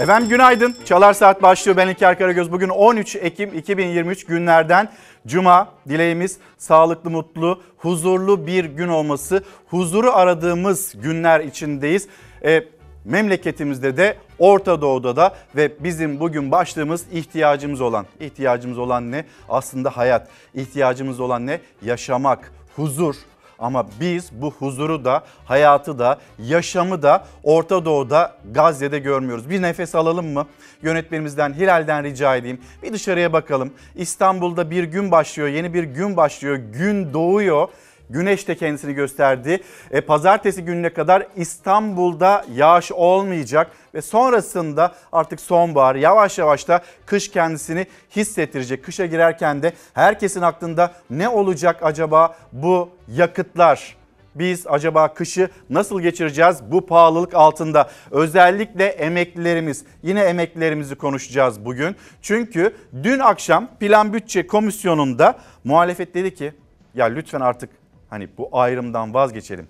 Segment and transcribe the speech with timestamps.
[0.00, 0.76] Efendim günaydın.
[0.84, 1.76] Çalar Saat başlıyor.
[1.76, 2.52] Ben İlker Karagöz.
[2.52, 4.92] Bugün 13 Ekim 2023 günlerden
[5.26, 5.68] Cuma.
[5.88, 9.42] Dileğimiz sağlıklı, mutlu, huzurlu bir gün olması.
[9.70, 12.08] Huzuru aradığımız günler içindeyiz.
[12.44, 12.64] E,
[13.04, 18.06] memleketimizde de Orta Doğu'da da ve bizim bugün başlığımız ihtiyacımız olan.
[18.20, 19.24] İhtiyacımız olan ne?
[19.48, 20.28] Aslında hayat.
[20.54, 21.60] İhtiyacımız olan ne?
[21.82, 23.16] Yaşamak, huzur,
[23.58, 29.50] ama biz bu huzuru da, hayatı da, yaşamı da Orta Doğu'da, Gazze'de görmüyoruz.
[29.50, 30.46] Bir nefes alalım mı?
[30.82, 32.60] Yönetmenimizden Hilal'den rica edeyim.
[32.82, 33.72] Bir dışarıya bakalım.
[33.94, 36.56] İstanbul'da bir gün başlıyor, yeni bir gün başlıyor.
[36.56, 37.68] Gün doğuyor.
[38.10, 39.60] Güneş de kendisini gösterdi.
[39.90, 47.30] E, pazartesi gününe kadar İstanbul'da yağış olmayacak ve sonrasında artık sonbahar yavaş yavaş da kış
[47.30, 48.84] kendisini hissettirecek.
[48.84, 53.96] Kışa girerken de herkesin aklında ne olacak acaba bu yakıtlar?
[54.34, 57.90] Biz acaba kışı nasıl geçireceğiz bu pahalılık altında?
[58.10, 61.96] Özellikle emeklilerimiz, yine emeklilerimizi konuşacağız bugün.
[62.22, 66.52] Çünkü dün akşam Plan Bütçe Komisyonu'nda muhalefet dedi ki
[66.94, 67.70] ya lütfen artık
[68.10, 69.66] Hani bu ayrımdan vazgeçelim.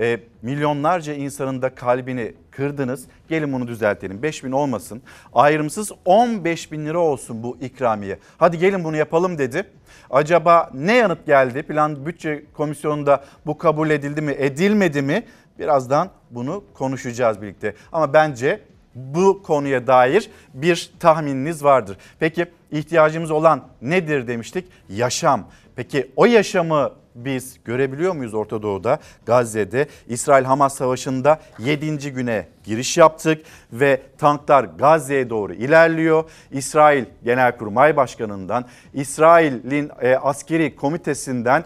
[0.00, 3.04] E, milyonlarca insanın da kalbini kırdınız.
[3.28, 4.22] Gelin bunu düzeltelim.
[4.22, 5.02] 5 bin olmasın.
[5.34, 8.18] Ayrımsız 15 bin lira olsun bu ikramiye.
[8.38, 9.64] Hadi gelin bunu yapalım dedi.
[10.10, 11.62] Acaba ne yanıt geldi?
[11.62, 15.24] Plan Bütçe Komisyonu'nda bu kabul edildi mi, edilmedi mi?
[15.58, 17.74] Birazdan bunu konuşacağız birlikte.
[17.92, 18.60] Ama bence
[18.94, 21.96] bu konuya dair bir tahmininiz vardır.
[22.18, 24.68] Peki ihtiyacımız olan nedir demiştik?
[24.88, 25.48] Yaşam.
[25.76, 26.92] Peki o yaşamı
[27.24, 29.86] biz görebiliyor muyuz Orta Doğu'da, Gazze'de?
[30.08, 32.12] İsrail-Hamas savaşında 7.
[32.12, 36.24] güne giriş yaptık ve tanklar Gazze'ye doğru ilerliyor.
[36.50, 41.64] İsrail Genelkurmay Başkanı'ndan, İsrail'in e, askeri komitesinden,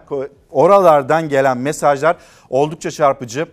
[0.51, 2.17] oralardan gelen mesajlar
[2.51, 3.47] oldukça çarpıcı.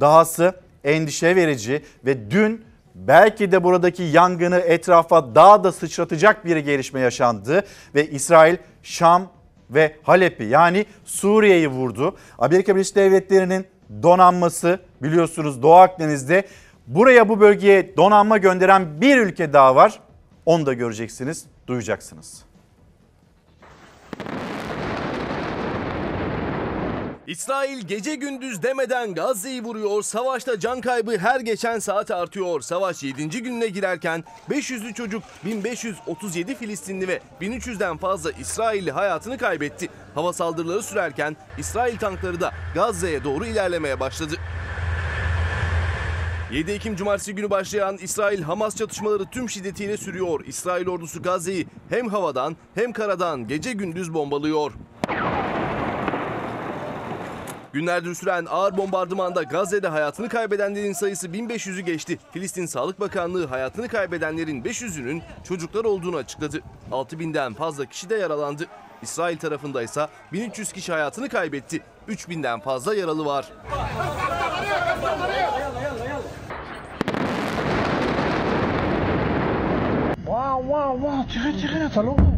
[0.00, 2.64] Dahası endişe verici ve dün
[2.94, 7.64] belki de buradaki yangını etrafa daha da sıçratacak bir gelişme yaşandı
[7.94, 9.35] ve İsrail Şam
[9.70, 12.16] ve Halep'i yani Suriye'yi vurdu.
[12.38, 13.66] Amerika Birleşik Devletleri'nin
[14.02, 16.44] donanması biliyorsunuz Doğu Akdeniz'de
[16.86, 20.00] buraya bu bölgeye donanma gönderen bir ülke daha var.
[20.46, 22.44] Onu da göreceksiniz, duyacaksınız.
[27.26, 30.02] İsrail gece gündüz demeden Gazze'yi vuruyor.
[30.02, 32.60] Savaşta can kaybı her geçen saat artıyor.
[32.60, 33.42] Savaş 7.
[33.42, 39.88] gününe girerken 500'lü çocuk, 1537 Filistinli ve 1300'den fazla İsrailli hayatını kaybetti.
[40.14, 44.34] Hava saldırıları sürerken İsrail tankları da Gazze'ye doğru ilerlemeye başladı.
[46.52, 50.44] 7 Ekim Cumartesi günü başlayan İsrail-Hamas çatışmaları tüm şiddetiyle sürüyor.
[50.46, 54.72] İsrail ordusu Gazze'yi hem havadan hem karadan gece gündüz bombalıyor.
[57.76, 62.18] Günlerdir süren ağır bombardımanda Gazze'de hayatını kaybedenlerin sayısı 1500'ü geçti.
[62.32, 66.60] Filistin Sağlık Bakanlığı hayatını kaybedenlerin 500'ünün çocuklar olduğunu açıkladı.
[66.90, 68.66] 6000'den fazla kişi de yaralandı.
[69.02, 71.82] İsrail tarafında ise 1300 kişi hayatını kaybetti.
[72.08, 73.52] 3000'den fazla yaralı var.
[80.24, 81.32] Wow, wow, wow.
[81.32, 81.88] Çıkın, çıkın.
[81.88, 82.35] Salon.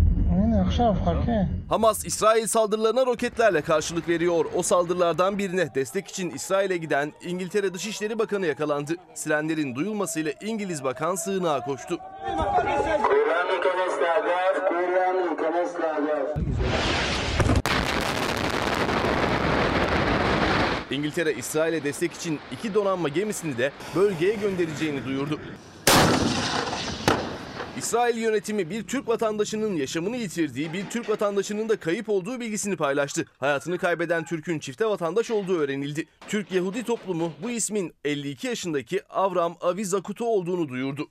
[1.68, 4.44] Hamas, İsrail saldırılarına roketlerle karşılık veriyor.
[4.54, 8.92] O saldırılardan birine destek için İsrail'e giden İngiltere Dışişleri Bakanı yakalandı.
[9.14, 11.98] Sirenlerin duyulmasıyla İngiliz Bakan sığınağa koştu.
[20.90, 25.40] İngiltere, İsrail'e destek için iki donanma gemisini de bölgeye göndereceğini duyurdu.
[27.78, 33.24] İsrail yönetimi bir Türk vatandaşının yaşamını yitirdiği, bir Türk vatandaşının da kayıp olduğu bilgisini paylaştı.
[33.38, 36.06] Hayatını kaybeden Türk'ün çifte vatandaş olduğu öğrenildi.
[36.28, 41.08] Türk Yahudi toplumu bu ismin 52 yaşındaki Avram Avizakutu olduğunu duyurdu.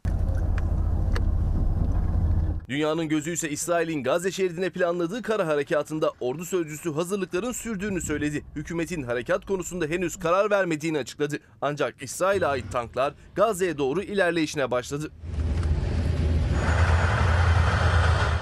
[2.69, 8.46] Dünyanın gözü ise İsrail'in Gazze şeridine planladığı kara harekatında ordu sözcüsü hazırlıkların sürdüğünü söyledi.
[8.56, 11.40] Hükümetin harekat konusunda henüz karar vermediğini açıkladı.
[11.62, 15.12] Ancak İsrail'e ait tanklar Gazze'ye doğru ilerleyişine başladı.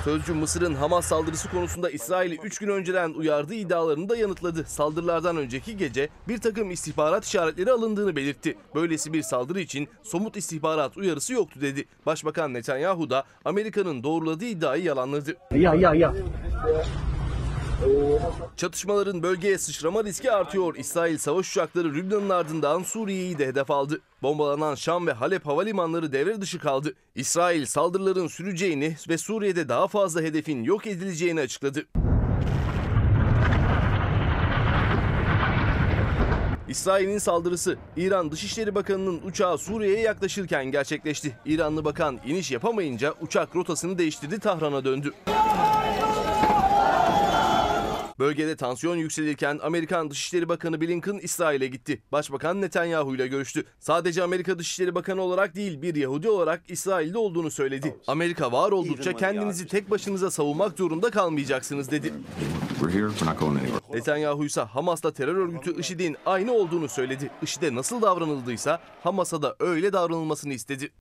[0.06, 4.64] Sözcü Mısır'ın Hamas saldırısı konusunda İsrail'i 3 gün önceden uyardığı iddialarını da yanıtladı.
[4.68, 8.58] Saldırılardan önceki gece bir takım istihbarat işaretleri alındığını belirtti.
[8.76, 11.86] Böylesi bir saldırı için somut istihbarat uyarısı yoktu dedi.
[12.06, 15.38] Başbakan Netanyahu da Amerika'nın doğruladığı iddiayı yalanladı.
[15.52, 16.14] Ya ya ya.
[18.58, 20.76] Çatışmaların bölgeye sıçrama riski artıyor.
[20.76, 24.02] İsrail savaş uçakları Lübnan'ın ardından Suriye'yi de hedef aldı.
[24.22, 26.94] Bombalanan Şam ve Halep havalimanları devre dışı kaldı.
[27.16, 31.86] İsrail saldırıların süreceğini ve Suriye'de daha fazla hedefin yok edileceğini açıkladı.
[36.70, 41.38] İsrail'in saldırısı İran Dışişleri Bakanı'nın uçağı Suriye'ye yaklaşırken gerçekleşti.
[41.46, 45.14] İranlı bakan iniş yapamayınca uçak rotasını değiştirdi Tahran'a döndü.
[48.20, 52.02] Bölgede tansiyon yükselirken Amerikan Dışişleri Bakanı Blinken İsrail'e gitti.
[52.12, 53.66] Başbakan Netanyahu ile görüştü.
[53.80, 57.96] Sadece Amerika Dışişleri Bakanı olarak değil bir Yahudi olarak İsrail'de olduğunu söyledi.
[58.08, 62.14] Amerika var oldukça kendinizi tek başınıza savunmak zorunda kalmayacaksınız dedi.
[63.94, 67.30] Netanyahu ise Hamas'la terör örgütü IŞİD'in aynı olduğunu söyledi.
[67.42, 70.92] IŞİD'e nasıl davranıldıysa Hamas'a da öyle davranılmasını istedi.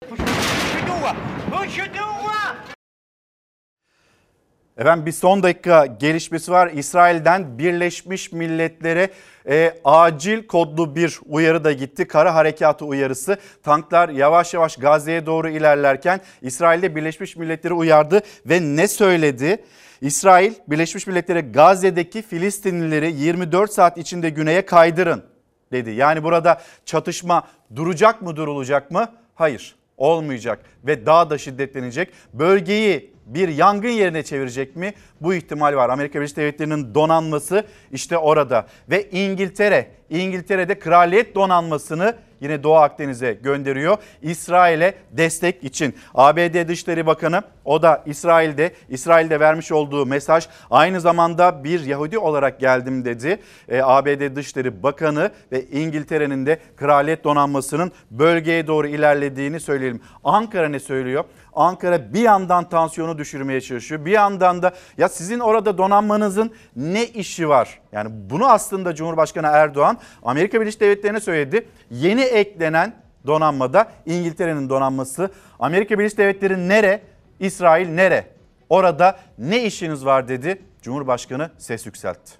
[4.79, 6.71] Efendim bir son dakika gelişmesi var.
[6.75, 9.09] İsrail'den Birleşmiş Milletler'e
[9.49, 12.09] e, acil kodlu bir uyarı da gitti.
[12.09, 13.37] Kara harekatı uyarısı.
[13.63, 19.65] Tanklar yavaş yavaş Gazze'ye doğru ilerlerken İsrail'de Birleşmiş Milletler'i uyardı ve ne söyledi?
[20.01, 25.25] İsrail Birleşmiş Milletler'e Gazze'deki Filistinlileri 24 saat içinde güneye kaydırın
[25.73, 25.91] dedi.
[25.91, 29.09] Yani burada çatışma duracak mı durulacak mı?
[29.35, 32.09] Hayır olmayacak ve daha da şiddetlenecek.
[32.33, 34.95] Bölgeyi bir yangın yerine çevirecek mi?
[35.21, 35.89] Bu ihtimal var.
[35.89, 43.97] Amerika Birleşik Devletleri'nin donanması işte orada ve İngiltere, İngiltere'de kraliyet donanmasını yine Doğu Akdeniz'e gönderiyor.
[44.23, 45.95] İsrail'e destek için.
[46.15, 52.61] ABD Dışişleri Bakanı o da İsrail'de, İsrail'de vermiş olduğu mesaj aynı zamanda bir Yahudi olarak
[52.61, 53.41] geldim dedi.
[53.69, 60.01] E, ABD Dışişleri Bakanı ve İngiltere'nin de kraliyet donanmasının bölgeye doğru ilerlediğini söyleyelim.
[60.25, 61.25] Ankara ne söylüyor?
[61.53, 64.05] Ankara bir yandan tansiyonu düşürmeye çalışıyor.
[64.05, 67.81] Bir yandan da ya sizin orada donanmanızın ne işi var?
[67.95, 71.69] Yani bunu aslında Cumhurbaşkanı Erdoğan Amerika Birleşik Devletleri'ne söyledi.
[71.91, 72.95] Yeni eklenen
[73.27, 75.31] donanmada İngiltere'nin donanması.
[75.59, 77.03] Amerika Birleşik Devletleri nere?
[77.41, 78.29] İsrail nere?
[78.69, 80.63] Orada ne işiniz var dedi.
[80.83, 82.33] Cumhurbaşkanı ses yükseltti.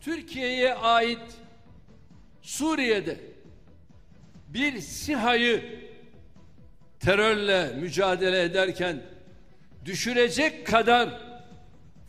[0.00, 1.20] Türkiye'ye ait
[2.42, 3.16] Suriye'de
[4.48, 5.82] bir SİHA'yı
[7.00, 9.02] terörle mücadele ederken
[9.84, 11.31] düşürecek kadar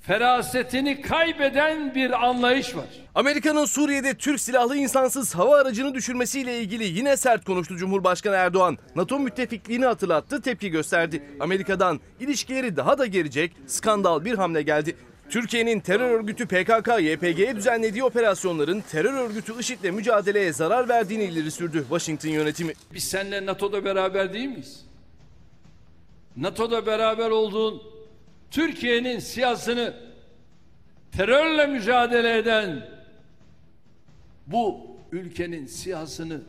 [0.03, 2.85] ferasetini kaybeden bir anlayış var.
[3.15, 8.77] Amerika'nın Suriye'de Türk silahlı insansız hava aracını düşürmesiyle ilgili yine sert konuştu Cumhurbaşkanı Erdoğan.
[8.95, 11.23] NATO müttefikliğini hatırlattı, tepki gösterdi.
[11.39, 14.95] Amerika'dan ilişkileri daha da gelecek skandal bir hamle geldi.
[15.29, 22.29] Türkiye'nin terör örgütü PKK-YPG'ye düzenlediği operasyonların terör örgütü IŞİD'le mücadeleye zarar verdiğini ileri sürdü Washington
[22.29, 22.73] yönetimi.
[22.93, 24.85] Biz seninle NATO'da beraber değil miyiz?
[26.37, 27.92] NATO'da beraber olduğun
[28.53, 29.93] Türkiye'nin siyasını
[31.11, 32.89] terörle mücadele eden
[34.47, 36.41] bu ülkenin siyasını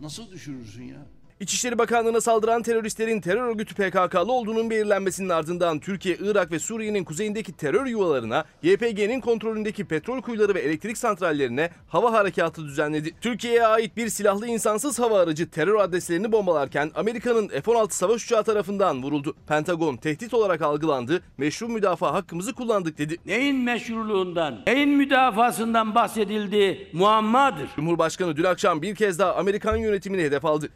[0.00, 1.06] nasıl düşürürsün ya?
[1.40, 7.52] İçişleri Bakanlığı'na saldıran teröristlerin terör örgütü PKK'lı olduğunun belirlenmesinin ardından Türkiye, Irak ve Suriye'nin kuzeyindeki
[7.52, 13.14] terör yuvalarına, YPG'nin kontrolündeki petrol kuyuları ve elektrik santrallerine hava harekatı düzenledi.
[13.20, 19.02] Türkiye'ye ait bir silahlı insansız hava aracı terör adreslerini bombalarken Amerika'nın F-16 savaş uçağı tarafından
[19.02, 19.34] vuruldu.
[19.48, 23.16] Pentagon tehdit olarak algılandı, meşru müdafaa hakkımızı kullandık dedi.
[23.26, 27.68] neyin meşruluğundan, neyin müdafasından bahsedildiği muammadır.
[27.76, 30.68] Cumhurbaşkanı dün akşam bir kez daha Amerikan yönetimini hedef aldı.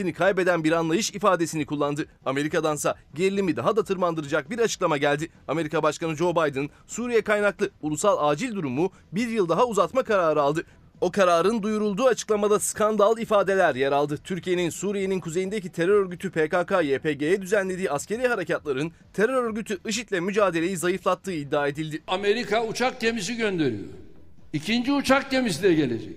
[0.00, 2.06] Ferasetini kaybeden bir anlayış ifadesini kullandı.
[2.24, 5.28] Amerika'dansa gerilimi daha da tırmandıracak bir açıklama geldi.
[5.48, 10.64] Amerika Başkanı Joe Biden Suriye kaynaklı ulusal acil durumu bir yıl daha uzatma kararı aldı.
[11.00, 14.18] O kararın duyurulduğu açıklamada skandal ifadeler yer aldı.
[14.24, 21.68] Türkiye'nin Suriye'nin kuzeyindeki terör örgütü PKK-YPG'ye düzenlediği askeri harekatların terör örgütü IŞİD'le mücadeleyi zayıflattığı iddia
[21.68, 22.02] edildi.
[22.06, 23.88] Amerika uçak gemisi gönderiyor.
[24.52, 26.16] İkinci uçak gemisi de gelecek.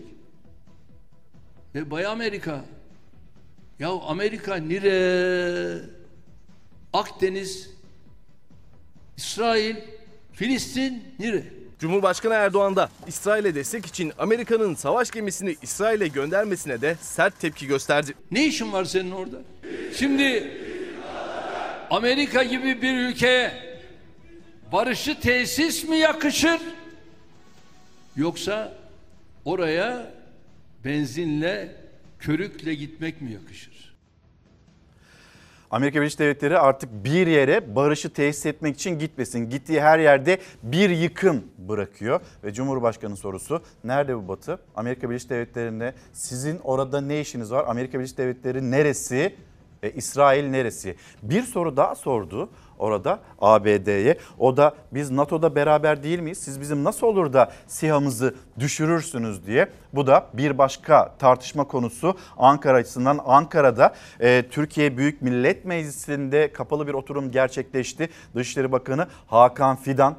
[1.76, 2.66] Ve Bay Amerika
[3.80, 5.80] ya Amerika nire
[6.94, 7.70] Akdeniz
[9.18, 9.76] İsrail
[10.34, 11.44] Filistin nire
[11.80, 18.14] Cumhurbaşkanı Erdoğan da İsrail'e destek için Amerika'nın savaş gemisini İsrail'e göndermesine de sert tepki gösterdi.
[18.32, 19.38] Ne işin var senin orada?
[19.98, 20.52] Şimdi
[21.90, 23.52] Amerika gibi bir ülkeye
[24.72, 26.62] barışı tesis mi yakışır?
[28.16, 28.74] Yoksa
[29.46, 30.12] oraya
[30.86, 31.76] benzinle,
[32.24, 33.94] körükle gitmek mi yakışır?
[35.72, 39.50] Amerika Birleşik Devletleri artık bir yere barışı tesis etmek için gitmesin.
[39.50, 42.20] Gittiği her yerde bir yıkım bırakıyor.
[42.44, 44.60] Ve Cumhurbaşkanı sorusu nerede bu batı?
[44.76, 47.66] Amerika Birleşik Devletleri'nde sizin orada ne işiniz var?
[47.68, 49.36] Amerika Birleşik Devletleri neresi?
[49.84, 50.96] E, İsrail neresi?
[51.24, 52.50] Bir soru daha sordu
[52.84, 54.18] orada ABD'ye.
[54.40, 56.38] O da biz NATO'da beraber değil miyiz?
[56.38, 59.68] Siz bizim nasıl olur da SİHA'mızı düşürürsünüz diye.
[59.94, 63.20] Bu da bir başka tartışma konusu Ankara açısından.
[63.26, 68.10] Ankara'da e, Türkiye Büyük Millet Meclisi'nde kapalı bir oturum gerçekleşti.
[68.36, 70.16] Dışişleri Bakanı Hakan Fidan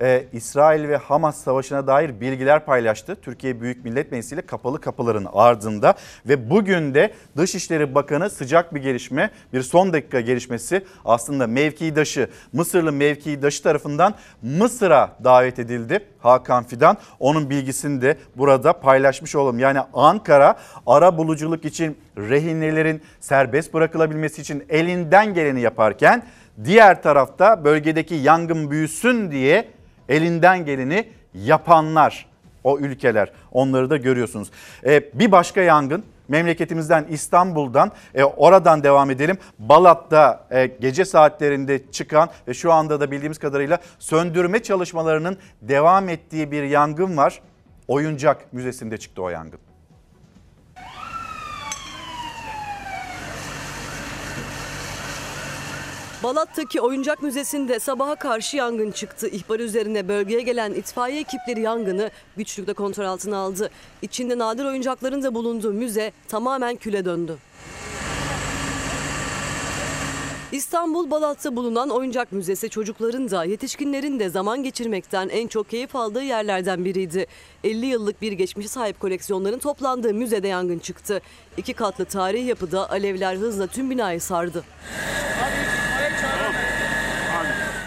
[0.00, 3.16] e, İsrail ve Hamas savaşına dair bilgiler paylaştı.
[3.22, 5.94] Türkiye Büyük Millet Meclisi ile kapalı kapıların ardında
[6.28, 12.92] ve bugün de Dışişleri Bakanı sıcak bir gelişme, bir son dakika gelişmesi aslında mevkidaşı, Mısırlı
[12.92, 16.00] mevkidaşı tarafından Mısır'a davet edildi.
[16.18, 19.58] Hakan Fidan onun bilgisini de burada paylaşmış olalım.
[19.58, 26.22] Yani Ankara ara buluculuk için rehinelerin serbest bırakılabilmesi için elinden geleni yaparken
[26.64, 29.75] diğer tarafta bölgedeki yangın büyüsün diye
[30.08, 32.26] elinden geleni yapanlar
[32.64, 34.50] o ülkeler onları da görüyorsunuz.
[34.86, 39.38] Ee, bir başka yangın memleketimizden İstanbul'dan e, oradan devam edelim.
[39.58, 46.50] Balat'ta e, gece saatlerinde çıkan ve şu anda da bildiğimiz kadarıyla söndürme çalışmalarının devam ettiği
[46.50, 47.40] bir yangın var.
[47.88, 49.65] Oyuncak Müzesi'nde çıktı o yangın.
[56.22, 59.28] Balat'taki oyuncak müzesinde sabaha karşı yangın çıktı.
[59.28, 63.70] İhbar üzerine bölgeye gelen itfaiye ekipleri yangını güçlükle kontrol altına aldı.
[64.02, 67.36] İçinde nadir oyuncakların da bulunduğu müze tamamen küle döndü.
[70.52, 76.22] İstanbul Balat'ta bulunan oyuncak müzesi çocukların da yetişkinlerin de zaman geçirmekten en çok keyif aldığı
[76.22, 77.26] yerlerden biriydi.
[77.64, 81.20] 50 yıllık bir geçmişe sahip koleksiyonların toplandığı müzede yangın çıktı.
[81.56, 84.64] İki katlı tarihi yapıda alevler hızla tüm binayı sardı.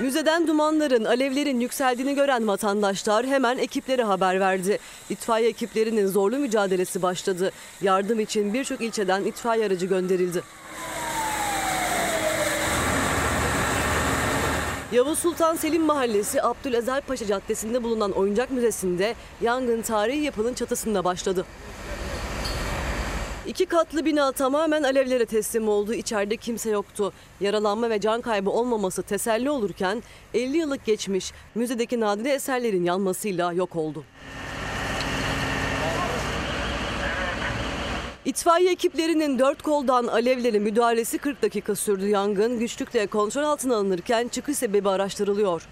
[0.02, 4.80] Müzeden dumanların, alevlerin yükseldiğini gören vatandaşlar hemen ekiplere haber verdi.
[5.10, 7.52] İtfaiye ekiplerinin zorlu mücadelesi başladı.
[7.82, 10.44] Yardım için birçok ilçeden itfaiye aracı gönderildi.
[14.92, 21.46] Yavuz Sultan Selim Mahallesi Abdülezer Paşa Caddesi'nde bulunan oyuncak müzesinde yangın tarihi yapının çatısında başladı.
[23.50, 25.94] İki katlı bina tamamen alevlere teslim oldu.
[25.94, 27.14] İçeride kimse yoktu.
[27.42, 30.04] Yaralanma ve can kaybı olmaması teselli olurken
[30.34, 34.04] 50 yıllık geçmiş müzedeki nadide eserlerin yanmasıyla yok oldu.
[38.26, 42.08] İtfaiye ekiplerinin dört koldan alevlere müdahalesi 40 dakika sürdü.
[42.08, 45.68] Yangın güçlükle kontrol altına alınırken çıkış sebebi araştırılıyor.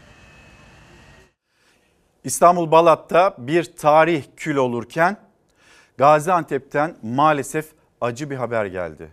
[2.24, 5.27] İstanbul Balat'ta bir tarih kül olurken
[5.98, 9.12] Gaziantep'ten maalesef acı bir haber geldi.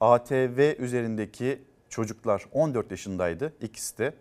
[0.00, 4.14] ATV üzerindeki çocuklar 14 yaşındaydı ikisi de.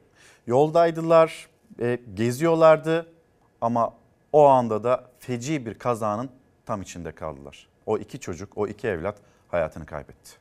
[0.47, 1.49] Yoldaydılar,
[1.79, 3.13] e, geziyorlardı
[3.61, 3.93] ama
[4.33, 6.29] o anda da feci bir kazanın
[6.65, 7.67] tam içinde kaldılar.
[7.85, 10.31] O iki çocuk, o iki evlat hayatını kaybetti.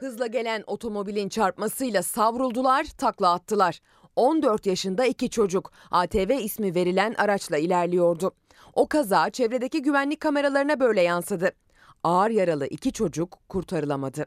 [0.00, 3.80] Hızla gelen otomobilin çarpmasıyla savruldular, takla attılar.
[4.20, 8.32] 14 yaşında iki çocuk ATV ismi verilen araçla ilerliyordu.
[8.74, 11.52] O kaza çevredeki güvenlik kameralarına böyle yansıdı.
[12.04, 14.26] Ağır yaralı iki çocuk kurtarılamadı.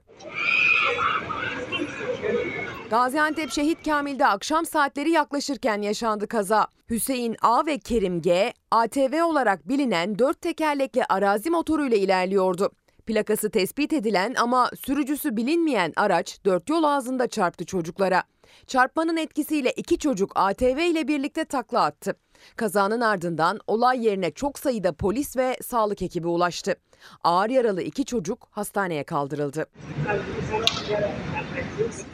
[2.90, 6.68] Gaziantep Şehit Kamil'de akşam saatleri yaklaşırken yaşandı kaza.
[6.90, 12.72] Hüseyin A ve Kerim G, ATV olarak bilinen dört tekerlekli arazi motoruyla ilerliyordu.
[13.05, 18.24] Plakası tespit edilen ama sürücüsü bilinmeyen araç dört yol ağzında çarptı çocuklara.
[18.67, 22.15] Çarpmanın etkisiyle iki çocuk ATV ile birlikte takla attı.
[22.56, 26.76] Kazanın ardından olay yerine çok sayıda polis ve sağlık ekibi ulaştı.
[27.24, 29.66] Ağır yaralı iki çocuk hastaneye kaldırıldı.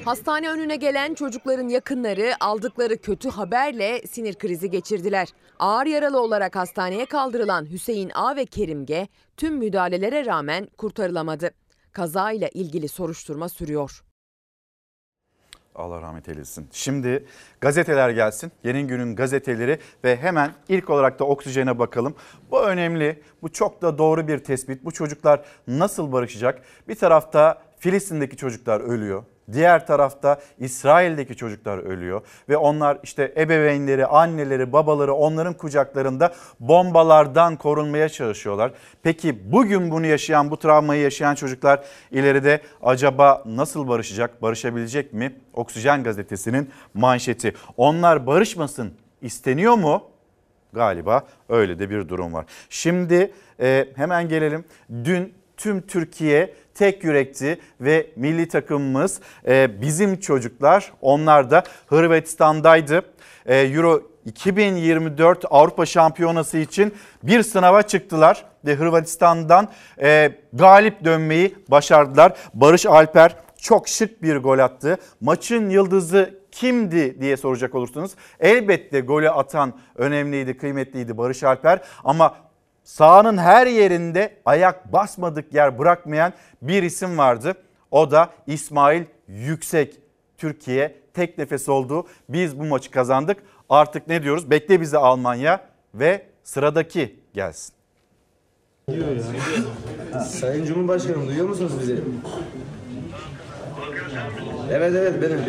[0.05, 5.27] Hastane önüne gelen çocukların yakınları aldıkları kötü haberle sinir krizi geçirdiler.
[5.59, 9.07] Ağır yaralı olarak hastaneye kaldırılan Hüseyin A ve Kerim G
[9.37, 11.51] tüm müdahalelere rağmen kurtarılamadı.
[11.91, 14.03] Kazayla ilgili soruşturma sürüyor.
[15.79, 16.67] Allah rahmet eylesin.
[16.71, 17.25] Şimdi
[17.61, 18.51] gazeteler gelsin.
[18.63, 22.15] Yeni günün gazeteleri ve hemen ilk olarak da oksijene bakalım.
[22.51, 23.21] Bu önemli.
[23.41, 24.85] Bu çok da doğru bir tespit.
[24.85, 26.61] Bu çocuklar nasıl barışacak?
[26.87, 29.23] Bir tarafta Filistin'deki çocuklar ölüyor.
[29.53, 38.09] Diğer tarafta İsrail'deki çocuklar ölüyor ve onlar işte ebeveynleri, anneleri, babaları onların kucaklarında bombalardan korunmaya
[38.09, 38.71] çalışıyorlar.
[39.03, 45.35] Peki bugün bunu yaşayan, bu travmayı yaşayan çocuklar ileride acaba nasıl barışacak, barışabilecek mi?
[45.53, 47.53] Oksijen gazetesinin manşeti.
[47.77, 50.03] Onlar barışmasın isteniyor mu?
[50.73, 52.45] Galiba öyle de bir durum var.
[52.69, 54.65] Şimdi e, hemen gelelim.
[55.03, 63.01] Dün tüm Türkiye tek yürekti ve milli takımımız e, bizim çocuklar onlar da Hırvatistan'daydı.
[63.45, 66.93] E, Euro 2024 Avrupa Şampiyonası için
[67.23, 69.69] bir sınava çıktılar ve Hırvatistan'dan
[70.01, 72.33] e, galip dönmeyi başardılar.
[72.53, 74.97] Barış Alper çok şık bir gol attı.
[75.21, 78.11] Maçın yıldızı kimdi diye soracak olursunuz.
[78.39, 82.48] Elbette golü atan önemliydi, kıymetliydi Barış Alper ama
[82.89, 87.53] sahanın her yerinde ayak basmadık yer bırakmayan bir isim vardı.
[87.91, 89.99] O da İsmail Yüksek.
[90.37, 92.07] Türkiye tek nefes oldu.
[92.29, 93.37] Biz bu maçı kazandık.
[93.69, 94.49] Artık ne diyoruz?
[94.49, 95.61] Bekle bizi Almanya
[95.93, 97.73] ve sıradaki gelsin.
[100.27, 102.03] Sayın Cumhurbaşkanım duyuyor musunuz bizi?
[104.71, 105.39] Evet evet benim.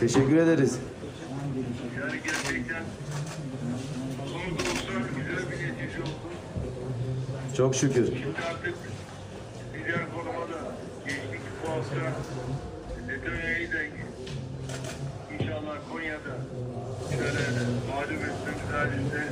[0.00, 0.78] Teşekkür ederiz.
[7.56, 8.06] Çok şükür.
[9.74, 10.58] Diğer formada
[11.06, 11.96] geçtik bu hafta
[13.08, 13.76] Letonya'yı da
[15.34, 16.36] inşallah Konya'da
[17.10, 17.40] şöyle
[17.88, 19.22] mağlup etmemiz halinde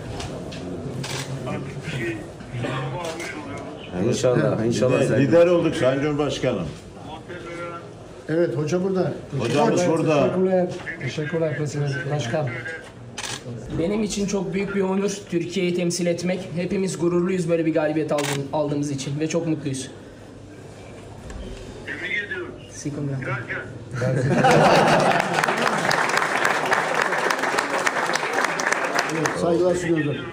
[1.49, 2.16] artık bir şey
[2.62, 4.09] sağlama almış oluyoruz.
[4.09, 5.26] İnşallah, inşallah Sayın.
[5.26, 6.69] Lider olduk Sayın Cumhurbaşkanım.
[8.28, 9.12] Evet hoca burada.
[9.38, 10.31] Hocamız burada.
[11.00, 11.59] Teşekkürler.
[11.59, 12.49] Teşekkürler Başkan.
[13.78, 16.48] Benim için çok büyük bir onur Türkiye'yi temsil etmek.
[16.56, 19.90] Hepimiz gururluyuz böyle bir galibiyet aldığım- aldığımız için ve çok mutluyuz.
[21.86, 22.72] Tebrik.
[22.72, 23.20] Sikimden.
[23.20, 24.64] Gracias.
[29.40, 30.24] Saygılar sunuyorum.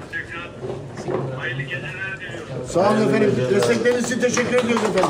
[2.68, 3.34] Sağ olun efendim.
[3.56, 5.10] Destekleriniz için teşekkür ediyoruz efendim.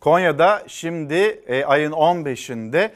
[0.00, 1.14] Konya'da şimdi
[1.46, 2.90] e, ayın 15'inde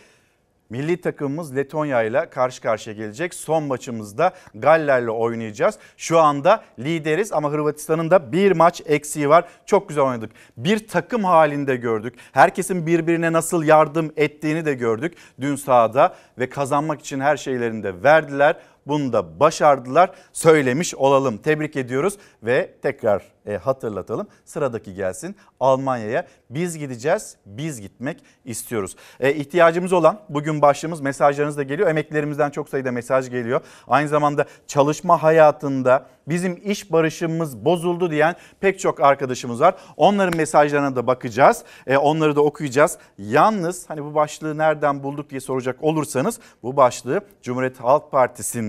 [0.73, 3.35] milli takımımız Letonya ile karşı karşıya gelecek.
[3.35, 5.79] Son maçımızda Galler'le oynayacağız.
[5.97, 9.45] Şu anda lideriz ama Hırvatistan'ın da bir maç eksiği var.
[9.67, 10.31] Çok güzel oynadık.
[10.57, 12.15] Bir takım halinde gördük.
[12.33, 18.03] Herkesin birbirine nasıl yardım ettiğini de gördük dün sahada ve kazanmak için her şeylerini de
[18.03, 18.57] verdiler.
[18.87, 20.11] Bunu da başardılar.
[20.33, 21.39] Söylemiş olalım.
[21.39, 24.27] Tebrik ediyoruz ve tekrar e, hatırlatalım.
[24.45, 26.27] Sıradaki gelsin Almanya'ya.
[26.51, 28.97] Biz gideceğiz, biz gitmek istiyoruz.
[29.21, 31.89] E, ihtiyacımız olan bugün başlığımız mesajlarınız da geliyor.
[31.89, 33.61] Emeklerimizden çok sayıda mesaj geliyor.
[33.89, 39.75] Aynı zamanda çalışma hayatında bizim iş barışımız bozuldu diyen pek çok arkadaşımız var.
[39.97, 41.65] Onların mesajlarına da bakacağız.
[41.87, 42.99] E, onları da okuyacağız.
[43.19, 48.13] Yalnız hani bu başlığı nereden bulduk diye soracak olursanız bu başlığı Cumhuriyet Halk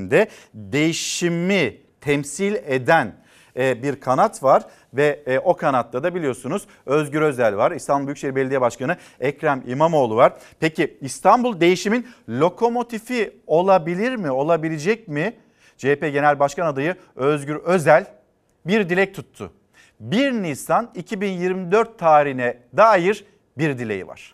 [0.04, 3.16] Partisi'nde değişimi temsil eden
[3.56, 4.64] e, bir kanat var
[4.94, 7.72] ve e, o kanatta da biliyorsunuz Özgür Özel var.
[7.72, 10.34] İstanbul Büyükşehir Belediye Başkanı Ekrem İmamoğlu var.
[10.60, 14.32] Peki İstanbul değişimin lokomotifi olabilir mi?
[14.32, 15.34] Olabilecek mi?
[15.78, 18.06] CHP Genel Başkan adayı Özgür Özel
[18.66, 19.52] bir dilek tuttu.
[20.00, 23.26] 1 Nisan 2024 tarihine dair
[23.58, 24.32] bir dileği var.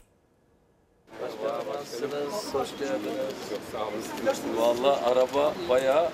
[2.53, 4.39] Hoş geldiniz.
[4.57, 6.09] Valla araba bayağı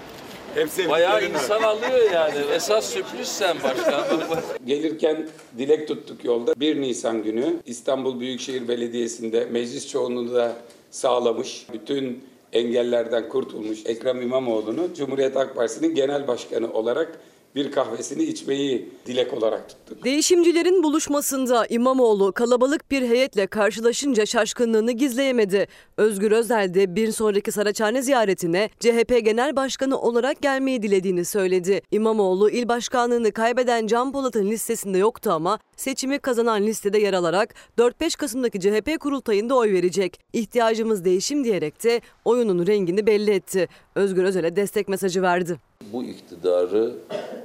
[0.90, 2.38] bayağı insan alıyor yani.
[2.54, 4.04] Esas sürpriz sen başkan.
[4.66, 6.60] Gelirken dilek tuttuk yolda.
[6.60, 10.54] 1 Nisan günü İstanbul Büyükşehir Belediyesi'nde meclis çoğunluğunu da
[10.92, 11.68] sağlamış.
[11.74, 17.20] Bütün engellerden kurtulmuş Ekrem İmamoğlu'nu Cumhuriyet Halk Partisi'nin genel başkanı olarak
[17.56, 20.04] bir kahvesini içmeyi dilek olarak tuttuk.
[20.04, 25.68] Değişimcilerin buluşmasında İmamoğlu kalabalık bir heyetle karşılaşınca şaşkınlığını gizleyemedi.
[25.98, 31.82] Özgür Özel de bir sonraki Saraçhane ziyaretine CHP Genel Başkanı olarak gelmeyi dilediğini söyledi.
[31.92, 38.18] İmamoğlu il başkanlığını kaybeden Can Polat'ın listesinde yoktu ama seçimi kazanan listede yer alarak 4-5
[38.18, 40.20] Kasım'daki CHP kurultayında oy verecek.
[40.34, 43.68] İhtiyacımız değişim diyerek de oyunun rengini belli etti.
[43.96, 45.58] Özgür Özel'e destek mesajı verdi.
[45.94, 46.94] Bu iktidarı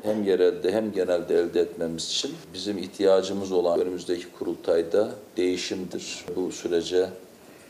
[0.03, 6.25] hem yerelde hem genelde elde etmemiz için bizim ihtiyacımız olan önümüzdeki kurultayda değişimdir.
[6.37, 7.09] Bu sürece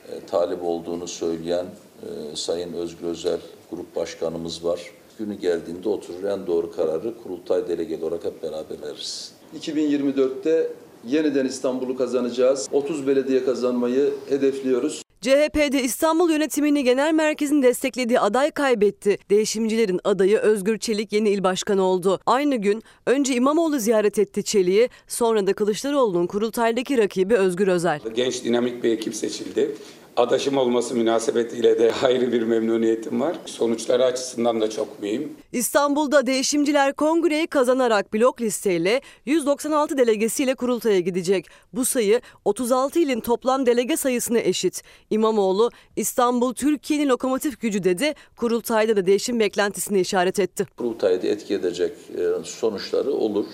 [0.09, 1.67] e, talip olduğunu söyleyen
[2.03, 3.39] e, Sayın Özgür Özel
[3.71, 4.81] Grup Başkanımız var.
[5.19, 9.33] Günü geldiğinde oturur en doğru kararı kurultay delegeli olarak hep beraber veririz.
[9.61, 10.73] 2024'te
[11.07, 12.69] yeniden İstanbul'u kazanacağız.
[12.73, 15.03] 30 belediye kazanmayı hedefliyoruz.
[15.21, 19.19] CHP'de İstanbul yönetimini genel merkezin desteklediği aday kaybetti.
[19.31, 22.21] Değişimcilerin adayı Özgür Çelik yeni il başkanı oldu.
[22.27, 28.01] Aynı gün önce İmamoğlu ziyaret etti Çelik'i, sonra da Kılıçdaroğlu'nun kurultaydaki rakibi Özgür Özel.
[28.15, 29.75] Genç dinamik bir ekip seçildi.
[30.17, 33.37] Adaşım olması münasebetiyle de ayrı bir memnuniyetim var.
[33.47, 35.33] Sonuçları açısından da çok mühim.
[35.53, 41.47] İstanbul'da değişimciler kongreyi kazanarak blok listeyle 196 delegesiyle kurultaya gidecek.
[41.73, 44.83] Bu sayı 36 ilin toplam delege sayısına eşit.
[45.11, 48.15] İmamoğlu İstanbul Türkiye'nin lokomotif gücü dedi.
[48.37, 50.67] Kurultayda da değişim beklentisini işaret etti.
[50.77, 53.47] Kurultayda etki edecek e, sonuçları olur.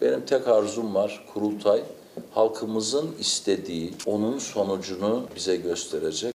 [0.00, 1.80] Benim tek arzum var kurultay
[2.30, 6.32] halkımızın istediği onun sonucunu bize gösterecek.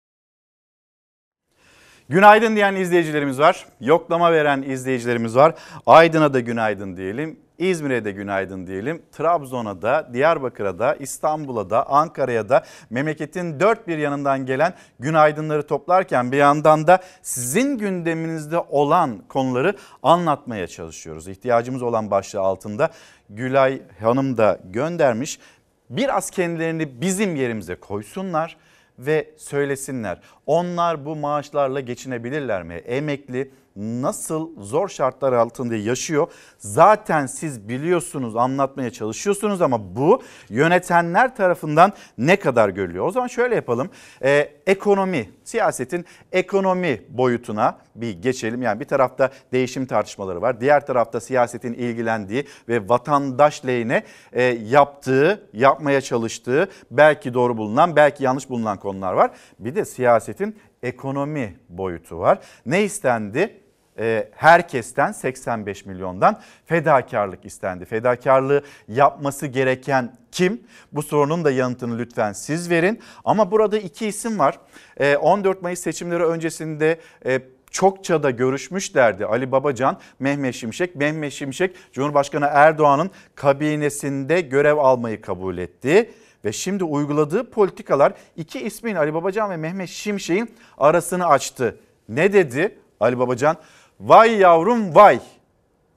[2.09, 3.67] Günaydın diyen izleyicilerimiz var.
[3.81, 5.55] Yoklama veren izleyicilerimiz var.
[5.87, 7.41] Aydın'a da günaydın diyelim.
[7.59, 9.03] İzmir'e de günaydın diyelim.
[9.13, 16.33] Trabzon'a da, Diyarbakır'a da, İstanbul'a da, Ankara'ya da memleketin dört bir yanından gelen günaydınları toplarken
[16.33, 21.29] bir yandan da sizin gündeminizde olan konuları anlatmaya çalışıyoruz.
[21.29, 22.91] İhtiyacımız olan başlığı altında
[23.31, 25.39] Gülay Hanım da göndermiş.
[25.91, 28.57] Biraz kendilerini bizim yerimize koysunlar
[28.99, 30.21] ve söylesinler.
[30.47, 32.75] Onlar bu maaşlarla geçinebilirler mi?
[32.75, 36.29] Emekli nasıl zor şartlar altında yaşıyor?
[36.59, 43.07] Zaten siz biliyorsunuz, anlatmaya çalışıyorsunuz ama bu yönetenler tarafından ne kadar görülüyor?
[43.07, 43.91] O zaman şöyle yapalım.
[44.23, 48.63] Ee, ekonomi, siyasetin ekonomi boyutuna bir geçelim.
[48.63, 50.61] Yani bir tarafta değişim tartışmaları var.
[50.61, 58.25] Diğer tarafta siyasetin ilgilendiği ve vatandaş lehine e, yaptığı, yapmaya çalıştığı belki doğru bulunan, belki
[58.25, 59.31] yanlış bulunan konular var.
[59.59, 62.39] Bir de siyasetin ekonomi boyutu var.
[62.67, 63.66] Ne istendi?
[63.99, 67.85] Ee, herkesten 85 milyondan fedakarlık istendi.
[67.85, 70.61] Fedakarlığı yapması gereken kim?
[70.93, 73.01] Bu sorunun da yanıtını lütfen siz verin.
[73.25, 74.59] Ama burada iki isim var.
[74.97, 80.97] Ee, 14 Mayıs seçimleri öncesinde e, çokça da görüşmüşlerdi Ali Babacan, Mehmet Şimşek.
[80.97, 86.11] Mehmet Şimşek Cumhurbaşkanı Erdoğan'ın kabinesinde görev almayı kabul etti.
[86.45, 91.79] Ve şimdi uyguladığı politikalar iki ismin Ali Babacan ve Mehmet Şimşek'in arasını açtı.
[92.09, 93.57] Ne dedi Ali Babacan?
[94.01, 95.21] Vay yavrum vay.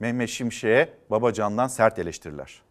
[0.00, 2.62] Mehmet Şimşek'e Babacan'dan sert eleştiriler.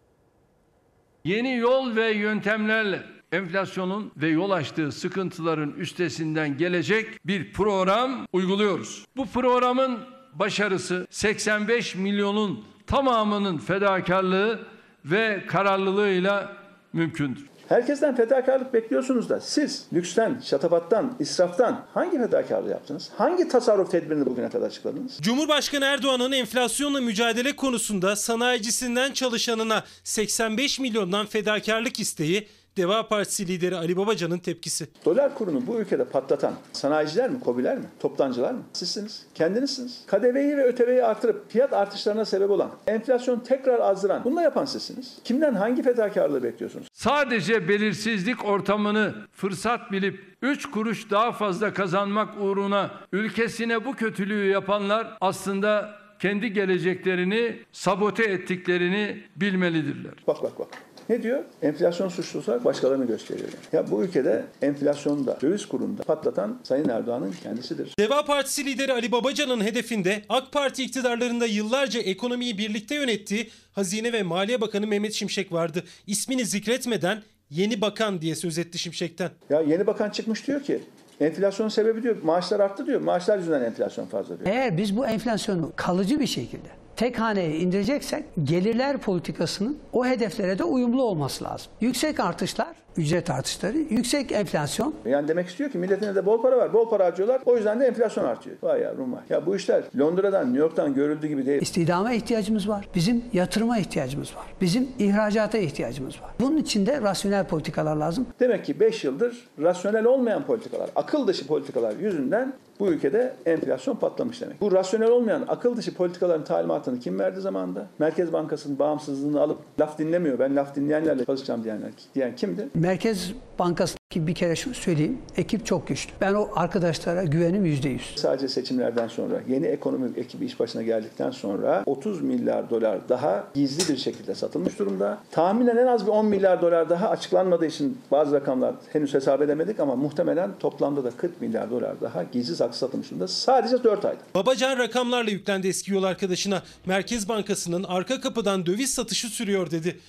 [1.24, 9.06] Yeni yol ve yöntemlerle enflasyonun ve yol açtığı sıkıntıların üstesinden gelecek bir program uyguluyoruz.
[9.18, 10.00] Bu programın
[10.34, 14.68] başarısı 85 milyonun tamamının fedakarlığı
[15.06, 16.58] ve kararlılığıyla
[16.94, 17.46] mümkündür.
[17.70, 23.10] Herkesten fedakarlık bekliyorsunuz da siz lüksten, şatafattan, israftan hangi fedakarlığı yaptınız?
[23.18, 25.18] Hangi tasarruf tedbirini bugüne kadar açıkladınız?
[25.22, 33.98] Cumhurbaşkanı Erdoğan'ın enflasyonla mücadele konusunda sanayicisinden çalışanına 85 milyondan fedakarlık isteği Deva Partisi lideri Ali
[33.98, 34.88] Babacan'ın tepkisi.
[35.06, 38.62] Dolar kurunu bu ülkede patlatan sanayiciler mi, kobiler mi, toptancılar mı?
[38.74, 40.06] Sizsiniz, kendinizsiniz.
[40.08, 45.18] KDV'yi ve ÖTV'yi artırıp fiyat artışlarına sebep olan, enflasyon tekrar azdıran, bunu da yapan sizsiniz.
[45.24, 46.88] Kimden hangi fedakarlığı bekliyorsunuz?
[46.94, 55.18] Sadece belirsizlik ortamını fırsat bilip 3 kuruş daha fazla kazanmak uğruna ülkesine bu kötülüğü yapanlar
[55.22, 60.14] aslında kendi geleceklerini sabote ettiklerini bilmelidirler.
[60.28, 60.68] Bak bak bak.
[61.10, 61.44] Ne diyor?
[61.62, 63.48] Enflasyon suçlusu olarak başkalarını gösteriyor.
[63.48, 63.86] Yani.
[63.86, 67.94] Ya bu ülkede enflasyonda, döviz kurunda patlatan Sayın Erdoğan'ın kendisidir.
[68.00, 74.24] Deva Partisi lideri Ali Babacan'ın hedefinde AK Parti iktidarlarında yıllarca ekonomiyi birlikte yönettiği Hazine ve
[74.24, 75.84] Maliye Bakanı Mehmet Şimşek vardı.
[76.08, 79.30] İsmini zikretmeden yeni bakan diye söz etti Şimşek'ten.
[79.50, 80.80] Ya yeni bakan çıkmış diyor ki
[81.20, 83.02] enflasyon sebebi diyor maaşlar arttı diyor.
[83.02, 84.56] Maaşlar yüzünden enflasyon fazla diyor.
[84.56, 90.64] Eğer biz bu enflasyonu kalıcı bir şekilde tek haneye indireceksek gelirler politikasının o hedeflere de
[90.64, 91.72] uyumlu olması lazım.
[91.82, 94.94] Yüksek artışlar, ücret artışları, yüksek enflasyon.
[95.06, 97.42] Yani demek istiyor ki milletin de bol para var, bol para harcıyorlar.
[97.46, 98.56] O yüzden de enflasyon artıyor.
[98.64, 99.22] Vay yavrum vay.
[99.30, 101.62] Ya bu işler Londra'dan, New York'tan görüldüğü gibi değil.
[101.62, 102.88] İstihdama ihtiyacımız var.
[102.96, 104.46] Bizim yatırıma ihtiyacımız var.
[104.62, 106.30] Bizim ihracata ihtiyacımız var.
[106.40, 108.28] Bunun için de rasyonel politikalar lazım.
[108.40, 114.42] Demek ki 5 yıldır rasyonel olmayan politikalar, akıl dışı politikalar yüzünden bu ülkede enflasyon patlamış
[114.42, 114.62] demek.
[114.62, 117.88] Bu rasyonel olmayan akıl dışı politikaların talimatını kim verdi zamanında?
[118.00, 120.40] Merkez Bankası'nın bağımsızlığını alıp laf dinlemiyor.
[120.40, 122.70] Ben laf dinleyenlerle çalışacağım diyenler diyen kimdi?
[122.80, 125.18] Merkez Bankası'ndaki bir kere şunu söyleyeyim.
[125.38, 126.12] Ekip çok güçlü.
[126.22, 128.14] Ben o arkadaşlara güvenim yüzde yüz.
[128.16, 133.94] Sadece seçimlerden sonra yeni ekonomi ekibi iş başına geldikten sonra 30 milyar dolar daha gizli
[133.94, 135.18] bir şekilde satılmış durumda.
[135.32, 139.80] Tahminen en az bir 10 milyar dolar daha açıklanmadığı için bazı rakamlar henüz hesap edemedik
[139.80, 143.28] ama muhtemelen toplamda da 40 milyar dolar daha gizli saklı satılmış durumda.
[143.28, 144.20] Sadece 4 ayda.
[144.36, 146.64] Babacan rakamlarla yüklendi eski yol arkadaşına.
[146.86, 150.00] Merkez Bankası'nın arka kapıdan döviz satışı sürüyor dedi.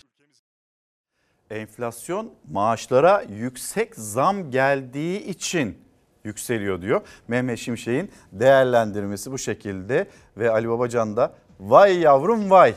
[1.50, 5.78] Enflasyon maaşlara yüksek zam geldiği için
[6.24, 7.00] yükseliyor diyor.
[7.28, 12.74] Mehmet Şimşek'in değerlendirmesi bu şekilde ve Ali Babacan da vay yavrum vay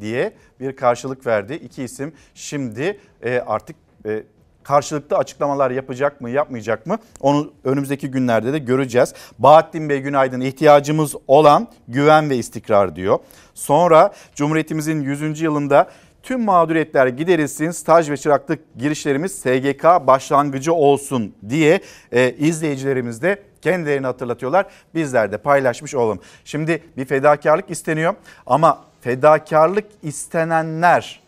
[0.00, 1.54] diye bir karşılık verdi.
[1.54, 4.22] İki isim şimdi e, artık e,
[4.62, 9.14] karşılıklı açıklamalar yapacak mı yapmayacak mı onu önümüzdeki günlerde de göreceğiz.
[9.38, 13.18] Bahattin Bey günaydın ihtiyacımız olan güven ve istikrar diyor.
[13.54, 15.40] Sonra Cumhuriyetimizin 100.
[15.40, 15.88] yılında
[16.22, 21.80] tüm mağduriyetler giderilsin, staj ve çıraklık girişlerimiz SGK başlangıcı olsun diye
[22.12, 24.66] e, izleyicilerimiz de kendilerini hatırlatıyorlar.
[24.94, 26.20] Bizler de paylaşmış olalım.
[26.44, 28.14] Şimdi bir fedakarlık isteniyor
[28.46, 31.20] ama fedakarlık istenenler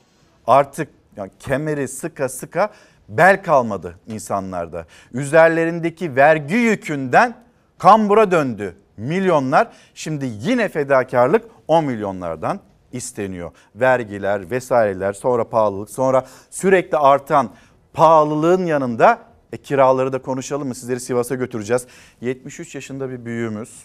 [0.46, 2.70] artık yani kemeri sıka sıka
[3.08, 4.86] bel kalmadı insanlarda.
[5.12, 7.34] Üzerlerindeki vergi yükünden
[7.78, 9.68] kambura döndü milyonlar.
[9.94, 12.60] Şimdi yine fedakarlık 10 milyonlardan
[12.94, 13.50] isteniyor.
[13.74, 17.50] Vergiler vesaireler sonra pahalılık sonra sürekli artan
[17.92, 19.18] pahalılığın yanında
[19.52, 20.74] e, kiraları da konuşalım mı?
[20.74, 21.86] Sizleri Sivas'a götüreceğiz.
[22.20, 23.84] 73 yaşında bir büyüğümüz.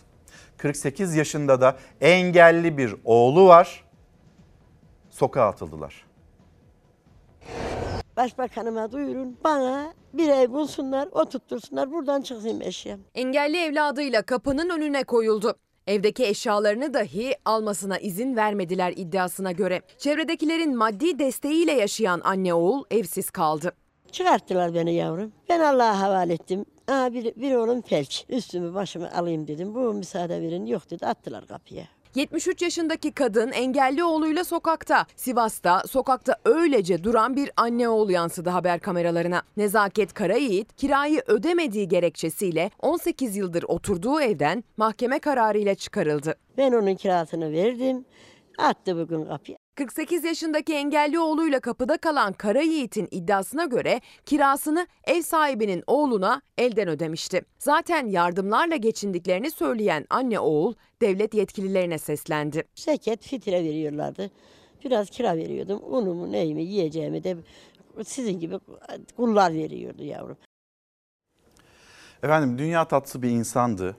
[0.57, 3.83] 48 yaşında da engelli bir oğlu var.
[5.09, 6.05] Sokağa atıldılar.
[8.17, 9.37] Başbakanıma duyurun.
[9.43, 11.91] Bana bir ev bulsunlar, oturttursunlar.
[11.91, 12.99] Buradan çıksın eşyam.
[13.15, 15.55] Engelli evladıyla kapının önüne koyuldu.
[15.89, 19.81] Evdeki eşyalarını dahi almasına izin vermediler iddiasına göre.
[19.97, 23.71] Çevredekilerin maddi desteğiyle yaşayan anne oğul evsiz kaldı.
[24.11, 25.31] Çıkarttılar beni yavrum.
[25.49, 26.65] Ben Allah'a havale ettim.
[26.87, 28.25] Aa, bir, bir oğlum felç.
[28.29, 29.75] Üstümü başımı alayım dedim.
[29.75, 30.65] Bu müsaade verin.
[30.65, 31.05] Yok dedi.
[31.05, 31.83] Attılar kapıya.
[32.15, 35.05] 73 yaşındaki kadın engelli oğluyla sokakta.
[35.15, 39.41] Sivas'ta sokakta öylece duran bir anne oğul yansıdı haber kameralarına.
[39.57, 46.35] Nezaket Karayiğit kirayı ödemediği gerekçesiyle 18 yıldır oturduğu evden mahkeme kararıyla çıkarıldı.
[46.57, 48.05] Ben onun kirasını verdim.
[48.57, 49.57] Attı bugün kapıya.
[49.79, 56.87] 48 yaşındaki engelli oğluyla kapıda kalan Kara Yiğit'in iddiasına göre kirasını ev sahibinin oğluna elden
[56.87, 57.41] ödemişti.
[57.59, 62.63] Zaten yardımlarla geçindiklerini söyleyen anne oğul devlet yetkililerine seslendi.
[62.75, 64.31] Seket fitre veriyorlardı.
[64.85, 65.81] Biraz kira veriyordum.
[65.83, 67.37] Unumu neyimi yiyeceğimi de
[68.05, 68.59] sizin gibi
[69.15, 70.37] kullar veriyordu yavrum.
[72.23, 73.95] Efendim dünya tatlısı bir insandı.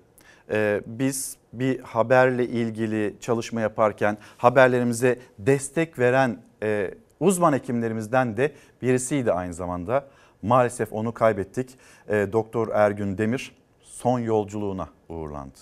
[0.50, 9.32] Ee, biz bir haberle ilgili çalışma yaparken haberlerimize destek veren e, uzman hekimlerimizden de birisiydi
[9.32, 10.06] aynı zamanda.
[10.42, 11.78] Maalesef onu kaybettik.
[12.08, 15.58] E, Doktor Ergün Demir son yolculuğuna uğurlandı.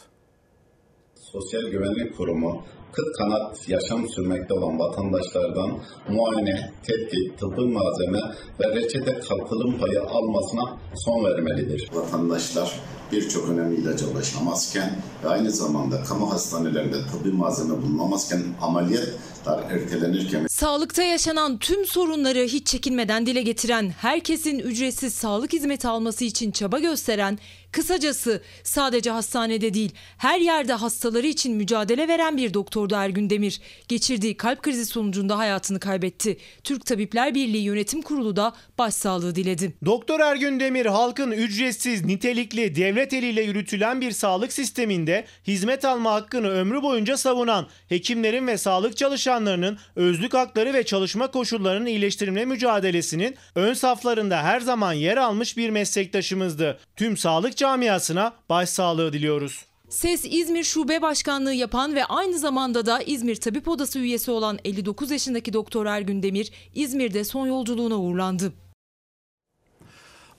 [1.33, 8.19] Sosyal Güvenlik Kurumu kıt kanat yaşam sürmekte olan vatandaşlardan muayene, tetkik, tıbbi malzeme
[8.61, 11.91] ve reçete katılım payı almasına son vermelidir.
[11.93, 12.81] Vatandaşlar
[13.12, 14.91] birçok önemli ilaca ulaşamazken
[15.25, 22.67] ve aynı zamanda kamu hastanelerinde tıbbi malzeme bulunamazken ameliyatlar ertelenirken Sağlıkta yaşanan tüm sorunları hiç
[22.67, 27.38] çekinmeden dile getiren, herkesin ücretsiz sağlık hizmeti alması için çaba gösteren,
[27.73, 33.61] kısacası sadece hastanede değil, her yerde hastaları için mücadele veren bir doktordu Ergün Demir.
[33.89, 36.37] Geçirdiği kalp krizi sonucunda hayatını kaybetti.
[36.65, 39.75] Türk Tabipler Birliği Yönetim Kurulu da başsağlığı diledi.
[39.85, 46.49] Doktor Ergün Demir halkın ücretsiz, nitelikli, devlet eliyle yürütülen bir sağlık sisteminde hizmet alma hakkını
[46.49, 53.75] ömrü boyunca savunan, hekimlerin ve sağlık çalışanlarının özlük hakları ve çalışma koşullarının iyileştirilme mücadelesinin ön
[53.75, 56.79] saflarında her zaman yer almış bir meslektaşımızdı.
[56.97, 59.66] Tüm sağlık camiasına başsağlığı diliyoruz.
[59.88, 65.11] SES İzmir Şube Başkanlığı yapan ve aynı zamanda da İzmir Tabip Odası üyesi olan 59
[65.11, 68.53] yaşındaki Doktor Ergün Demir İzmir'de son yolculuğuna uğurlandı.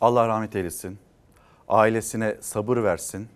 [0.01, 0.99] Allah rahmet eylesin.
[1.67, 3.27] Ailesine sabır versin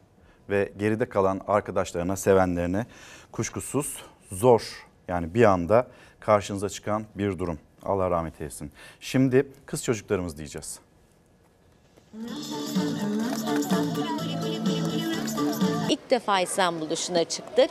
[0.50, 2.86] ve geride kalan arkadaşlarına, sevenlerine
[3.32, 3.98] kuşkusuz
[4.32, 5.88] zor yani bir anda
[6.20, 7.60] karşınıza çıkan bir durum.
[7.84, 8.72] Allah rahmet eylesin.
[9.00, 10.80] Şimdi kız çocuklarımız diyeceğiz.
[15.90, 17.70] İlk defa İstanbul dışına çıktık.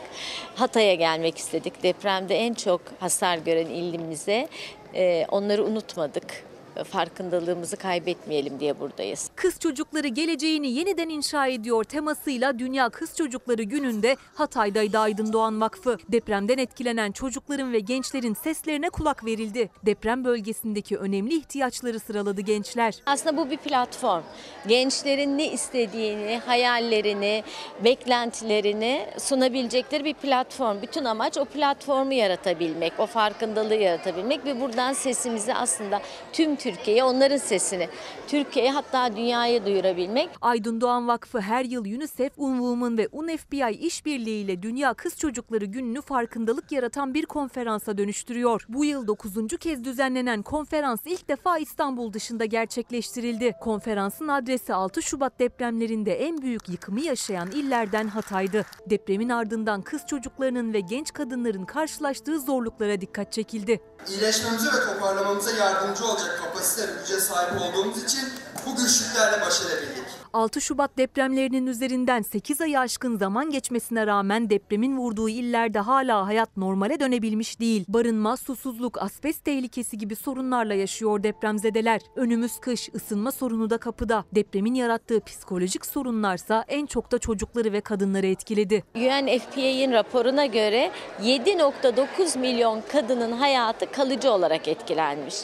[0.55, 1.83] Hatay'a gelmek istedik.
[1.83, 4.47] Depremde en çok hasar gören ilimize
[4.95, 6.43] e, onları unutmadık.
[6.83, 9.29] Farkındalığımızı kaybetmeyelim diye buradayız.
[9.35, 15.97] Kız çocukları geleceğini yeniden inşa ediyor temasıyla Dünya Kız Çocukları Günü'nde Hatay'daydı Aydın Doğan Vakfı.
[16.09, 19.69] Depremden etkilenen çocukların ve gençlerin seslerine kulak verildi.
[19.85, 22.95] Deprem bölgesindeki önemli ihtiyaçları sıraladı gençler.
[23.05, 24.23] Aslında bu bir platform.
[24.67, 27.43] Gençlerin ne istediğini, hayallerini,
[27.83, 30.81] beklentilerini sunabilecekleri bir platform.
[30.81, 36.01] Bütün amaç o platformu yaratabilmek, o farkındalığı yaratabilmek ve buradan sesimizi aslında
[36.33, 37.89] tüm Türkiye'ye, onların sesini
[38.27, 40.29] Türkiye'ye hatta dünyaya duyurabilmek.
[40.41, 46.71] Aydın Doğan Vakfı her yıl UNICEF, UNWOMAN ve UNFPI işbirliğiyle Dünya Kız Çocukları Günü'nü farkındalık
[46.71, 48.65] yaratan bir konferansa dönüştürüyor.
[48.69, 49.33] Bu yıl 9.
[49.59, 53.55] kez düzenlenen konferans ilk defa İstanbul dışında gerçekleştirildi.
[53.61, 58.65] Konferansın adresi 6 Şubat depremlerinde en büyük yıkımı yaşayan illerden Hatay'dı.
[58.89, 63.81] Depremin ardından kız çocuklarının ve genç kadınların karşılaştığı zorluklara dikkat çekildi.
[64.09, 68.29] İyileşmemize ve toparlamamıza yardımcı olacak kapasite güce sahip olduğumuz için
[68.65, 70.12] bu güçlüklerle baş edebildik.
[70.33, 76.57] 6 Şubat depremlerinin üzerinden 8 ayı aşkın zaman geçmesine rağmen depremin vurduğu illerde hala hayat
[76.57, 77.85] normale dönebilmiş değil.
[77.87, 82.01] Barınma, susuzluk, asbest tehlikesi gibi sorunlarla yaşıyor depremzedeler.
[82.15, 84.25] Önümüz kış, ısınma sorunu da kapıda.
[84.35, 88.83] Depremin yarattığı psikolojik sorunlarsa en çok da çocukları ve kadınları etkiledi.
[88.95, 90.91] UNFPA'nın raporuna göre
[91.21, 95.35] 7.9 milyon kadının hayatı kalıcı olarak etkilenmiş.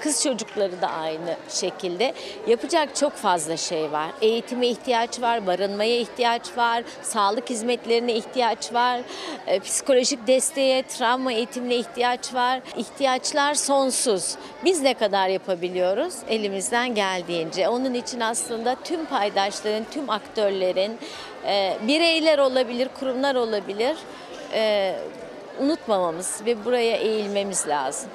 [0.00, 2.14] Kız çocukları da aynı şekilde.
[2.46, 4.10] Yapacak çok fazla şey var.
[4.36, 9.00] Eğitime ihtiyaç var, barınmaya ihtiyaç var, sağlık hizmetlerine ihtiyaç var,
[9.46, 12.60] e, psikolojik desteğe, travma eğitimine ihtiyaç var.
[12.76, 14.36] İhtiyaçlar sonsuz.
[14.64, 16.14] Biz ne kadar yapabiliyoruz?
[16.28, 17.68] Elimizden geldiğince.
[17.68, 20.98] Onun için aslında tüm paydaşların, tüm aktörlerin,
[21.46, 23.96] e, bireyler olabilir, kurumlar olabilir,
[24.52, 24.94] e,
[25.60, 28.10] unutmamamız ve buraya eğilmemiz lazım.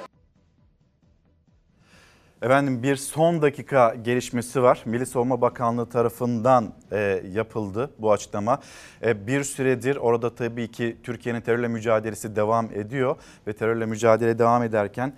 [2.42, 4.82] Efendim bir son dakika gelişmesi var.
[4.84, 8.60] Milli Savunma Bakanlığı tarafından e, yapıldı bu açıklama.
[9.02, 14.62] E, bir süredir orada tabii ki Türkiye'nin terörle mücadelesi devam ediyor ve terörle mücadele devam
[14.62, 15.12] ederken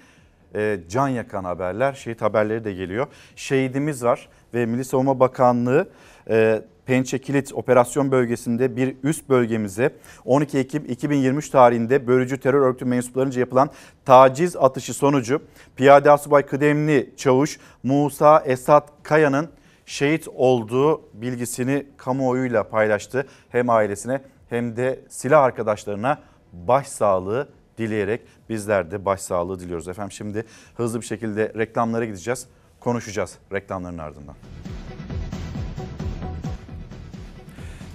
[0.55, 3.07] e, can yakan haberler, şehit haberleri de geliyor.
[3.37, 5.89] Şehidimiz var ve Milli Savunma Bakanlığı
[6.31, 12.85] e, Pençe Kilit operasyon bölgesinde bir üst bölgemize 12 Ekim 2023 tarihinde bölücü terör örgütü
[12.85, 13.71] mensuplarınca yapılan
[14.05, 15.43] taciz atışı sonucu
[15.77, 19.49] Piyade Asubay Kıdemli Çavuş Musa Esat Kaya'nın
[19.87, 23.27] şehit olduğu bilgisini kamuoyuyla paylaştı.
[23.49, 26.19] Hem ailesine hem de silah arkadaşlarına
[26.53, 29.89] başsağlığı dileyerek bizler de başsağlığı diliyoruz.
[29.89, 30.45] Efendim şimdi
[30.77, 32.47] hızlı bir şekilde reklamlara gideceğiz.
[32.81, 34.35] Konuşacağız reklamların ardından.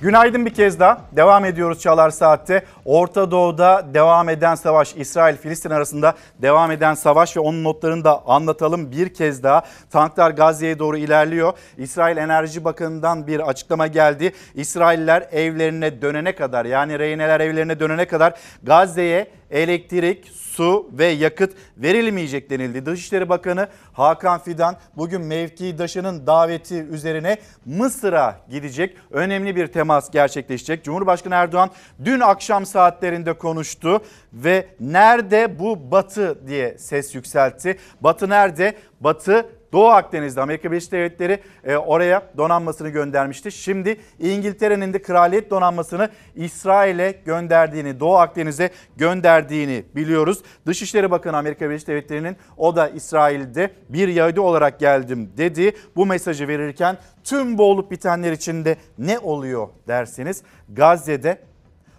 [0.01, 1.01] Günaydın bir kez daha.
[1.11, 2.63] Devam ediyoruz Çalar Saat'te.
[2.85, 8.91] Orta Doğu'da devam eden savaş, İsrail-Filistin arasında devam eden savaş ve onun notlarını da anlatalım
[8.91, 9.61] bir kez daha.
[9.91, 11.53] Tanklar Gazze'ye doğru ilerliyor.
[11.77, 14.33] İsrail Enerji Bakanı'ndan bir açıklama geldi.
[14.55, 18.33] İsrailler evlerine dönene kadar yani rehineler evlerine dönene kadar
[18.63, 22.85] Gazze'ye elektrik, su ve yakıt verilmeyecek denildi.
[22.85, 28.97] Dışişleri Bakanı Hakan Fidan bugün mevkidaşının daveti üzerine Mısır'a gidecek.
[29.11, 30.83] Önemli bir temas gerçekleşecek.
[30.83, 31.69] Cumhurbaşkanı Erdoğan
[32.05, 34.01] dün akşam saatlerinde konuştu
[34.33, 37.77] ve nerede bu batı diye ses yükseltti.
[38.01, 38.73] Batı nerede?
[39.01, 43.51] Batı Doğu Akdeniz'de Amerika Birleşik Devletleri e, oraya donanmasını göndermişti.
[43.51, 50.43] Şimdi İngiltere'nin de kraliyet donanmasını İsrail'e gönderdiğini, Doğu Akdeniz'e gönderdiğini biliyoruz.
[50.65, 55.71] Dışişleri Bakanı Amerika Birleşik Devletleri'nin o da İsrail'de bir Yahudi olarak geldim dedi.
[55.95, 61.41] Bu mesajı verirken tüm bu olup bitenler içinde ne oluyor derseniz Gazze'de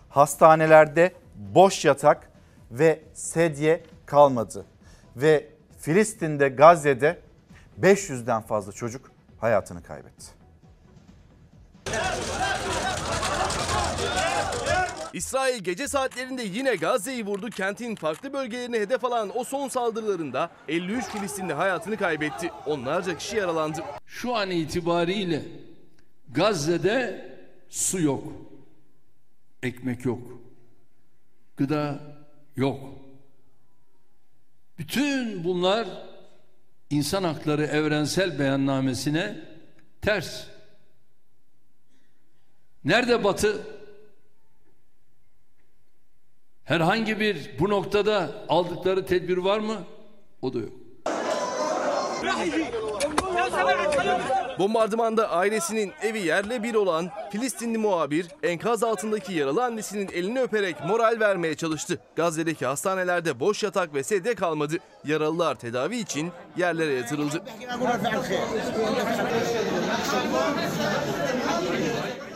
[0.09, 2.31] hastanelerde boş yatak
[2.71, 4.65] ve sedye kalmadı.
[5.17, 5.47] Ve
[5.79, 7.17] Filistin'de Gazze'de
[7.83, 10.27] 500'den fazla çocuk hayatını kaybetti.
[15.13, 17.51] İsrail gece saatlerinde yine Gazze'yi vurdu.
[17.51, 22.51] Kentin farklı bölgelerini hedef alan o son saldırılarında 53 Filistinli hayatını kaybetti.
[22.67, 23.85] Onlarca kişi yaralandı.
[24.07, 25.43] Şu an itibariyle
[26.29, 27.29] Gazze'de
[27.69, 28.25] su yok.
[29.63, 30.23] Ekmek yok.
[31.57, 32.01] Gıda
[32.57, 32.81] yok.
[34.79, 36.10] Bütün bunlar
[36.91, 39.37] İnsan Hakları Evrensel Beyannamesine
[40.03, 40.45] ters.
[42.85, 43.67] Nerede Batı?
[46.65, 49.77] Herhangi bir bu noktada aldıkları tedbir var mı?
[50.43, 50.73] O da yok.
[54.59, 61.21] Bombardımanda ailesinin evi yerle bir olan Filistinli muhabir enkaz altındaki yaralı annesinin elini öperek moral
[61.21, 62.01] vermeye çalıştı.
[62.17, 64.77] Gazze'deki hastanelerde boş yatak ve sedye kalmadı.
[65.05, 67.43] Yaralılar tedavi için yerlere yatırıldı.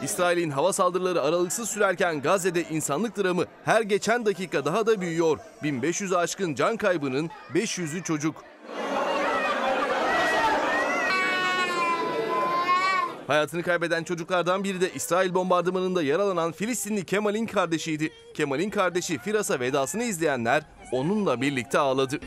[0.02, 5.38] İsrail'in hava saldırıları aralıksız sürerken Gazze'de insanlık dramı her geçen dakika daha da büyüyor.
[5.62, 8.53] 1500'ü aşkın can kaybının 500'ü çocuk.
[13.26, 18.10] Hayatını kaybeden çocuklardan biri de İsrail bombardımanında yaralanan Filistinli Kemal'in kardeşiydi.
[18.34, 22.20] Kemal'in kardeşi Firas'a vedasını izleyenler onunla birlikte ağladı.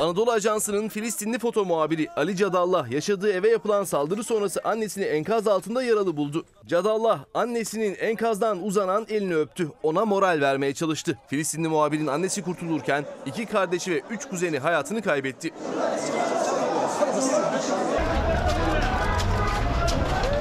[0.00, 5.82] Anadolu Ajansı'nın Filistinli foto muhabiri Ali Cadallah yaşadığı eve yapılan saldırı sonrası annesini enkaz altında
[5.82, 6.44] yaralı buldu.
[6.66, 9.68] Cadallah annesinin enkazdan uzanan elini öptü.
[9.82, 11.18] Ona moral vermeye çalıştı.
[11.28, 15.50] Filistinli muhabirin annesi kurtulurken iki kardeşi ve üç kuzeni hayatını kaybetti.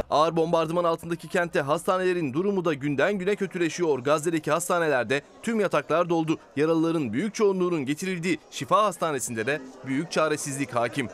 [0.09, 3.99] Ağır bombardıman altındaki kentte hastanelerin durumu da günden güne kötüleşiyor.
[3.99, 6.37] Gazze'deki hastanelerde tüm yataklar doldu.
[6.55, 11.09] Yaralıların büyük çoğunluğunun getirildiği şifa hastanesinde de büyük çaresizlik hakim.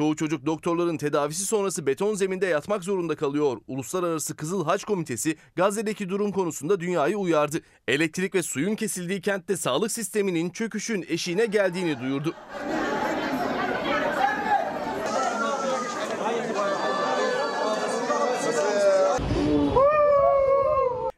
[0.00, 3.56] Çoğu çocuk doktorların tedavisi sonrası beton zeminde yatmak zorunda kalıyor.
[3.66, 7.60] Uluslararası Kızıl Haç Komitesi Gazze'deki durum konusunda dünyayı uyardı.
[7.88, 12.34] Elektrik ve suyun kesildiği kentte sağlık sisteminin çöküşün eşiğine geldiğini duyurdu.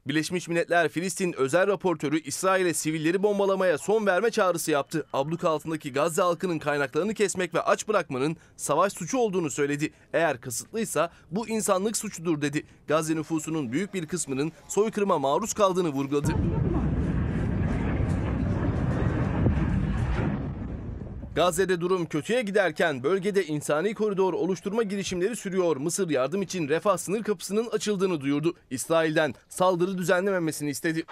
[0.07, 5.07] Birleşmiş Milletler Filistin özel raportörü İsrail'e sivilleri bombalamaya son verme çağrısı yaptı.
[5.12, 9.92] Abluka altındaki Gazze halkının kaynaklarını kesmek ve aç bırakmanın savaş suçu olduğunu söyledi.
[10.12, 12.66] Eğer kasıtlıysa bu insanlık suçudur dedi.
[12.88, 16.32] Gazze nüfusunun büyük bir kısmının soykırıma maruz kaldığını vurguladı.
[21.35, 25.76] Gazze'de durum kötüye giderken bölgede insani koridor oluşturma girişimleri sürüyor.
[25.76, 28.55] Mısır yardım için refah sınır kapısının açıldığını duyurdu.
[28.70, 31.05] İsrail'den saldırı düzenlememesini istedi.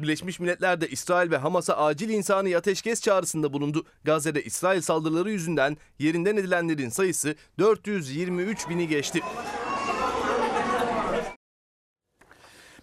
[0.00, 3.86] Birleşmiş Milletler de İsrail ve Hamas'a acil insani ateşkes çağrısında bulundu.
[4.04, 9.20] Gazze'de İsrail saldırıları yüzünden yerinden edilenlerin sayısı 423 bini geçti.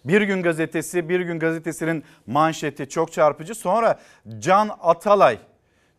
[0.10, 3.56] Bir Gün Gazetesi, Bir Gün Gazetesi'nin manşeti çok çarpıcı.
[3.56, 4.00] Sonra
[4.40, 5.38] Can Atalay,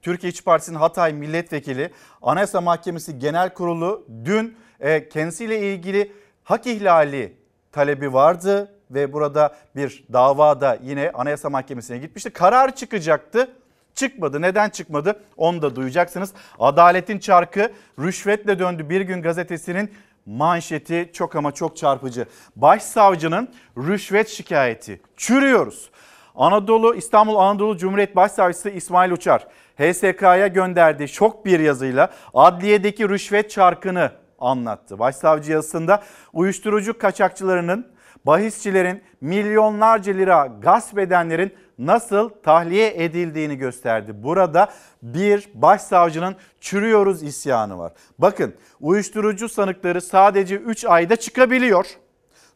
[0.03, 1.91] Türkiye İş Partisi'nin Hatay Milletvekili,
[2.23, 6.13] Anayasa Mahkemesi Genel Kurulu dün e, kendisiyle ilgili
[6.45, 7.37] hak ihlali
[7.73, 12.31] talebi vardı ve burada bir davada yine Anayasa Mahkemesi'ne gitmişti.
[12.31, 13.49] Karar çıkacaktı.
[13.95, 14.43] Çıkmadı.
[14.43, 15.21] Neden çıkmadı?
[15.37, 16.33] Onu da duyacaksınız.
[16.59, 18.89] Adaletin çarkı rüşvetle döndü.
[18.89, 19.91] Bir gün gazetesinin
[20.31, 22.27] manşeti çok ama çok çarpıcı.
[22.57, 25.01] Başsavcının rüşvet şikayeti.
[25.17, 25.91] Çürüyoruz.
[26.35, 34.13] Anadolu İstanbul Anadolu Cumhuriyet Başsavcısı İsmail Uçar HSK'ya gönderdiği şok bir yazıyla adliyedeki rüşvet çarkını
[34.39, 34.99] anlattı.
[34.99, 36.03] Başsavcı yazısında
[36.33, 37.87] uyuşturucu kaçakçılarının,
[38.27, 44.13] bahisçilerin, milyonlarca lira gasp edenlerin nasıl tahliye edildiğini gösterdi.
[44.15, 44.69] Burada
[45.03, 47.93] bir başsavcının çürüyoruz isyanı var.
[48.19, 51.87] Bakın uyuşturucu sanıkları sadece 3 ayda çıkabiliyor.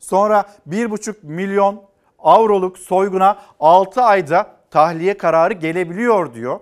[0.00, 1.82] Sonra 1,5 milyon
[2.18, 6.60] avroluk soyguna 6 ayda tahliye kararı gelebiliyor diyor.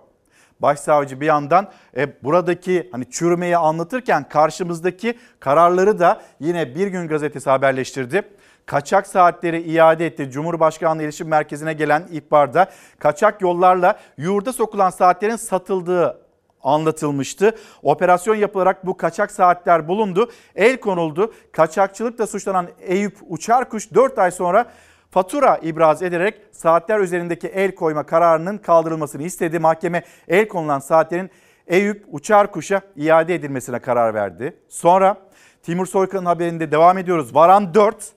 [0.61, 7.51] Başsavcı bir yandan e, buradaki hani çürümeyi anlatırken karşımızdaki kararları da yine Bir Gün Gazetesi
[7.51, 8.23] haberleştirdi.
[8.67, 10.31] Kaçak saatleri iade etti.
[10.31, 16.23] Cumhurbaşkanlığı İletişim Merkezi'ne gelen ihbarda kaçak yollarla yurda sokulan saatlerin satıldığı
[16.63, 17.57] anlatılmıştı.
[17.83, 20.31] Operasyon yapılarak bu kaçak saatler bulundu.
[20.57, 21.35] El konuldu.
[21.53, 24.67] Kaçakçılıkla suçlanan Eyüp Uçarkuş 4 ay sonra
[25.11, 29.59] fatura ibraz ederek saatler üzerindeki el koyma kararının kaldırılmasını istedi.
[29.59, 31.31] Mahkeme el konulan saatlerin
[31.67, 34.57] Eyüp Uçarkuş'a iade edilmesine karar verdi.
[34.69, 35.17] Sonra
[35.63, 37.35] Timur Soykan'ın haberinde devam ediyoruz.
[37.35, 38.13] Varan 4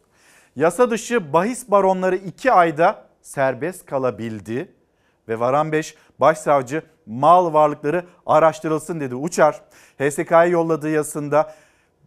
[0.56, 4.72] yasa dışı bahis baronları 2 ayda serbest kalabildi.
[5.28, 9.16] Ve Varan 5 başsavcı mal varlıkları araştırılsın dedi.
[9.16, 9.62] Uçar
[10.00, 11.56] HSK'ya yolladığı yazısında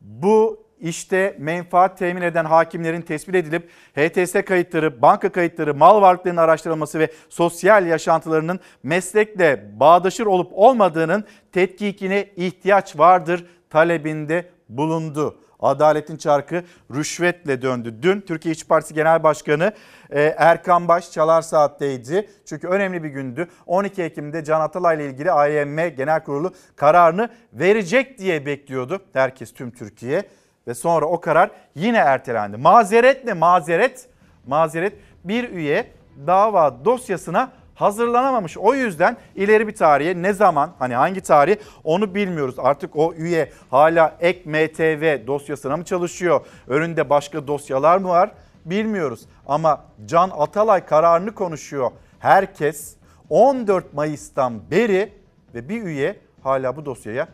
[0.00, 6.98] bu işte menfaat temin eden hakimlerin tespit edilip HTS kayıtları, banka kayıtları, mal varlıklarının araştırılması
[6.98, 15.38] ve sosyal yaşantılarının meslekle bağdaşır olup olmadığının tetkikine ihtiyaç vardır talebinde bulundu.
[15.60, 16.62] Adaletin çarkı
[16.94, 17.94] rüşvetle döndü.
[18.02, 19.72] Dün Türkiye İş Partisi Genel Başkanı
[20.10, 22.30] e, Erkan Baş Çalar Saat'teydi.
[22.46, 23.48] Çünkü önemli bir gündü.
[23.66, 29.00] 12 Ekim'de Can Atalay ile ilgili AYM Genel Kurulu kararını verecek diye bekliyordu.
[29.12, 30.22] Herkes tüm Türkiye
[30.66, 32.56] ve sonra o karar yine ertelendi.
[32.56, 33.32] Mazeret ne?
[33.32, 34.08] Mazeret,
[34.46, 34.92] mazeret
[35.24, 35.92] bir üye
[36.26, 38.58] dava dosyasına hazırlanamamış.
[38.58, 42.54] O yüzden ileri bir tarihe ne zaman hani hangi tarih onu bilmiyoruz.
[42.58, 46.40] Artık o üye hala ek MTV dosyasına mı çalışıyor?
[46.68, 48.30] Önünde başka dosyalar mı var?
[48.64, 49.20] Bilmiyoruz.
[49.46, 51.90] Ama Can Atalay kararını konuşuyor.
[52.18, 52.96] Herkes
[53.30, 55.12] 14 Mayıs'tan beri
[55.54, 57.28] ve bir üye hala bu dosyaya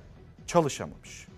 [0.46, 1.28] çalışamamış.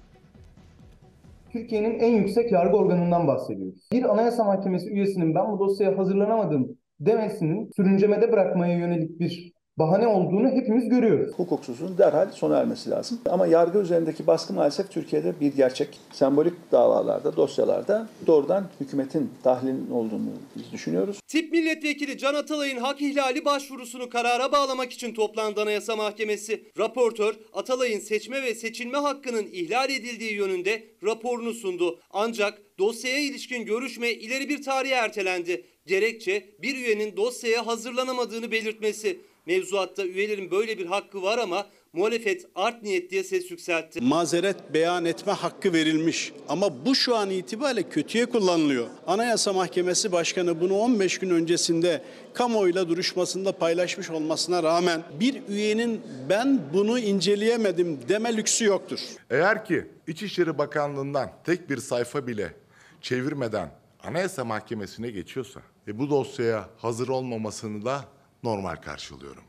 [1.52, 3.88] Türkiye'nin en yüksek yargı organından bahsediyoruz.
[3.92, 10.48] Bir anayasa mahkemesi üyesinin ben bu dosyaya hazırlanamadım demesinin sürüncemede bırakmaya yönelik bir bahane olduğunu
[10.48, 11.34] hepimiz görüyoruz.
[11.36, 13.20] Hukuksuzluğun derhal sona ermesi lazım.
[13.30, 15.98] Ama yargı üzerindeki baskı maalesef Türkiye'de bir gerçek.
[16.12, 21.20] Sembolik davalarda, dosyalarda doğrudan hükümetin dahlinin olduğunu biz düşünüyoruz.
[21.26, 26.64] Tip milletvekili Can Atalay'ın hak ihlali başvurusunu karara bağlamak için toplandı Anayasa Mahkemesi.
[26.78, 31.98] Raportör Atalay'ın seçme ve seçilme hakkının ihlal edildiği yönünde raporunu sundu.
[32.10, 35.64] Ancak dosyaya ilişkin görüşme ileri bir tarihe ertelendi.
[35.86, 39.20] Gerekçe bir üyenin dosyaya hazırlanamadığını belirtmesi.
[39.46, 44.00] Mevzuatta üyelerin böyle bir hakkı var ama muhalefet art niyet diye ses yükseltti.
[44.00, 48.86] Mazeret beyan etme hakkı verilmiş ama bu şu an itibariyle kötüye kullanılıyor.
[49.06, 52.02] Anayasa Mahkemesi Başkanı bunu 15 gün öncesinde
[52.34, 59.00] kamuoyuyla duruşmasında paylaşmış olmasına rağmen bir üyenin ben bunu inceleyemedim deme lüksü yoktur.
[59.30, 62.52] Eğer ki İçişleri Bakanlığı'ndan tek bir sayfa bile
[63.00, 63.70] çevirmeden
[64.04, 68.04] Anayasa Mahkemesi'ne geçiyorsa ve bu dosyaya hazır olmamasını da
[68.42, 69.42] normal karşılıyorum.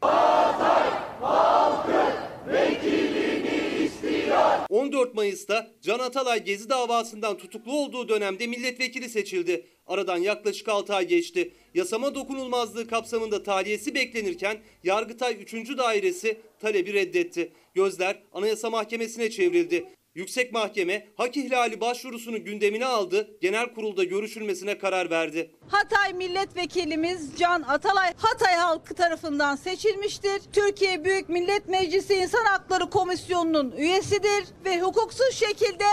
[4.69, 9.65] 14 Mayıs'ta Can Atalay Gezi davasından tutuklu olduğu dönemde milletvekili seçildi.
[9.87, 11.51] Aradan yaklaşık 6 ay geçti.
[11.73, 15.77] Yasama dokunulmazlığı kapsamında tahliyesi beklenirken Yargıtay 3.
[15.77, 17.51] Dairesi talebi reddetti.
[17.73, 19.85] Gözler Anayasa Mahkemesi'ne çevrildi.
[20.17, 25.51] Yüksek Mahkeme hak ihlali başvurusunu gündemine aldı, genel kurulda görüşülmesine karar verdi.
[25.67, 30.41] Hatay milletvekilimiz Can Atalay Hatay halkı tarafından seçilmiştir.
[30.53, 35.85] Türkiye Büyük Millet Meclisi İnsan Hakları Komisyonu'nun üyesidir ve hukuksuz şekilde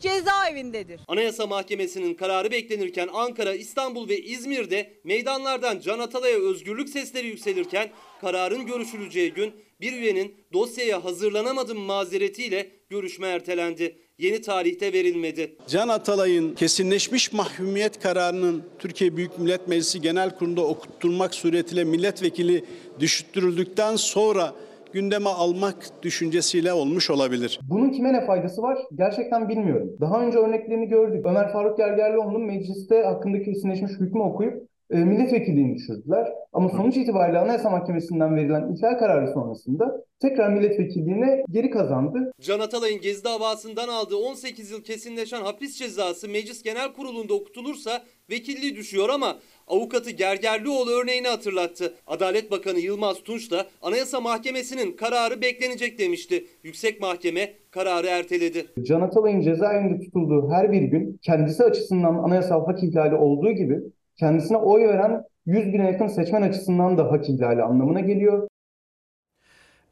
[0.00, 1.00] cezaevindedir.
[1.08, 7.90] Anayasa Mahkemesi'nin kararı beklenirken Ankara, İstanbul ve İzmir'de meydanlardan Can Atalay'a özgürlük sesleri yükselirken
[8.22, 13.96] kararın görüşüleceği gün bir üyenin dosyaya hazırlanamadım mazeretiyle görüşme ertelendi.
[14.18, 15.56] Yeni tarihte verilmedi.
[15.66, 22.64] Can Atalay'ın kesinleşmiş mahkumiyet kararının Türkiye Büyük Millet Meclisi Genel Kurulu'nda okutturmak suretiyle milletvekili
[23.00, 24.52] düşürtürüldükten sonra
[24.92, 27.60] gündeme almak düşüncesiyle olmuş olabilir.
[27.70, 29.96] Bunun kime ne faydası var gerçekten bilmiyorum.
[30.00, 31.26] Daha önce örneklerini gördük.
[31.26, 36.28] Ömer Faruk Gergerlioğlu'nun mecliste hakkındaki kesinleşmiş hükmü okuyup e, milletvekilliğini düşürdüler.
[36.52, 42.32] Ama sonuç itibariyle Anayasa Mahkemesi'nden verilen ihlal kararı sonrasında tekrar milletvekilliğine geri kazandı.
[42.40, 48.76] Can Atalay'ın Gezi davasından aldığı 18 yıl kesinleşen hapis cezası Meclis Genel Kurulu'nda okutulursa vekilliği
[48.76, 51.94] düşüyor ama avukatı Gergerlioğlu örneğini hatırlattı.
[52.06, 56.46] Adalet Bakanı Yılmaz Tunç da Anayasa Mahkemesi'nin kararı beklenecek demişti.
[56.62, 58.66] Yüksek Mahkeme kararı erteledi.
[58.82, 63.80] Can Atalay'ın cezaevinde tutulduğu her bir gün kendisi açısından anayasal hak ihlali olduğu gibi
[64.22, 68.48] kendisine oy veren 100 bine yakın seçmen açısından da hak ihlali anlamına geliyor.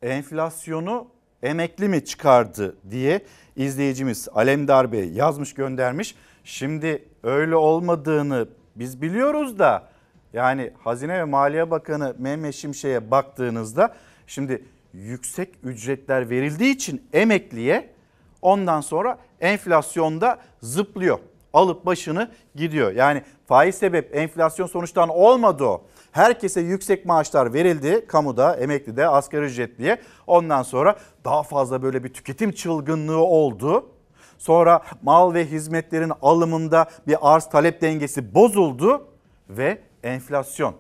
[0.03, 1.07] enflasyonu
[1.43, 3.21] emekli mi çıkardı diye
[3.57, 6.15] izleyicimiz Alemdar Bey yazmış göndermiş.
[6.45, 9.89] Şimdi öyle olmadığını biz biliyoruz da
[10.33, 13.95] yani Hazine ve Maliye Bakanı Mehmet Şimşek'e baktığınızda
[14.27, 17.91] şimdi yüksek ücretler verildiği için emekliye
[18.43, 21.19] ondan sonra enflasyonda zıplıyor.
[21.53, 22.93] Alıp başını gidiyor.
[22.93, 25.83] Yani faiz sebep enflasyon sonuçtan olmadı o.
[26.13, 30.01] Herkese yüksek maaşlar verildi kamuda, emeklide, asgari ücretliye.
[30.27, 33.87] Ondan sonra daha fazla böyle bir tüketim çılgınlığı oldu.
[34.39, 39.07] Sonra mal ve hizmetlerin alımında bir arz talep dengesi bozuldu
[39.49, 40.75] ve enflasyon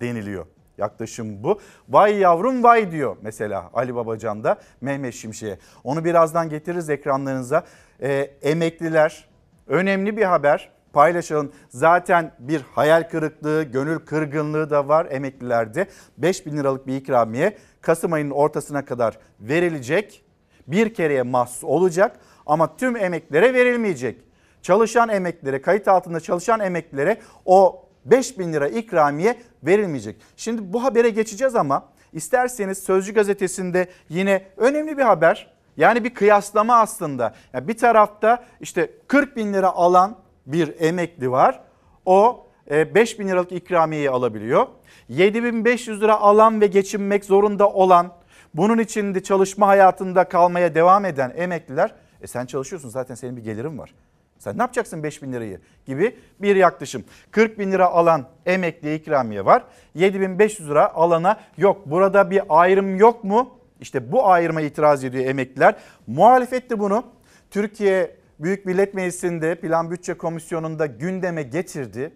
[0.00, 0.46] deniliyor.
[0.78, 1.60] Yaklaşım bu.
[1.88, 5.58] Vay yavrum vay diyor mesela Ali Babacan da Mehmet Şimşek'e.
[5.84, 7.64] Onu birazdan getiririz ekranlarınıza.
[8.02, 9.28] Ee, emekliler
[9.66, 11.52] önemli bir haber paylaşalım.
[11.68, 15.86] Zaten bir hayal kırıklığı, gönül kırgınlığı da var emeklilerde.
[16.18, 20.24] 5 bin liralık bir ikramiye Kasım ayının ortasına kadar verilecek.
[20.66, 24.20] Bir kereye mahsus olacak ama tüm emeklilere verilmeyecek.
[24.62, 30.16] Çalışan emeklilere, kayıt altında çalışan emeklilere o 5 bin lira ikramiye verilmeyecek.
[30.36, 35.53] Şimdi bu habere geçeceğiz ama isterseniz Sözcü gazetesinde yine önemli bir haber.
[35.76, 37.34] Yani bir kıyaslama aslında.
[37.52, 40.16] Yani bir tarafta işte 40 bin lira alan
[40.46, 41.60] bir emekli var.
[42.06, 44.66] O 5 bin liralık ikramiyeyi alabiliyor.
[45.08, 48.12] 7500 lira alan ve geçinmek zorunda olan
[48.54, 53.44] bunun için de çalışma hayatında kalmaya devam eden emekliler e sen çalışıyorsun zaten senin bir
[53.44, 53.94] gelirin var.
[54.38, 57.04] Sen ne yapacaksın 5 bin lirayı gibi bir yaklaşım.
[57.30, 59.64] 40 bin lira alan emekli ikramiye var.
[59.94, 61.86] 7500 lira alana yok.
[61.86, 63.50] Burada bir ayrım yok mu?
[63.84, 65.76] İşte bu ayrıma itiraz ediyor emekliler.
[66.06, 67.04] Muhalefet de bunu
[67.50, 72.12] Türkiye Büyük Millet Meclisi'nde Plan Bütçe Komisyonu'nda gündeme getirdi.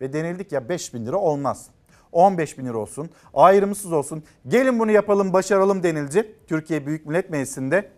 [0.00, 1.70] Ve denildik ya 5 bin lira olmaz.
[2.12, 4.24] 15 bin lira olsun, ayrımsız olsun.
[4.48, 6.34] Gelin bunu yapalım, başaralım denildi.
[6.46, 7.90] Türkiye Büyük Millet Meclisi'nde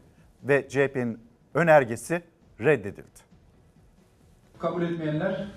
[0.42, 1.18] ve CHP'nin
[1.54, 2.22] önergesi
[2.60, 3.20] reddedildi.
[4.58, 5.48] Kabul etmeyenler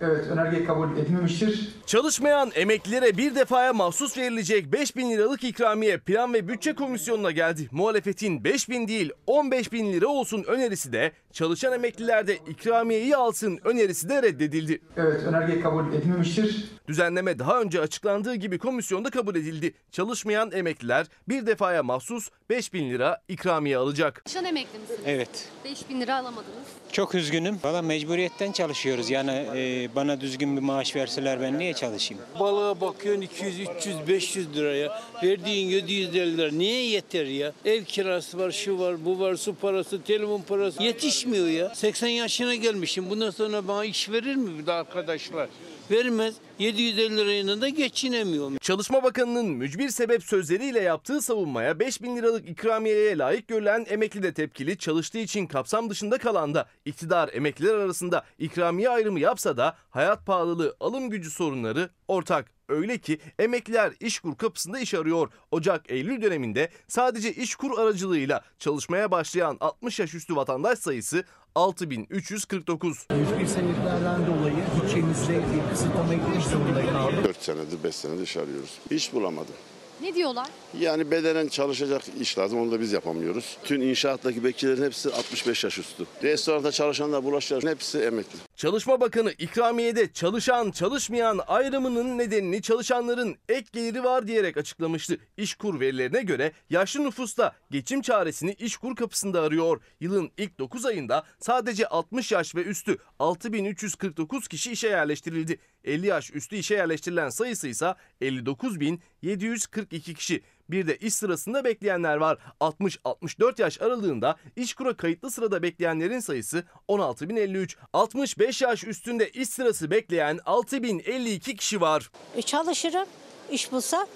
[0.00, 1.68] evet önerge kabul edilmemiştir.
[1.86, 7.68] Çalışmayan emeklilere bir defaya mahsus verilecek 5 bin liralık ikramiye Plan ve Bütçe Komisyonu'na geldi.
[7.72, 13.60] Muhalefetin 5 bin değil 15 bin lira olsun önerisi de çalışan emekliler de ikramiyeyi alsın
[13.64, 14.80] önerisi de reddedildi.
[14.96, 16.64] Evet önerge kabul edilmemiştir.
[16.88, 19.74] Düzenleme daha önce açıklandığı gibi komisyonda kabul edildi.
[19.92, 24.22] Çalışmayan emekliler bir defaya mahsus 5 bin lira ikramiye alacak.
[24.24, 25.00] Çalışan emekli misiniz?
[25.06, 25.48] Evet.
[25.64, 26.66] 5 bin lira alamadınız.
[26.92, 27.58] Çok üzgünüm.
[27.64, 29.10] Valla mecburiyetten çalışıyoruz.
[29.10, 32.22] Yani e, bana düzgün bir maaş verseler ben niye çalışayım?
[32.40, 35.02] Balığa bakıyorsun 200, 300, 500 liraya.
[35.22, 36.50] Verdiğin 750 lira.
[36.50, 37.52] Niye yeter ya?
[37.64, 40.82] Ev kirası var, şu var, bu var, su parası, telefon parası.
[41.26, 41.74] Yetişmiyor ya.
[41.74, 43.10] 80 yaşına gelmişim.
[43.10, 45.48] Bundan sonra bana iş verir mi bir de arkadaşlar?
[45.90, 46.34] Vermez.
[46.58, 48.56] 750 lirayla da geçinemiyorum.
[48.60, 54.34] Çalışma Bakanı'nın mücbir sebep sözleriyle yaptığı savunmaya 5 bin liralık ikramiyeye layık görülen emekli de
[54.34, 54.78] tepkili.
[54.78, 60.76] Çalıştığı için kapsam dışında kalan da iktidar emekliler arasında ikramiye ayrımı yapsa da hayat pahalılığı,
[60.80, 62.56] alım gücü sorunları ortak.
[62.68, 65.30] Öyle ki emekliler işkur kapısında iş arıyor.
[65.50, 71.24] Ocak-Eylül döneminde sadece işkur aracılığıyla çalışmaya başlayan 60 yaş üstü vatandaş sayısı
[71.56, 73.06] 6349.
[73.10, 77.24] Mücbir sebeplerden dolayı bütçemizde bir kısıtlama gitmek zorunda kaldık.
[77.24, 78.78] 4 senedir 5 senedir iş arıyoruz.
[78.90, 79.54] İş bulamadım.
[80.00, 80.46] Ne diyorlar?
[80.80, 82.60] Yani bedenen çalışacak iş lazım.
[82.60, 83.56] Onu da biz yapamıyoruz.
[83.64, 86.06] Tüm inşaattaki bekçilerin hepsi 65 yaş üstü.
[86.22, 88.38] Restoranda çalışanlar, bulaşıkçılar hepsi emekli.
[88.56, 95.18] Çalışma Bakanı ikramiyede çalışan çalışmayan ayrımının nedenini çalışanların ek geliri var diyerek açıklamıştı.
[95.36, 99.80] İşkur verilerine göre yaşlı nüfusta geçim çaresini İşkur kapısında arıyor.
[100.00, 105.58] Yılın ilk 9 ayında sadece 60 yaş ve üstü 6349 kişi işe yerleştirildi.
[105.84, 110.42] 50 yaş üstü işe yerleştirilen sayısı ise 59.742 kişi.
[110.70, 112.38] Bir de iş sırasında bekleyenler var.
[112.60, 117.76] 60-64 yaş aralığında işkura kayıtlı sırada bekleyenlerin sayısı 16.053.
[117.92, 122.10] 65 yaş üstünde iş sırası bekleyen 6.052 kişi var.
[122.36, 123.06] E, çalışırım.
[123.50, 124.06] İş bulsam.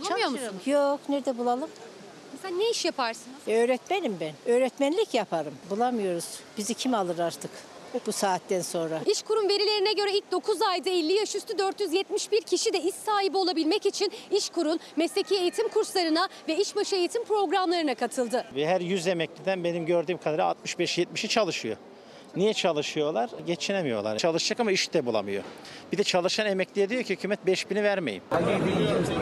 [0.00, 0.54] Bulamıyor çalışırım.
[0.54, 0.70] musun?
[0.70, 1.70] Yok nerede bulalım?
[2.32, 3.36] Mesela ne iş yaparsınız?
[3.48, 4.52] E, öğretmenim ben.
[4.52, 5.54] Öğretmenlik yaparım.
[5.70, 6.24] Bulamıyoruz.
[6.58, 7.50] Bizi kim alır artık
[8.06, 9.00] bu saatten sonra?
[9.06, 13.86] İşkurum verilerine göre ilk 9 ayda 50 yaş üstü 471 kişi de iş sahibi olabilmek
[13.86, 18.44] için İşkur'un mesleki eğitim kurslarına ve işbaşı eğitim programlarına katıldı.
[18.54, 21.76] Ve her 100 emekliden benim gördüğüm kadarıyla 65-70'i çalışıyor.
[22.36, 23.30] Niye çalışıyorlar?
[23.46, 24.18] Geçinemiyorlar.
[24.18, 25.42] Çalışacak ama iş de bulamıyor.
[25.92, 28.22] Bir de çalışan emekliye diyor ki hükümet 5000'i vermeyin.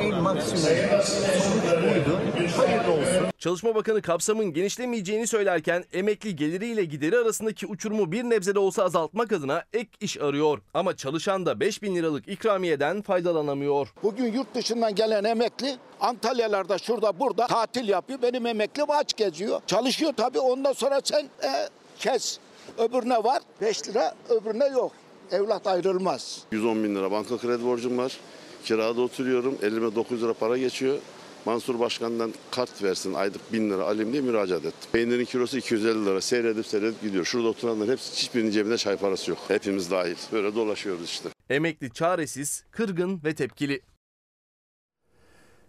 [0.01, 2.21] En maksimum sonuç buydu.
[2.57, 3.27] Hayırlı olsun.
[3.39, 9.33] Çalışma Bakanı kapsamın genişlemeyeceğini söylerken emekli geliriyle gideri arasındaki uçurumu bir nebze de olsa azaltmak
[9.33, 10.59] adına ek iş arıyor.
[10.75, 13.89] Ama çalışan da 5000 liralık ikramiyeden faydalanamıyor.
[14.03, 18.23] Bugün yurt dışından gelen emekli Antalyalarda şurada burada tatil yapıyor.
[18.23, 19.61] Benim emekli aç geziyor.
[19.67, 22.39] Çalışıyor tabii ondan sonra sen e, kes.
[22.79, 24.93] Öbürüne var 5 lira öbürüne yok.
[25.31, 26.43] Evlat ayrılmaz.
[26.53, 28.17] 110 bin lira banka kredi borcum var.
[28.65, 29.59] Kirada oturuyorum.
[29.63, 30.99] Elime 9 lira para geçiyor.
[31.45, 34.91] Mansur Başkan'dan kart versin aylık 1000 lira alayım diye müracaat ettim.
[34.93, 36.21] Peynirin kilosu 250 lira.
[36.21, 37.25] Seyredip seyredip gidiyor.
[37.25, 39.39] Şurada oturanların hepsi hiçbirinin cebinde çay parası yok.
[39.49, 40.17] Hepimiz dahil.
[40.33, 41.29] Böyle dolaşıyoruz işte.
[41.51, 43.81] Emekli çaresiz, kırgın ve tepkili.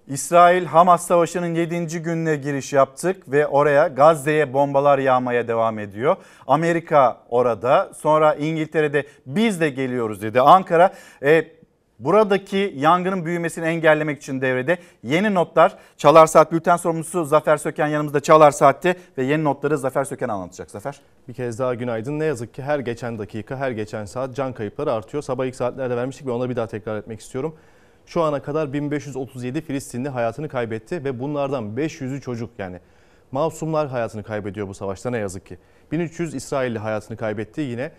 [0.08, 2.02] İsrail-Hamas savaşının 7.
[2.02, 6.16] gününe giriş yaptık ve oraya Gazze'ye bombalar yağmaya devam ediyor.
[6.48, 10.42] Amerika orada sonra İngiltere'de biz de geliyoruz dedi.
[10.42, 10.94] Ankara
[11.24, 11.48] e,
[12.00, 15.78] buradaki yangının büyümesini engellemek için devrede yeni notlar.
[15.98, 20.72] Çalar Saat Bülten sorumlusu Zafer Söken yanımızda Çalar Saat'te ve yeni notları Zafer Söken anlatacak.
[20.72, 21.02] Zafer.
[21.28, 22.20] Bir kez daha günaydın.
[22.20, 25.24] Ne yazık ki her geçen dakika, her geçen saat can kayıpları artıyor.
[25.24, 27.56] Sabah ilk saatlerde vermiştik ve onları bir daha tekrar etmek istiyorum.
[28.06, 32.80] Şu ana kadar 1537 Filistinli hayatını kaybetti ve bunlardan 500'ü çocuk yani.
[33.32, 35.58] Masumlar hayatını kaybediyor bu savaşta ne yazık ki.
[35.92, 37.92] 1300 İsrailli hayatını kaybetti yine.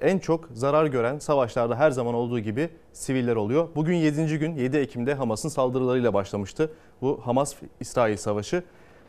[0.00, 3.68] En çok zarar gören savaşlarda her zaman olduğu gibi siviller oluyor.
[3.76, 4.38] Bugün 7.
[4.38, 6.70] gün 7 Ekim'de Hamas'ın saldırılarıyla başlamıştı
[7.00, 8.62] bu Hamas-İsrail savaşı.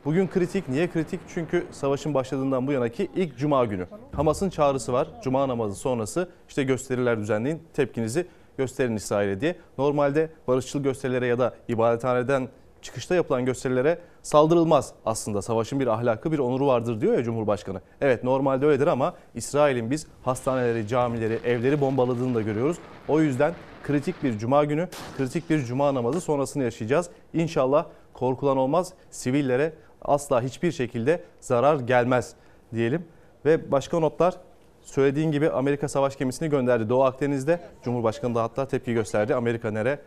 [0.05, 0.69] Bugün kritik.
[0.69, 1.19] Niye kritik?
[1.27, 3.87] Çünkü savaşın başladığından bu yanaki ilk cuma günü.
[4.11, 5.07] Hamas'ın çağrısı var.
[5.23, 7.63] Cuma namazı sonrası işte gösteriler düzenleyin.
[7.73, 8.27] Tepkinizi
[8.57, 9.55] gösterin İsrail'e diye.
[9.77, 12.49] Normalde barışçıl gösterilere ya da ibadethaneden
[12.81, 15.41] çıkışta yapılan gösterilere saldırılmaz aslında.
[15.41, 17.81] Savaşın bir ahlakı, bir onuru vardır diyor ya Cumhurbaşkanı.
[18.01, 22.77] Evet normalde öyledir ama İsrail'in biz hastaneleri, camileri, evleri bombaladığını da görüyoruz.
[23.07, 24.87] O yüzden kritik bir cuma günü,
[25.17, 27.09] kritik bir cuma namazı sonrasını yaşayacağız.
[27.33, 28.93] İnşallah korkulan olmaz.
[29.11, 32.33] Sivillere asla hiçbir şekilde zarar gelmez
[32.73, 33.05] diyelim.
[33.45, 34.35] Ve başka notlar
[34.83, 37.59] Söylediğin gibi Amerika savaş gemisini gönderdi Doğu Akdeniz'de.
[37.83, 39.35] Cumhurbaşkanı da hatta tepki gösterdi.
[39.35, 39.99] Amerika nere,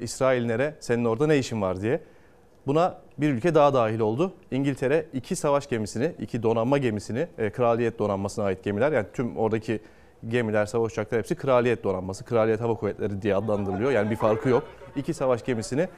[0.00, 2.00] İsrail nere, senin orada ne işin var diye.
[2.66, 4.32] Buna bir ülke daha dahil oldu.
[4.50, 8.92] İngiltere iki savaş gemisini, iki donanma gemisini, e, kraliyet donanmasına ait gemiler.
[8.92, 9.80] Yani tüm oradaki
[10.28, 13.90] gemiler, savaş uçakları hepsi kraliyet donanması, kraliyet hava kuvvetleri diye adlandırılıyor.
[13.90, 14.64] Yani bir farkı yok.
[14.96, 15.88] İki savaş gemisini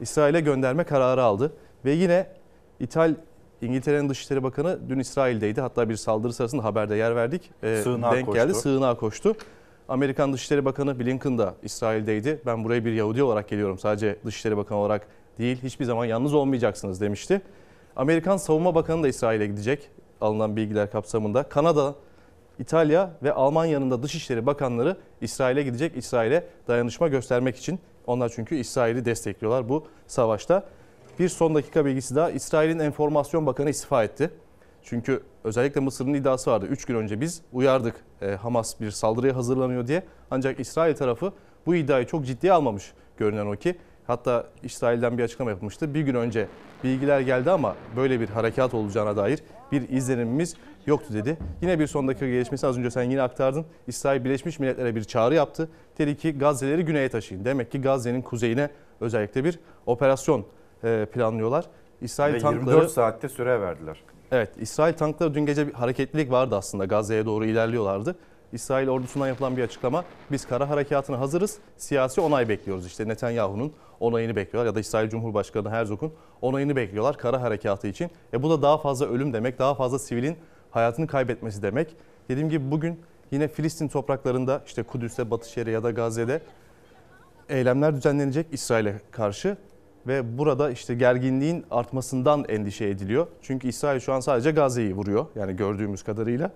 [0.00, 1.52] İsrail'e gönderme kararı aldı.
[1.84, 2.26] Ve yine
[2.80, 3.14] İtal
[3.62, 5.60] İngiltere'nin Dışişleri Bakanı dün İsrail'deydi.
[5.60, 7.50] Hatta bir saldırı sırasında haberde yer verdik.
[7.62, 8.40] Ee, Sığınağa denk koştu.
[8.40, 9.36] geldi, sığınağa koştu.
[9.88, 12.42] Amerikan Dışişleri Bakanı Blinken da İsrail'deydi.
[12.46, 13.78] Ben buraya bir Yahudi olarak geliyorum.
[13.78, 15.06] Sadece Dışişleri Bakanı olarak
[15.38, 15.58] değil.
[15.62, 17.40] Hiçbir zaman yalnız olmayacaksınız demişti.
[17.96, 19.90] Amerikan Savunma Bakanı da İsrail'e gidecek.
[20.20, 21.42] Alınan bilgiler kapsamında.
[21.42, 21.94] Kanada,
[22.58, 25.96] İtalya ve Almanya'nın da Dışişleri Bakanları İsrail'e gidecek.
[25.96, 27.80] İsrail'e dayanışma göstermek için.
[28.06, 30.64] Onlar çünkü İsrail'i destekliyorlar bu savaşta.
[31.18, 32.30] Bir son dakika bilgisi daha.
[32.30, 34.30] İsrail'in Enformasyon Bakanı istifa etti.
[34.82, 36.66] Çünkü özellikle Mısır'ın iddiası vardı.
[36.66, 40.02] 3 gün önce biz uyardık e, Hamas bir saldırıya hazırlanıyor diye.
[40.30, 41.32] Ancak İsrail tarafı
[41.66, 43.76] bu iddiayı çok ciddiye almamış görünen o ki.
[44.06, 45.94] Hatta İsrail'den bir açıklama yapılmıştı.
[45.94, 46.46] Bir gün önce
[46.84, 49.42] bilgiler geldi ama böyle bir harekat olacağına dair
[49.72, 50.54] bir izlenimimiz
[50.86, 51.38] yoktu dedi.
[51.62, 53.66] Yine bir son dakika gelişmesi az önce sen yine aktardın.
[53.86, 55.68] İsrail Birleşmiş Milletler'e bir çağrı yaptı.
[55.98, 57.44] Dedi ki Gazze'leri güneye taşıyın.
[57.44, 60.46] Demek ki Gazze'nin kuzeyine özellikle bir operasyon
[61.12, 61.64] planlıyorlar.
[62.00, 64.02] İsrail Ve tankları 24 saatte süre verdiler.
[64.32, 66.84] Evet, İsrail tankları dün gece bir hareketlilik vardı aslında.
[66.84, 68.16] Gazze'ye doğru ilerliyorlardı.
[68.52, 70.04] İsrail ordusundan yapılan bir açıklama.
[70.32, 71.58] Biz kara harekatına hazırız.
[71.76, 72.86] Siyasi onay bekliyoruz.
[72.86, 76.12] İşte Netanyahu'nun onayını bekliyorlar ya da İsrail Cumhurbaşkanı Herzog'un
[76.42, 78.10] onayını bekliyorlar kara harekatı için.
[78.32, 80.36] E bu da daha fazla ölüm demek, daha fazla sivilin
[80.70, 81.96] hayatını kaybetmesi demek.
[82.28, 83.00] Dediğim gibi bugün
[83.30, 86.40] yine Filistin topraklarında işte Kudüs'te, Batı Şeria ya da Gazze'de
[87.48, 89.56] eylemler düzenlenecek İsrail'e karşı
[90.06, 93.26] ve burada işte gerginliğin artmasından endişe ediliyor.
[93.42, 96.50] Çünkü İsrail şu an sadece Gazze'yi vuruyor yani gördüğümüz kadarıyla.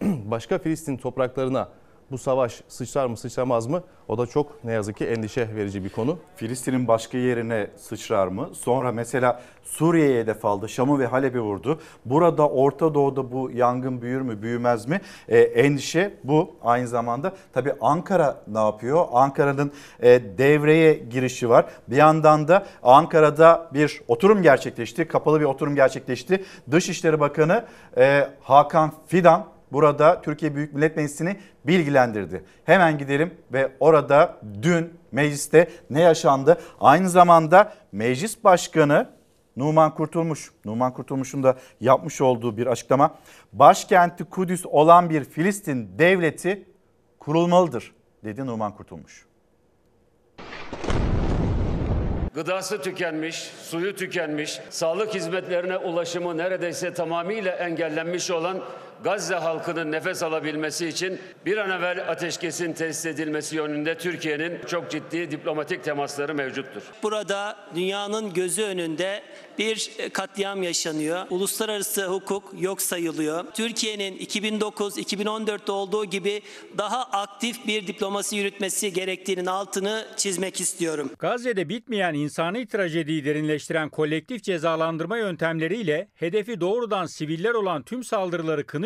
[0.02, 1.68] Başka Filistin topraklarına
[2.10, 3.82] bu savaş sıçrar mı sıçramaz mı?
[4.08, 6.18] O da çok ne yazık ki endişe verici bir konu.
[6.36, 8.50] Filistin'in başka yerine sıçrar mı?
[8.52, 10.68] Sonra mesela Suriye'ye hedef aldı.
[10.68, 11.80] Şam'ı ve Halep'i vurdu.
[12.04, 15.00] Burada Orta Doğu'da bu yangın büyür mü büyümez mi?
[15.28, 17.32] E, endişe bu aynı zamanda.
[17.52, 19.06] Tabii Ankara ne yapıyor?
[19.12, 21.66] Ankara'nın e, devreye girişi var.
[21.88, 25.08] Bir yandan da Ankara'da bir oturum gerçekleşti.
[25.08, 26.44] Kapalı bir oturum gerçekleşti.
[26.70, 27.64] Dışişleri Bakanı
[27.96, 32.44] e, Hakan Fidan burada Türkiye Büyük Millet Meclisi'ni bilgilendirdi.
[32.64, 36.60] Hemen gidelim ve orada dün mecliste ne yaşandı?
[36.80, 39.16] Aynı zamanda meclis başkanı
[39.56, 43.14] Numan Kurtulmuş, Numan Kurtulmuş'un da yapmış olduğu bir açıklama.
[43.52, 46.64] Başkenti Kudüs olan bir Filistin devleti
[47.18, 47.94] kurulmalıdır
[48.24, 49.26] dedi Numan Kurtulmuş.
[52.34, 58.62] Gıdası tükenmiş, suyu tükenmiş, sağlık hizmetlerine ulaşımı neredeyse tamamıyla engellenmiş olan
[59.04, 65.30] Gazze halkının nefes alabilmesi için bir an evvel ateşkesin tesis edilmesi yönünde Türkiye'nin çok ciddi
[65.30, 66.82] diplomatik temasları mevcuttur.
[67.02, 69.22] Burada dünyanın gözü önünde
[69.58, 71.26] bir katliam yaşanıyor.
[71.30, 73.44] Uluslararası hukuk yok sayılıyor.
[73.54, 76.42] Türkiye'nin 2009-2014'te olduğu gibi
[76.78, 81.10] daha aktif bir diplomasi yürütmesi gerektiğinin altını çizmek istiyorum.
[81.18, 88.85] Gazze'de bitmeyen insani trajediyi derinleştiren kolektif cezalandırma yöntemleriyle hedefi doğrudan siviller olan tüm saldırıları kınıyor,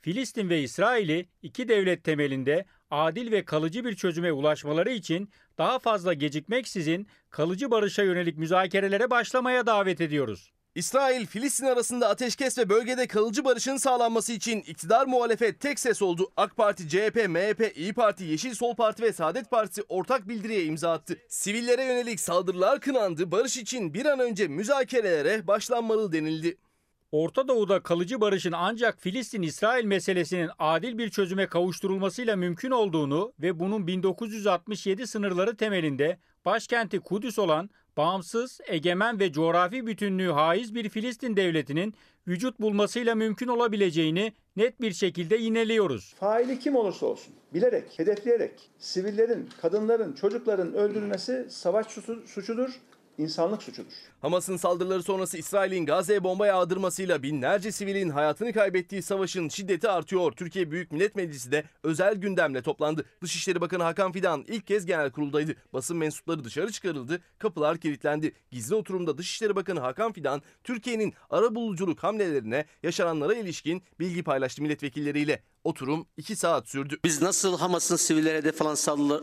[0.00, 6.14] Filistin ve İsrail'i iki devlet temelinde adil ve kalıcı bir çözüme ulaşmaları için daha fazla
[6.14, 10.52] gecikmeksizin kalıcı barışa yönelik müzakerelere başlamaya davet ediyoruz.
[10.74, 16.30] İsrail, Filistin arasında ateşkes ve bölgede kalıcı barışın sağlanması için iktidar muhalefet tek ses oldu.
[16.36, 20.92] AK Parti, CHP, MHP, İyi Parti, Yeşil Sol Parti ve Saadet Partisi ortak bildiriye imza
[20.92, 21.18] attı.
[21.28, 26.56] Sivillere yönelik saldırılar kınandı, barış için bir an önce müzakerelere başlanmalı denildi.
[27.12, 33.86] Orta Doğu'da kalıcı barışın ancak Filistin-İsrail meselesinin adil bir çözüme kavuşturulmasıyla mümkün olduğunu ve bunun
[33.86, 41.94] 1967 sınırları temelinde başkenti Kudüs olan bağımsız, egemen ve coğrafi bütünlüğü haiz bir Filistin devletinin
[42.28, 46.14] vücut bulmasıyla mümkün olabileceğini net bir şekilde yineliyoruz.
[46.18, 51.86] Faili kim olursa olsun bilerek, hedefleyerek sivillerin, kadınların, çocukların öldürülmesi savaş
[52.26, 52.80] suçudur,
[53.18, 53.92] insanlık suçudur.
[54.20, 60.32] Hamas'ın saldırıları sonrası İsrail'in Gazze'ye bomba yağdırmasıyla binlerce sivilin hayatını kaybettiği savaşın şiddeti artıyor.
[60.32, 63.04] Türkiye Büyük Millet Meclisi de özel gündemle toplandı.
[63.22, 65.54] Dışişleri Bakanı Hakan Fidan ilk kez genel kuruldaydı.
[65.72, 68.32] Basın mensupları dışarı çıkarıldı, kapılar kilitlendi.
[68.50, 75.42] Gizli oturumda Dışişleri Bakanı Hakan Fidan, Türkiye'nin arabuluculuk hamlelerine, yaşananlara ilişkin bilgi paylaştı milletvekilleriyle.
[75.64, 76.98] Oturum 2 saat sürdü.
[77.04, 78.74] Biz nasıl Hamas'ın sivillere hedef falan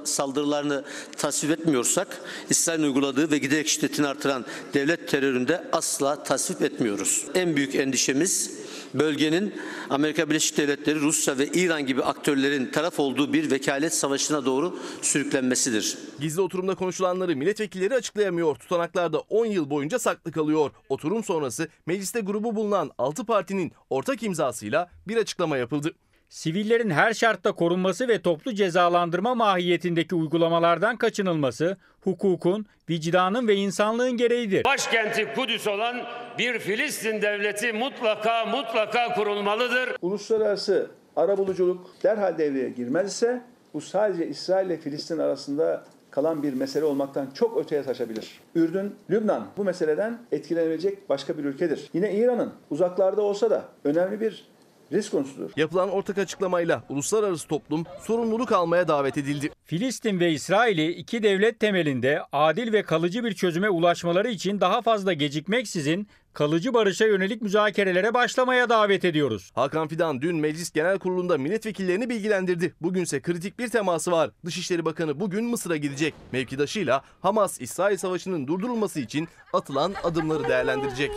[0.03, 0.85] saldırılarını
[1.17, 7.25] tasvip etmiyorsak, İsrail'in uyguladığı ve giderek şiddetini artıran devlet teröründe asla tasvip etmiyoruz.
[7.35, 8.51] En büyük endişemiz
[8.93, 9.53] bölgenin
[9.89, 15.97] Amerika Birleşik Devletleri, Rusya ve İran gibi aktörlerin taraf olduğu bir vekalet savaşına doğru sürüklenmesidir.
[16.19, 18.55] Gizli oturumda konuşulanları milletvekilleri açıklayamıyor.
[18.55, 20.71] Tutanaklarda 10 yıl boyunca saklı kalıyor.
[20.89, 25.93] Oturum sonrası mecliste grubu bulunan 6 partinin ortak imzasıyla bir açıklama yapıldı.
[26.29, 34.63] Sivillerin her şartta korunması ve toplu cezalandırma mahiyetindeki uygulamalardan kaçınılması hukukun, vicdanın ve insanlığın gereğidir.
[34.63, 35.95] Başkenti Kudüs olan
[36.37, 39.89] bir Filistin devleti mutlaka mutlaka kurulmalıdır.
[40.01, 43.41] Uluslararası arabuluculuk derhal devreye girmez ise
[43.73, 48.39] bu sadece İsrail ile Filistin arasında kalan bir mesele olmaktan çok öteye taşabilir.
[48.55, 51.89] Ürdün, Lübnan bu meseleden etkilenebilecek başka bir ülkedir.
[51.93, 54.47] Yine İran'ın uzaklarda olsa da önemli bir
[54.91, 55.51] risk konusudur.
[55.57, 59.51] Yapılan ortak açıklamayla uluslararası toplum sorumluluk almaya davet edildi.
[59.63, 65.13] Filistin ve İsrail'i iki devlet temelinde adil ve kalıcı bir çözüme ulaşmaları için daha fazla
[65.13, 69.51] gecikmeksizin kalıcı barışa yönelik müzakerelere başlamaya davet ediyoruz.
[69.55, 72.73] Hakan Fidan dün Meclis Genel Kurulu'nda milletvekillerini bilgilendirdi.
[72.81, 74.31] Bugünse kritik bir teması var.
[74.45, 76.13] Dışişleri Bakanı bugün Mısır'a gidecek.
[76.31, 81.11] Mevkidaşıyla Hamas-İsrail savaşının durdurulması için atılan adımları değerlendirecek.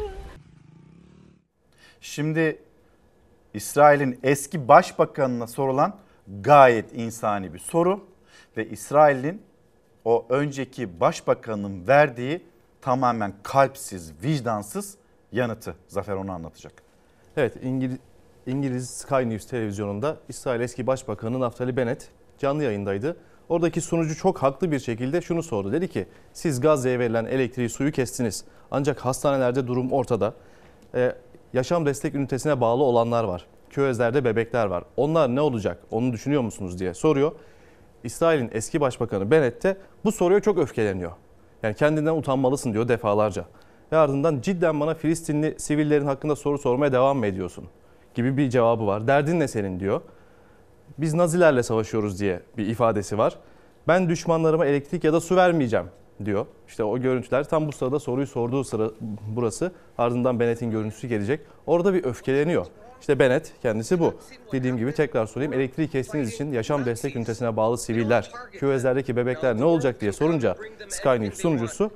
[2.00, 2.62] Şimdi
[3.54, 5.96] İsrail'in eski başbakanına sorulan
[6.40, 8.04] gayet insani bir soru
[8.56, 9.42] ve İsrail'in
[10.04, 12.42] o önceki başbakanın verdiği
[12.80, 14.94] tamamen kalpsiz, vicdansız
[15.32, 15.74] yanıtı.
[15.88, 16.72] Zafer onu anlatacak.
[17.36, 17.98] Evet İngiliz
[18.46, 23.16] İngiliz Sky News televizyonunda İsrail eski başbakanı Naftali Bennett canlı yayındaydı.
[23.48, 25.72] Oradaki sunucu çok haklı bir şekilde şunu sordu.
[25.72, 28.44] Dedi ki siz Gazze'ye verilen elektriği suyu kestiniz.
[28.70, 30.34] Ancak hastanelerde durum ortada.
[30.94, 31.14] Ee,
[31.52, 33.46] yaşam destek ünitesine bağlı olanlar var.
[33.70, 34.84] Küvezlerde bebekler var.
[34.96, 37.32] Onlar ne olacak onu düşünüyor musunuz diye soruyor.
[38.04, 41.12] İsrail'in eski başbakanı Bennett de bu soruya çok öfkeleniyor.
[41.62, 43.44] Yani kendinden utanmalısın diyor defalarca.
[43.92, 47.64] Ve ardından cidden bana Filistinli sivillerin hakkında soru sormaya devam mı ediyorsun?
[48.14, 49.06] Gibi bir cevabı var.
[49.06, 50.00] Derdin ne senin diyor.
[50.98, 53.38] Biz Nazilerle savaşıyoruz diye bir ifadesi var.
[53.88, 55.86] Ben düşmanlarıma elektrik ya da su vermeyeceğim
[56.24, 56.46] diyor.
[56.68, 58.90] İşte o görüntüler tam bu sırada soruyu sorduğu sıra
[59.36, 59.72] burası.
[59.98, 61.40] Ardından Bennett'in görüntüsü gelecek.
[61.66, 62.66] Orada bir öfkeleniyor.
[63.00, 64.14] İşte Bennett kendisi bu.
[64.52, 65.52] Dediğim gibi tekrar sorayım.
[65.52, 70.56] Elektriği kestiğiniz için yaşam destek ünitesine bağlı siviller, küvezlerdeki bebekler ne olacak diye sorunca
[70.88, 71.90] Sky News sunucusu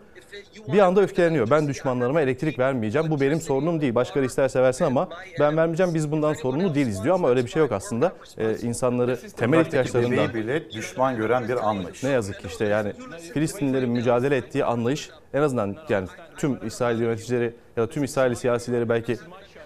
[0.72, 1.50] bir anda öfkeleniyor.
[1.50, 3.10] Ben düşmanlarıma elektrik vermeyeceğim.
[3.10, 3.94] Bu benim sorunum değil.
[3.94, 5.08] Başkaları isterse versin ama
[5.40, 5.94] ben vermeyeceğim.
[5.94, 8.12] Biz bundan sorumlu değiliz diyor ama öyle bir şey yok aslında.
[8.38, 12.02] Ee, insanları temel ihtiyaçlarından bile düşman gören bir anlayış.
[12.02, 12.92] ne yazık ki işte yani
[13.34, 18.88] Filistinlilerin mücadele ettiği anlayış en azından yani tüm İsrail yöneticileri ya da tüm İsrail siyasileri
[18.88, 19.16] belki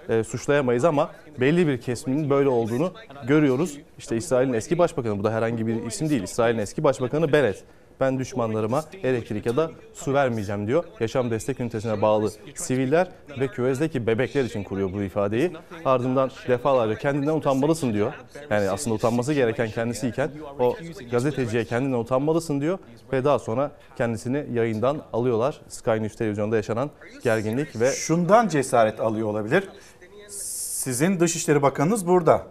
[0.08, 1.10] e, suçlayamayız ama
[1.40, 2.92] belli bir kesimin böyle olduğunu
[3.26, 3.78] görüyoruz.
[3.98, 6.22] İşte İsrail'in eski başbakanı bu da herhangi bir isim değil.
[6.22, 7.64] İsrail'in eski başbakanı Bennett.
[8.00, 10.84] Ben düşmanlarıma elektrik ya da su vermeyeceğim diyor.
[11.00, 13.08] Yaşam destek ünitesine bağlı siviller
[13.40, 15.52] ve küvezdeki bebekler için kuruyor bu ifadeyi.
[15.84, 18.12] Ardından defalarca kendinden utanmalısın diyor.
[18.50, 20.76] Yani aslında utanması gereken kendisiyken o
[21.10, 22.78] gazeteciye kendinden utanmalısın diyor.
[23.12, 25.60] Ve daha sonra kendisini yayından alıyorlar.
[25.68, 26.90] Sky News televizyonda yaşanan
[27.22, 29.68] gerginlik ve Şundan cesaret alıyor olabilir.
[30.28, 32.46] Sizin Dışişleri Bakanınız burada.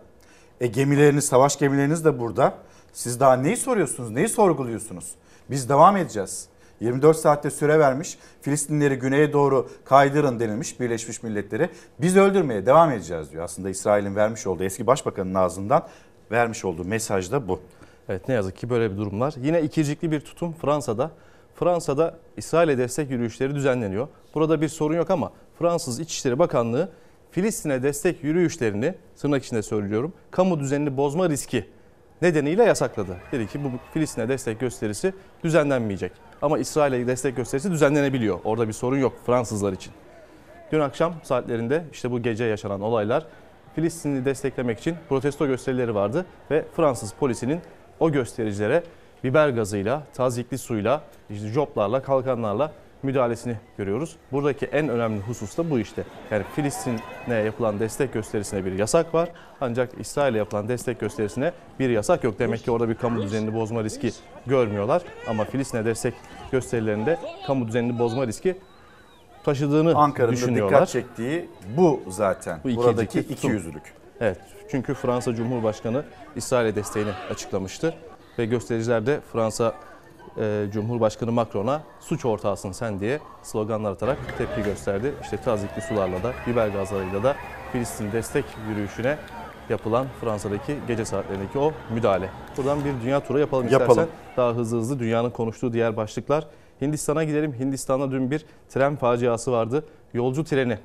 [0.62, 2.54] E gemileriniz, savaş gemileriniz de burada.
[2.94, 5.06] Siz daha neyi soruyorsunuz, neyi sorguluyorsunuz?
[5.50, 6.48] Biz devam edeceğiz.
[6.80, 8.18] 24 saatte süre vermiş.
[8.42, 11.70] Filistinleri güneye doğru kaydırın denilmiş Birleşmiş Milletleri.
[12.02, 13.44] Biz öldürmeye devam edeceğiz diyor.
[13.44, 15.88] Aslında İsrail'in vermiş olduğu eski başbakanın ağzından
[16.32, 17.60] vermiş olduğu mesaj da bu.
[18.10, 19.34] Evet ne yazık ki böyle bir durum var.
[19.42, 21.12] Yine ikircikli bir tutum Fransa'da.
[21.56, 24.08] Fransa'da İsrail'e destek yürüyüşleri düzenleniyor.
[24.34, 26.90] Burada bir sorun yok ama Fransız İçişleri Bakanlığı
[27.32, 31.66] Filistin'e destek yürüyüşlerini tırnak içinde söylüyorum kamu düzenini bozma riski
[32.22, 33.18] nedeniyle yasakladı.
[33.32, 35.14] Dedi ki bu Filistin'e destek gösterisi
[35.44, 36.12] düzenlenmeyecek.
[36.42, 38.40] Ama İsrail'e destek gösterisi düzenlenebiliyor.
[38.44, 39.94] Orada bir sorun yok Fransızlar için.
[40.72, 43.26] Dün akşam saatlerinde işte bu gece yaşanan olaylar
[43.76, 47.62] Filistin'i desteklemek için protesto gösterileri vardı ve Fransız polisinin
[48.00, 48.84] o göstericilere
[49.24, 52.72] biber gazıyla, tazikli suyla, işte joplarla, kalkanlarla
[53.06, 54.16] müdahalesini görüyoruz.
[54.32, 56.04] Buradaki en önemli husus da bu işte.
[56.32, 59.30] Yani Filistin'e yapılan destek gösterisine bir yasak var.
[59.62, 62.40] Ancak İsrail'e yapılan destek gösterisine bir yasak yok.
[62.40, 64.12] Demek ki orada bir kamu düzenini bozma riski
[64.46, 65.02] görmüyorlar.
[65.28, 66.14] Ama Filistin'e destek
[66.52, 68.58] gösterilerinde kamu düzenini bozma riski
[69.44, 70.76] taşıdığını Ankara'nın düşünüyorlar.
[70.76, 72.60] dikkat çektiği bu zaten.
[72.64, 73.94] Bu Buradaki iki yüzlülük.
[74.22, 74.38] Evet
[74.72, 76.04] çünkü Fransa Cumhurbaşkanı
[76.36, 77.94] İsrail'e desteğini açıklamıştı.
[78.40, 79.74] Ve göstericiler de Fransa
[80.38, 85.14] e, Cumhurbaşkanı Macron'a suç ortağısın sen diye sloganlar atarak tepki gösterdi.
[85.22, 87.36] İşte tazikli sularla da biber gazlarıyla da
[87.72, 89.18] Filistin destek yürüyüşüne
[89.70, 92.30] yapılan Fransa'daki gece saatlerindeki o müdahale.
[92.58, 93.90] Buradan bir dünya turu yapalım, Yapalım.
[93.90, 94.10] istersen.
[94.38, 96.48] Daha hızlı hızlı dünyanın konuştuğu diğer başlıklar.
[96.82, 97.54] Hindistan'a gidelim.
[97.60, 99.86] Hindistan'da dün bir tren faciası vardı.
[100.14, 100.78] Yolcu treni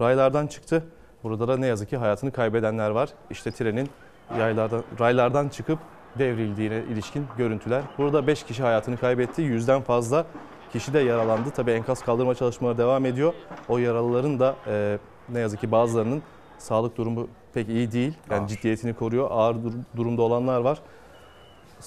[0.00, 0.84] raylardan çıktı.
[1.24, 3.08] Burada da ne yazık ki hayatını kaybedenler var.
[3.30, 3.90] İşte trenin
[4.38, 5.78] yaylardan, raylardan çıkıp
[6.18, 7.82] devrildiğine ilişkin görüntüler.
[7.98, 9.42] Burada 5 kişi hayatını kaybetti.
[9.42, 10.26] Yüzden fazla
[10.72, 11.50] kişi de yaralandı.
[11.50, 13.32] Tabii enkaz kaldırma çalışmaları devam ediyor.
[13.68, 14.98] O yaralıların da e,
[15.28, 16.22] ne yazık ki bazılarının
[16.58, 18.12] sağlık durumu pek iyi değil.
[18.30, 19.28] Yani ciddiyetini koruyor.
[19.30, 20.78] Ağır dur- durumda olanlar var.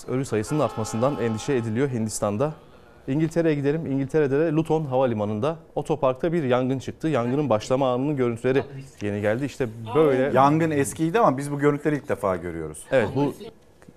[0.08, 2.54] Ölü sayısının artmasından endişe ediliyor Hindistan'da.
[3.08, 3.86] İngiltere'ye gidelim.
[3.86, 7.08] İngiltere'de de Luton Havalimanı'nda otoparkta bir yangın çıktı.
[7.08, 8.64] Yangının başlama anının görüntüleri
[9.02, 9.46] yeni geldi.
[9.46, 10.32] İşte böyle...
[10.38, 12.84] Yangın eskiydi ama biz bu görüntüleri ilk defa görüyoruz.
[12.92, 13.34] Evet bu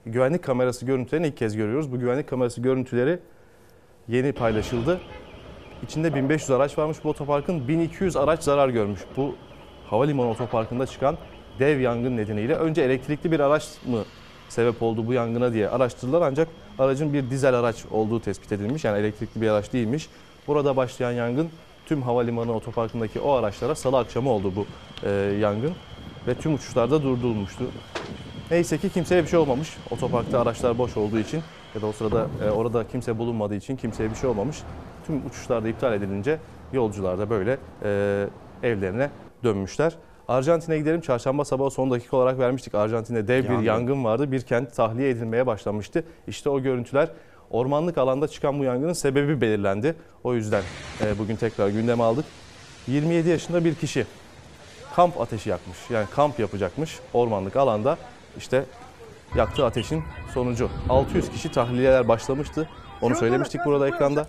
[0.07, 1.93] güvenlik kamerası görüntülerini ilk kez görüyoruz.
[1.93, 3.19] Bu güvenlik kamerası görüntüleri
[4.09, 5.01] yeni paylaşıldı.
[5.83, 7.69] İçinde 1500 araç varmış bu otoparkın.
[7.69, 9.01] 1200 araç zarar görmüş.
[9.17, 9.35] Bu
[9.87, 11.17] havalimanı otoparkında çıkan
[11.59, 12.55] dev yangın nedeniyle.
[12.55, 14.05] Önce elektrikli bir araç mı
[14.49, 16.49] sebep oldu bu yangına diye araştırdılar ancak
[16.79, 18.85] aracın bir dizel araç olduğu tespit edilmiş.
[18.85, 20.09] Yani elektrikli bir araç değilmiş.
[20.47, 21.49] Burada başlayan yangın
[21.87, 24.67] tüm havalimanı otoparkındaki o araçlara salı akşamı oldu bu
[25.07, 25.73] e, yangın
[26.27, 27.65] ve tüm uçuşlarda durdurulmuştu.
[28.51, 29.76] Neyse ki kimseye bir şey olmamış.
[29.90, 31.42] Otoparkta araçlar boş olduğu için
[31.74, 34.57] ya da o sırada e, orada kimse bulunmadığı için kimseye bir şey olmamış.
[35.07, 36.38] Tüm uçuşlar da iptal edilince
[36.72, 38.26] yolcular da böyle e,
[38.62, 39.11] evlerine
[39.44, 39.92] dönmüşler.
[40.28, 41.01] Arjantin'e gidelim.
[41.01, 42.74] Çarşamba sabahı son dakika olarak vermiştik.
[42.74, 44.05] Arjantin'de dev bir Yangın.
[44.05, 44.32] vardı.
[44.32, 46.05] Bir kent tahliye edilmeye başlamıştı.
[46.28, 47.09] İşte o görüntüler
[47.51, 49.94] ormanlık alanda çıkan bu yangının sebebi belirlendi.
[50.24, 50.62] O yüzden
[51.05, 52.24] e, bugün tekrar gündeme aldık.
[52.86, 54.07] 27 yaşında bir kişi
[54.97, 55.78] kamp ateşi yakmış.
[55.90, 57.99] Yani kamp yapacakmış ormanlık alanda
[58.39, 58.64] işte
[59.34, 60.03] yaktığı ateşin
[60.34, 60.70] sonucu.
[60.89, 62.68] 600 kişi tahliyeler başlamıştı.
[63.03, 64.26] Onu söylemiştik burada ekranda.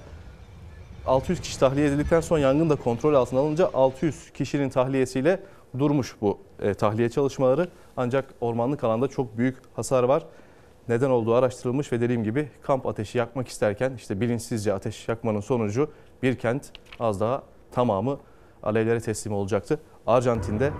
[1.05, 5.39] 600 kişi tahliye edildikten sonra yangın da kontrol altına alınca 600 kişinin tahliyesiyle
[5.79, 7.69] durmuş bu e, tahliye çalışmaları.
[7.97, 10.23] Ancak ormanlık alanda çok büyük hasar var.
[10.89, 15.91] Neden olduğu araştırılmış ve dediğim gibi kamp ateşi yakmak isterken işte bilinçsizce ateş yakmanın sonucu
[16.23, 18.19] bir kent az daha tamamı
[18.63, 19.79] alevlere teslim olacaktı.
[20.07, 20.71] Arjantin'de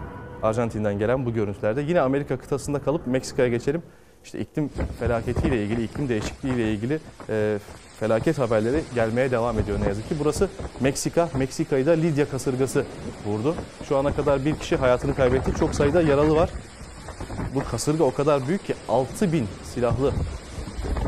[0.44, 3.82] Arjantin'den gelen bu görüntülerde yine Amerika kıtasında kalıp Meksika'ya geçelim.
[4.24, 4.70] İşte iklim
[5.00, 7.60] felaketiyle ilgili, iklim değişikliğiyle ilgili e,
[8.00, 10.16] felaket haberleri gelmeye devam ediyor ne yazık ki.
[10.20, 11.30] Burası Meksika.
[11.38, 12.86] Meksika'yı da Lidya kasırgası
[13.26, 13.56] vurdu.
[13.90, 15.52] Şu ana kadar bir kişi hayatını kaybetti.
[15.60, 16.50] Çok sayıda yaralı var.
[17.56, 20.12] Bu kasırga o kadar büyük ki 6000 silahlı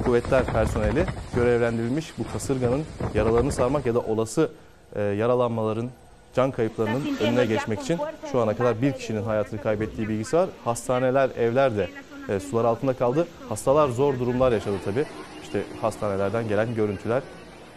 [0.06, 1.06] kuvvetler personeli
[1.36, 4.52] görevlendirilmiş bu kasırganın yaralarını sarmak ya da olası
[4.96, 5.90] e, yaralanmaların,
[6.36, 8.00] can kayıplarının önüne geçmek için
[8.32, 10.50] şu ana kadar bir kişinin hayatını kaybettiği bilgisi var.
[10.66, 11.90] Hastaneler, evler de
[12.30, 13.28] e, sular altında kaldı.
[13.50, 15.06] Hastalar zor durumlar yaşadı tabii.
[15.44, 17.24] İşte hastanelerden gelen görüntüler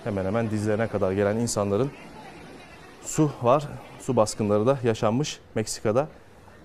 [0.05, 1.91] hemen hemen dizlerine kadar gelen insanların
[3.03, 3.69] su var.
[4.01, 6.09] Su baskınları da yaşanmış Meksika'da.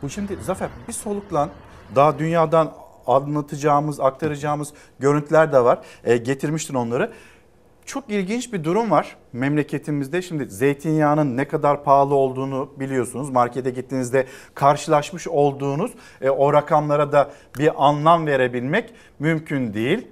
[0.02, 1.50] Bu şimdi Zafer bir soluklan.
[1.96, 2.74] Daha dünyadan
[3.08, 5.80] anlatacağımız, aktaracağımız görüntüler de var.
[6.04, 7.12] E, getirmiştin onları.
[7.88, 10.22] Çok ilginç bir durum var memleketimizde.
[10.22, 13.30] Şimdi zeytinyağının ne kadar pahalı olduğunu biliyorsunuz.
[13.30, 20.08] Markete gittiğinizde karşılaşmış olduğunuz e, o rakamlara da bir anlam verebilmek mümkün değil.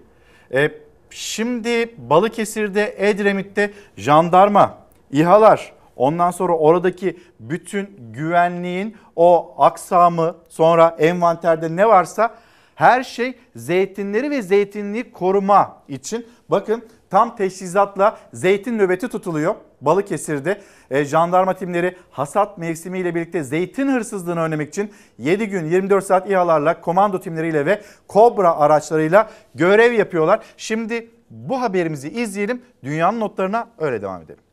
[0.53, 0.71] E,
[1.09, 4.77] şimdi Balıkesir'de, Edremit'te jandarma,
[5.11, 12.35] İHA'lar, ondan sonra oradaki bütün güvenliğin o aksamı, sonra envanterde ne varsa
[12.75, 16.25] her şey zeytinleri ve zeytinliği koruma için.
[16.49, 20.61] Bakın tam teçhizatla zeytin nöbeti tutuluyor Balıkesir'de.
[20.91, 26.81] E, jandarma timleri hasat mevsimiyle birlikte zeytin hırsızlığını önlemek için 7 gün 24 saat İHA'larla,
[26.81, 30.39] komando timleriyle ve Kobra araçlarıyla görev yapıyorlar.
[30.57, 32.61] Şimdi bu haberimizi izleyelim.
[32.83, 34.43] Dünyanın notlarına öyle devam edelim.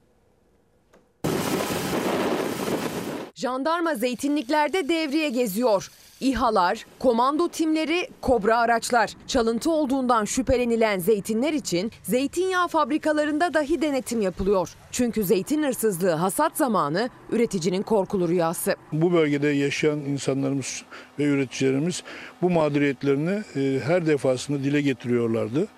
[3.35, 5.91] Jandarma zeytinliklerde devreye geziyor.
[6.23, 9.11] İHA'lar, komando timleri, kobra araçlar.
[9.27, 14.75] Çalıntı olduğundan şüphelenilen zeytinler için zeytinyağı fabrikalarında dahi denetim yapılıyor.
[14.91, 18.77] Çünkü zeytin hırsızlığı hasat zamanı üreticinin korkulu rüyası.
[18.93, 20.83] Bu bölgede yaşayan insanlarımız
[21.19, 22.03] ve üreticilerimiz
[22.43, 25.69] bu mağduriyetlerini e, her defasında dile getiriyorlardı.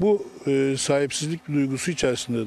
[0.00, 2.44] Bu e, sahipsizlik duygusu içerisinde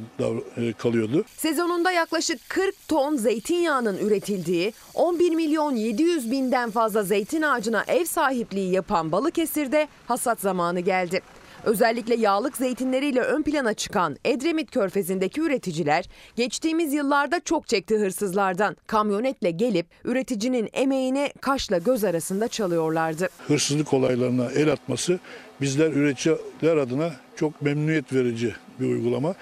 [0.57, 1.25] e, kalıyordu.
[1.37, 8.71] Sezonunda yaklaşık 40 ton zeytinyağının üretildiği 11 milyon 700 binden fazla zeytin ağacına ev sahipliği
[8.71, 11.21] yapan Balıkesir'de hasat zamanı geldi.
[11.63, 18.77] Özellikle yağlık zeytinleriyle ön plana çıkan Edremit Körfezi'ndeki üreticiler geçtiğimiz yıllarda çok çekti hırsızlardan.
[18.87, 23.29] Kamyonetle gelip üreticinin emeğini kaşla göz arasında çalıyorlardı.
[23.47, 25.19] Hırsızlık olaylarına el atması
[25.61, 29.35] bizler üreticiler adına çok memnuniyet verici bir uygulama.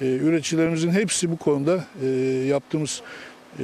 [0.00, 2.06] E, üreticilerimizin hepsi bu konuda e,
[2.46, 3.02] yaptığımız
[3.58, 3.62] e,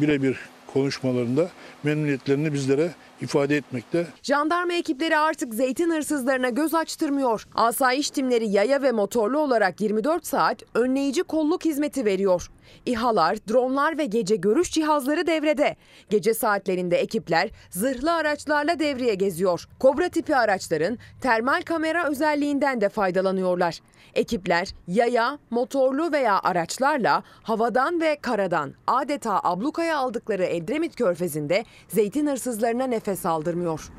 [0.00, 0.36] birebir
[0.72, 1.48] konuşmalarında
[1.82, 4.06] memnuniyetlerini bizlere ifade etmekte.
[4.22, 7.46] Jandarma ekipleri artık zeytin hırsızlarına göz açtırmıyor.
[7.54, 12.50] Asayiş timleri yaya ve motorlu olarak 24 saat önleyici kolluk hizmeti veriyor.
[12.86, 15.76] İHA'lar, dronlar ve gece görüş cihazları devrede.
[16.10, 19.68] Gece saatlerinde ekipler zırhlı araçlarla devreye geziyor.
[19.78, 23.80] Kobra tipi araçların termal kamera özelliğinden de faydalanıyorlar.
[24.14, 32.86] Ekipler yaya, motorlu veya araçlarla havadan ve karadan adeta ablukaya aldıkları Edremit Körfezi'nde zeytin hırsızlarına
[32.86, 33.90] nefes aldırmıyor.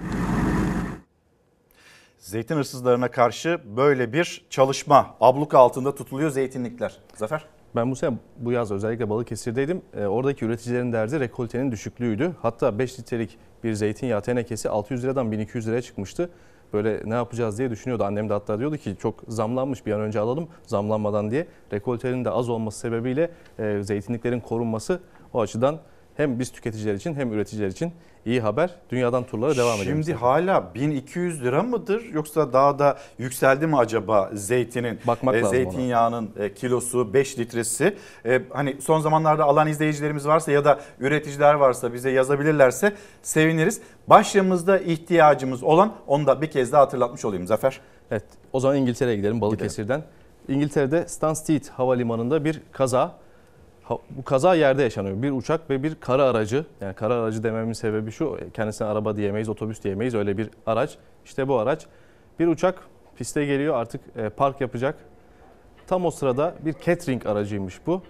[2.17, 6.99] Zeytin hırsızlarına karşı böyle bir çalışma abluka altında tutuluyor zeytinlikler.
[7.15, 7.45] Zafer?
[7.76, 9.82] Ben bu sene bu yaz özellikle Balıkesir'deydim.
[9.93, 12.32] E, oradaki üreticilerin derdi rekoltenin düşüklüğüydü.
[12.41, 16.30] Hatta 5 litrelik bir zeytinyağı tenekesi 600 liradan 1200 liraya çıkmıştı.
[16.74, 18.03] Böyle ne yapacağız diye düşünüyordu.
[18.03, 21.47] Annem de hatta diyordu ki çok zamlanmış bir an önce alalım zamlanmadan diye.
[21.74, 24.99] Rekoltenin de az olması sebebiyle e, zeytinliklerin korunması
[25.34, 25.80] o açıdan
[26.22, 27.93] hem biz tüketiciler için hem üreticiler için
[28.26, 28.76] iyi haber.
[28.89, 30.03] Dünyadan turlara devam edelim.
[30.03, 34.99] Şimdi hala 1200 lira mıdır yoksa daha da yükseldi mi acaba zeytinin?
[35.07, 37.95] Bakmak e, lazım Zeytinyağının e, kilosu 5 litresi.
[38.26, 43.82] E, hani son zamanlarda alan izleyicilerimiz varsa ya da üreticiler varsa bize yazabilirlerse seviniriz.
[44.07, 47.82] Başlığımızda ihtiyacımız olan onu da bir kez daha hatırlatmış olayım Zafer.
[48.11, 50.03] Evet o zaman İngiltere'ye gidelim Balıkesir'den.
[50.47, 53.15] İngiltere'de Stansted Havalimanı'nda bir kaza.
[54.09, 55.21] Bu kaza yerde yaşanıyor.
[55.21, 56.65] Bir uçak ve bir kara aracı.
[56.81, 58.39] Yani kara aracı dememin sebebi şu.
[58.53, 60.15] Kendisine araba diyemeyiz, otobüs diyemeyiz.
[60.15, 60.97] Öyle bir araç.
[61.25, 61.85] İşte bu araç.
[62.39, 62.83] Bir uçak
[63.15, 64.95] piste geliyor artık e, park yapacak.
[65.87, 68.01] Tam o sırada bir catering aracıymış bu.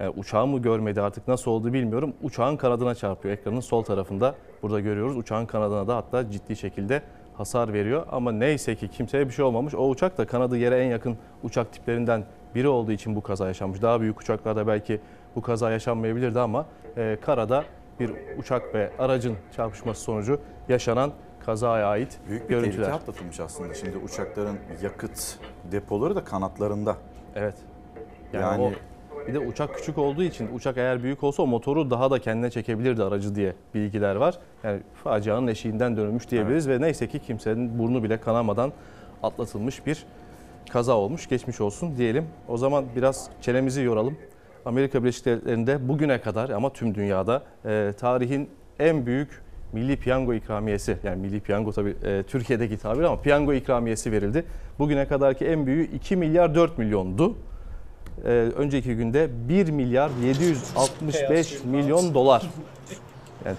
[0.00, 2.12] Yani uçağı mı görmedi artık nasıl oldu bilmiyorum.
[2.22, 4.34] Uçağın kanadına çarpıyor ekranın sol tarafında.
[4.62, 7.02] Burada görüyoruz uçağın kanadına da hatta ciddi şekilde
[7.34, 8.06] hasar veriyor.
[8.12, 9.74] Ama neyse ki kimseye bir şey olmamış.
[9.74, 12.24] O uçak da kanadı yere en yakın uçak tiplerinden
[12.54, 13.82] biri olduğu için bu kaza yaşanmış.
[13.82, 15.00] Daha büyük uçaklarda belki
[15.38, 16.66] bu kaza yaşanmayabilirdi ama
[16.96, 17.64] e, karada
[18.00, 21.12] bir uçak ve aracın çarpışması sonucu yaşanan
[21.46, 22.72] kazaya ait Büyük bir görüntüler.
[22.84, 23.74] tehlike atlatılmış aslında.
[23.74, 25.38] Şimdi uçakların yakıt
[25.72, 26.96] depoları da kanatlarında.
[27.34, 27.54] Evet.
[28.32, 28.72] Yani, Yani- o
[29.28, 32.50] bir de uçak küçük olduğu için uçak eğer büyük olsa o motoru daha da kendine
[32.50, 34.38] çekebilirdi aracı diye bilgiler var.
[34.64, 38.72] Yani facianın eşiğinden dönülmüş diyebiliriz ve neyse ki kimsenin burnu bile kanamadan
[39.22, 40.06] atlatılmış bir
[40.72, 41.28] kaza olmuş.
[41.28, 42.26] Geçmiş olsun diyelim.
[42.48, 44.18] O zaman biraz çenemizi yoralım.
[44.68, 49.42] Amerika Birleşik Devletleri'nde bugüne kadar ama tüm dünyada e, tarihin en büyük
[49.72, 54.44] milli piyango ikramiyesi yani milli piyango tabii e, Türkiye'deki tabir ama piyango ikramiyesi verildi.
[54.78, 57.36] Bugüne kadarki en büyüğü 2 milyar 4 milyondu.
[58.24, 62.46] Ee, önceki günde 1 milyar 765 milyon dolar.
[63.44, 63.56] Yani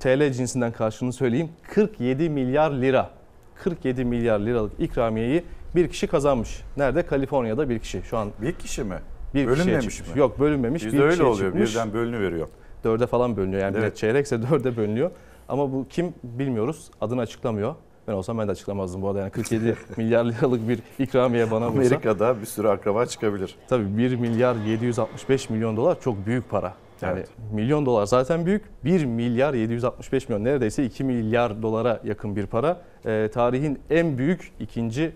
[0.00, 3.10] TL cinsinden karşılığını söyleyeyim 47 milyar lira.
[3.54, 6.60] 47 milyar liralık ikramiyeyi bir kişi kazanmış.
[6.76, 7.06] Nerede?
[7.06, 8.02] Kaliforniya'da bir kişi.
[8.02, 8.96] Şu an bir kişi mi?
[9.34, 10.14] Bir Bölünmemiş çıkmış.
[10.14, 10.20] mi?
[10.20, 10.84] Yok bölünmemiş.
[10.86, 11.50] Bizde bir öyle kişiye oluyor.
[11.50, 11.70] çıkmış.
[11.74, 12.48] Birden bölünü veriyor.
[12.84, 13.62] Dörde falan bölünüyor.
[13.62, 13.82] Yani Evet.
[13.82, 15.10] bilet çeyrekse dörde bölünüyor.
[15.48, 16.90] Ama bu kim bilmiyoruz.
[17.00, 17.74] Adını açıklamıyor.
[18.08, 19.20] Ben olsam ben de açıklamazdım bu arada.
[19.20, 21.78] Yani 47 milyar liralık bir ikramiye bana vursa.
[21.78, 23.56] Amerika'da bir sürü akraba çıkabilir.
[23.68, 26.74] Tabii 1 milyar 765 milyon dolar çok büyük para.
[27.02, 27.28] Yani Evet.
[27.52, 28.62] milyon dolar zaten büyük.
[28.84, 32.80] 1 milyar 765 milyon neredeyse 2 milyar dolara yakın bir para.
[33.06, 35.12] Ee, tarihin en büyük ikinci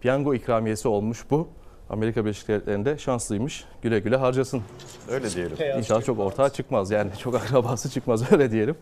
[0.00, 1.48] piyango ikramiyesi olmuş bu.
[1.90, 3.64] Amerika Birleşik Devletleri'nde şanslıymış.
[3.82, 4.62] Güle güle harcasın.
[5.10, 5.78] Öyle diyelim.
[5.78, 8.76] İnşallah çok ortağı çıkmaz yani çok akrabası çıkmaz öyle diyelim.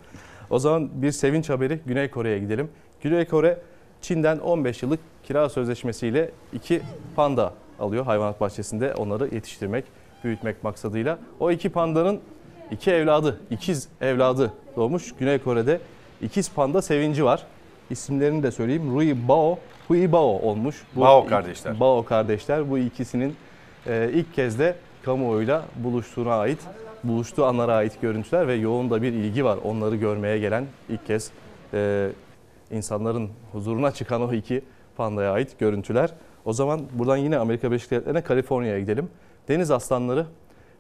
[0.50, 2.70] O zaman bir sevinç haberi Güney Kore'ye gidelim.
[3.03, 3.59] Güney Kore
[4.00, 6.82] Çin'den 15 yıllık kira sözleşmesiyle iki
[7.16, 9.84] panda alıyor hayvanat bahçesinde onları yetiştirmek,
[10.24, 11.18] büyütmek maksadıyla.
[11.40, 12.20] O iki pandanın
[12.70, 15.14] iki evladı, ikiz evladı doğmuş.
[15.18, 15.80] Güney Kore'de
[16.22, 17.46] ikiz panda sevinci var.
[17.90, 18.94] İsimlerini de söyleyeyim.
[18.94, 20.82] Rui Bao, Hui Bao olmuş.
[20.96, 21.80] Bao kardeşler.
[21.80, 22.70] Bao kardeşler.
[22.70, 23.36] Bu ikisinin
[23.86, 26.58] e, ilk kez de kamuoyuyla buluştuğuna ait,
[27.04, 29.58] buluştuğu anlara ait görüntüler ve yoğun da bir ilgi var.
[29.64, 31.30] Onları görmeye gelen ilk kez
[31.74, 32.08] e,
[32.70, 34.62] insanların huzuruna çıkan o iki
[34.96, 36.10] pandaya ait görüntüler.
[36.44, 39.08] O zaman buradan yine Amerika Birleşik Devletleri'ne Kaliforniya'ya gidelim.
[39.48, 40.26] Deniz aslanları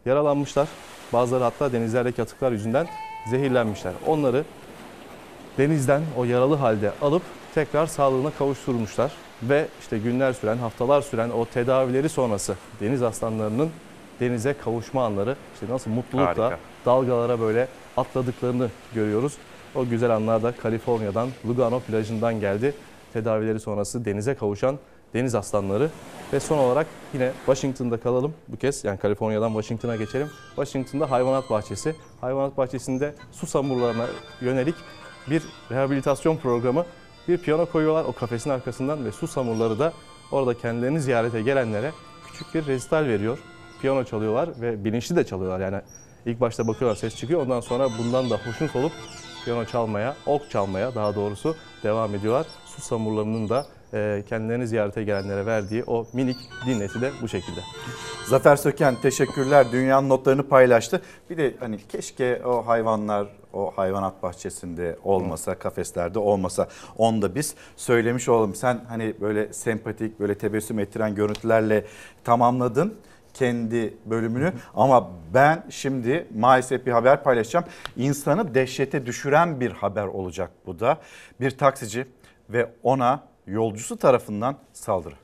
[0.06, 0.68] yaralanmışlar.
[1.12, 2.86] Bazıları hatta denizlerdeki atıklar yüzünden
[3.30, 3.92] zehirlenmişler.
[4.06, 4.44] Onları
[5.58, 7.22] denizden o yaralı halde alıp
[7.54, 9.12] tekrar sağlığına kavuşturmuşlar.
[9.42, 13.70] Ve işte günler süren, haftalar süren o tedavileri sonrası deniz aslanlarının
[14.20, 16.58] denize kavuşma anları işte nasıl mutlulukla Harika.
[16.86, 19.32] dalgalara böyle atladıklarını görüyoruz.
[19.74, 22.74] O güzel anlar da Kaliforniya'dan, Lugano plajından geldi.
[23.12, 24.78] Tedavileri sonrası denize kavuşan
[25.14, 25.90] deniz aslanları.
[26.32, 28.84] Ve son olarak yine Washington'da kalalım bu kez.
[28.84, 30.30] Yani Kaliforniya'dan Washington'a geçelim.
[30.56, 31.94] Washington'da hayvanat bahçesi.
[32.20, 34.06] Hayvanat bahçesinde su samurlarına
[34.40, 34.74] yönelik
[35.30, 36.84] bir rehabilitasyon programı.
[37.28, 39.92] Bir piyano koyuyorlar o kafesin arkasından ve su samurları da
[40.32, 41.92] orada kendilerini ziyarete gelenlere
[42.26, 43.38] küçük bir resital veriyor.
[43.80, 45.60] Piyano çalıyorlar ve bilinçli de çalıyorlar.
[45.60, 45.82] Yani
[46.26, 47.42] ilk başta bakıyorlar ses çıkıyor.
[47.42, 48.92] Ondan sonra bundan da hoşnut olup
[49.44, 52.46] piyano çalmaya, ok çalmaya daha doğrusu devam ediyorlar.
[52.64, 53.66] Su samurlarının da
[54.28, 56.36] kendilerini ziyarete gelenlere verdiği o minik
[56.66, 57.60] dinleti de bu şekilde.
[58.26, 59.66] Zafer Söken teşekkürler.
[59.72, 61.02] Dünyanın notlarını paylaştı.
[61.30, 66.68] Bir de hani keşke o hayvanlar o hayvanat bahçesinde olmasa, kafeslerde olmasa.
[66.98, 68.54] Onu da biz söylemiş olalım.
[68.54, 71.84] Sen hani böyle sempatik, böyle tebessüm ettiren görüntülerle
[72.24, 72.94] tamamladın
[73.34, 77.64] kendi bölümünü ama ben şimdi maalesef bir haber paylaşacağım.
[77.96, 80.98] İnsanı dehşete düşüren bir haber olacak bu da.
[81.40, 82.06] Bir taksici
[82.50, 85.14] ve ona yolcusu tarafından saldırı.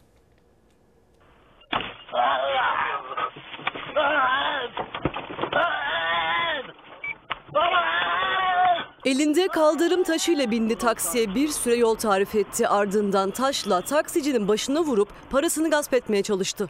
[9.04, 12.68] Elinde kaldırım taşıyla bindi taksiye bir süre yol tarif etti.
[12.68, 16.68] Ardından taşla taksicinin başına vurup parasını gasp etmeye çalıştı.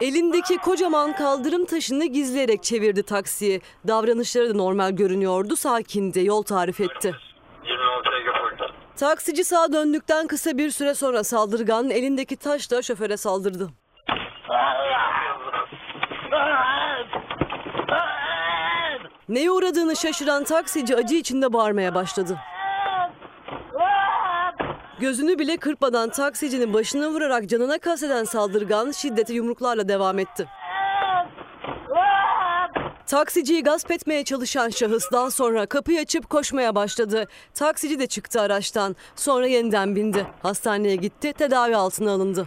[0.00, 3.60] Elindeki kocaman kaldırım taşını gizleyerek çevirdi taksiyi.
[3.88, 7.14] Davranışları da normal görünüyordu, sakindi, yol tarif etti.
[8.96, 13.70] Taksici sağa döndükten kısa bir süre sonra saldırgan elindeki taşla şoföre saldırdı.
[19.28, 22.38] Neye uğradığını şaşıran taksici acı içinde bağırmaya başladı.
[25.00, 30.48] Gözünü bile kırpmadan taksicinin başına vurarak canına kasteden saldırgan şiddete yumruklarla devam etti.
[33.06, 37.28] Taksiciyi gasp etmeye çalışan şahıs daha sonra kapıyı açıp koşmaya başladı.
[37.54, 38.96] Taksici de çıktı araçtan.
[39.16, 40.26] Sonra yeniden bindi.
[40.42, 42.46] Hastaneye gitti, tedavi altına alındı.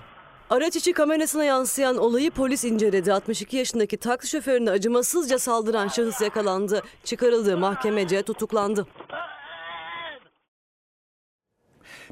[0.50, 3.14] Araç içi kamerasına yansıyan olayı polis inceledi.
[3.14, 6.82] 62 yaşındaki taksi şoförüne acımasızca saldıran şahıs yakalandı.
[7.04, 8.88] Çıkarıldığı mahkemece tutuklandı.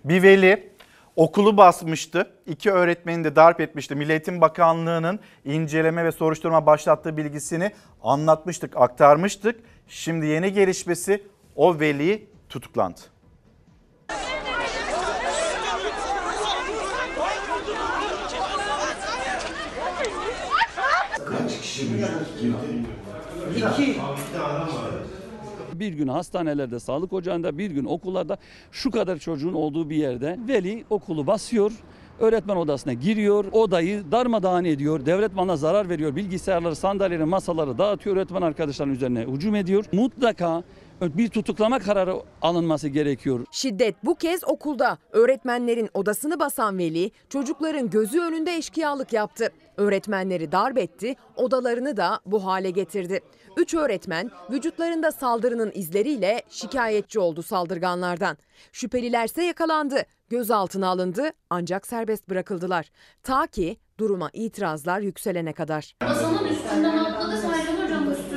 [0.06, 0.72] Bir veli
[1.16, 2.32] okulu basmıştı.
[2.48, 3.96] İki öğretmeni de darp etmişti.
[3.96, 7.72] Milli Eğitim Bakanlığı'nın inceleme ve soruşturma başlattığı bilgisini
[8.04, 9.60] anlatmıştık, aktarmıştık.
[9.88, 11.24] Şimdi yeni gelişmesi
[11.56, 13.00] o veli tutuklandı.
[21.26, 22.08] Kaç kişi girdi?
[23.58, 23.88] İki.
[23.88, 25.01] Bir
[25.90, 28.38] gün hastanelerde, sağlık ocağında, bir gün okullarda
[28.72, 31.72] şu kadar çocuğun olduğu bir yerde veli okulu basıyor.
[32.20, 38.42] Öğretmen odasına giriyor, odayı darmadağın ediyor, devlet malına zarar veriyor, bilgisayarları, sandalyeleri, masaları dağıtıyor, öğretmen
[38.42, 39.86] arkadaşların üzerine hücum ediyor.
[39.92, 40.64] Mutlaka
[41.02, 43.46] bir tutuklama kararı alınması gerekiyor.
[43.52, 44.98] Şiddet bu kez okulda.
[45.12, 49.50] Öğretmenlerin odasını basan veli çocukların gözü önünde eşkıyalık yaptı.
[49.82, 53.20] Öğretmenleri darp etti, odalarını da bu hale getirdi.
[53.58, 58.38] Üç öğretmen vücutlarında saldırının izleriyle şikayetçi oldu saldırganlardan.
[58.72, 62.92] Şüphelilerse yakalandı, gözaltına alındı ancak serbest bırakıldılar.
[63.24, 65.96] Ta ki duruma itirazlar yükselene kadar.
[66.04, 67.81] Masanın üstünden atladı Saycan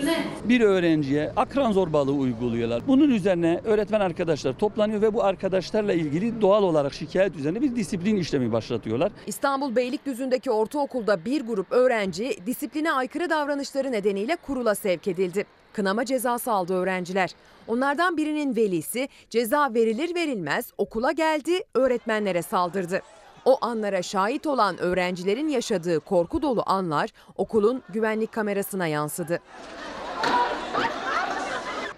[0.05, 0.24] Üstüne.
[0.44, 2.82] Bir öğrenciye akran zorbalığı uyguluyorlar.
[2.86, 8.16] Bunun üzerine öğretmen arkadaşlar toplanıyor ve bu arkadaşlarla ilgili doğal olarak şikayet üzerine bir disiplin
[8.16, 9.12] işlemi başlatıyorlar.
[9.26, 15.44] İstanbul Beylikdüzü'ndeki ortaokulda bir grup öğrenci disipline aykırı davranışları nedeniyle kurula sevk edildi.
[15.72, 17.31] Kınama cezası aldı öğrenciler.
[17.68, 23.02] Onlardan birinin velisi ceza verilir verilmez okula geldi, öğretmenlere saldırdı.
[23.45, 29.41] O anlara şahit olan öğrencilerin yaşadığı korku dolu anlar okulun güvenlik kamerasına yansıdı.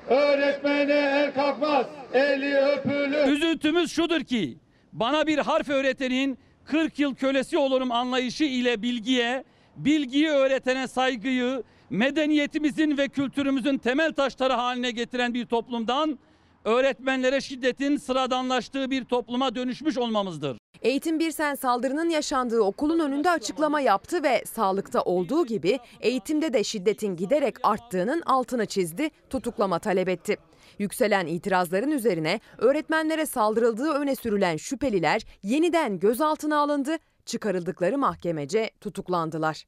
[0.09, 3.27] Öğretmene el kalkmaz, eli öpülür.
[3.33, 4.59] Üzüntümüz şudur ki
[4.93, 9.45] bana bir harf öğretenin 40 yıl kölesi olurum anlayışı ile bilgiye,
[9.77, 16.19] bilgiyi öğretene saygıyı, medeniyetimizin ve kültürümüzün temel taşları haline getiren bir toplumdan
[16.67, 20.59] öğretmenlere şiddetin sıradanlaştığı bir topluma dönüşmüş olmamızdır.
[20.83, 27.17] Eğitim Birsen saldırının yaşandığı okulun önünde açıklama yaptı ve sağlıkta olduğu gibi eğitimde de şiddetin
[27.17, 30.37] giderek arttığının altını çizdi, tutuklama talep etti.
[30.79, 39.65] Yükselen itirazların üzerine öğretmenlere saldırıldığı öne sürülen şüpheliler yeniden gözaltına alındı, çıkarıldıkları mahkemece tutuklandılar.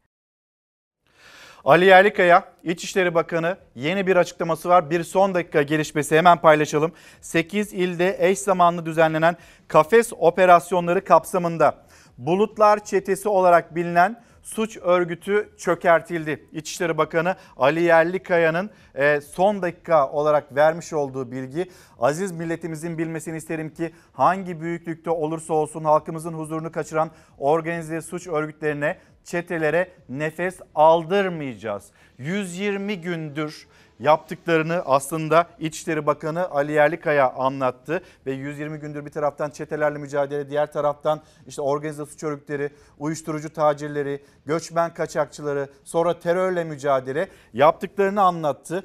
[1.68, 4.90] Ali Yerlikaya, İçişleri Bakanı yeni bir açıklaması var.
[4.90, 6.92] Bir son dakika gelişmesi hemen paylaşalım.
[7.20, 9.36] 8 ilde eş zamanlı düzenlenen
[9.68, 11.74] kafes operasyonları kapsamında
[12.18, 14.22] Bulutlar Çetesi olarak bilinen
[14.54, 16.46] suç örgütü çökertildi.
[16.52, 23.74] İçişleri Bakanı Ali Yerlikaya'nın e, son dakika olarak vermiş olduğu bilgi aziz milletimizin bilmesini isterim
[23.74, 31.90] ki hangi büyüklükte olursa olsun halkımızın huzurunu kaçıran organize suç örgütlerine çetelere nefes aldırmayacağız.
[32.18, 33.66] 120 gündür
[34.00, 40.72] yaptıklarını aslında İçişleri Bakanı Ali Yerlikaya anlattı ve 120 gündür bir taraftan çetelerle mücadele, diğer
[40.72, 48.84] taraftan işte organize suç örgütleri, uyuşturucu tacirleri, göçmen kaçakçıları, sonra terörle mücadele yaptıklarını anlattı.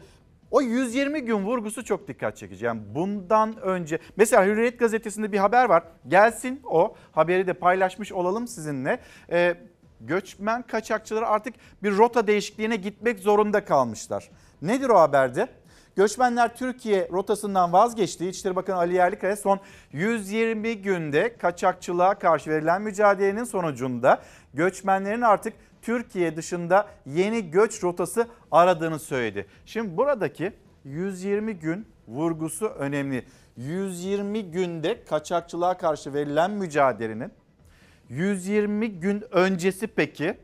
[0.52, 2.65] O 120 gün vurgusu çok dikkat çekici.
[2.65, 5.84] Yani bundan önce mesela Hürriyet gazetesinde bir haber var.
[6.07, 8.99] Gelsin o haberi de paylaşmış olalım sizinle.
[9.31, 9.56] Ee,
[10.02, 14.30] göçmen kaçakçıları artık bir rota değişikliğine gitmek zorunda kalmışlar.
[14.64, 15.48] Nedir o haberde?
[15.95, 18.27] Göçmenler Türkiye rotasından vazgeçti.
[18.27, 19.60] İçişleri Bakanı Ali Yerlikaya son
[19.91, 24.22] 120 günde kaçakçılığa karşı verilen mücadelenin sonucunda
[24.53, 29.48] göçmenlerin artık Türkiye dışında yeni göç rotası aradığını söyledi.
[29.65, 30.53] Şimdi buradaki
[30.84, 33.26] 120 gün vurgusu önemli.
[33.57, 37.31] 120 günde kaçakçılığa karşı verilen mücadelenin
[38.10, 40.38] 120 gün öncesi peki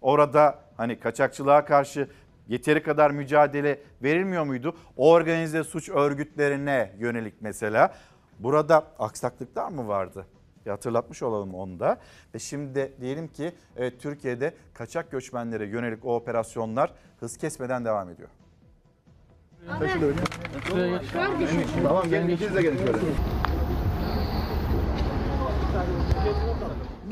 [0.00, 2.08] orada hani kaçakçılığa karşı
[2.48, 4.76] yeteri kadar mücadele verilmiyor muydu?
[4.96, 7.94] Organize suç örgütlerine yönelik mesela.
[8.38, 10.26] Burada aksaklıklar mı vardı?
[10.66, 12.00] Bir hatırlatmış olalım onu da.
[12.34, 18.28] Ve şimdi diyelim ki evet, Türkiye'de kaçak göçmenlere yönelik o operasyonlar hız kesmeden devam ediyor.
[21.82, 22.98] Tamam gelin ikiniz de gelin şöyle.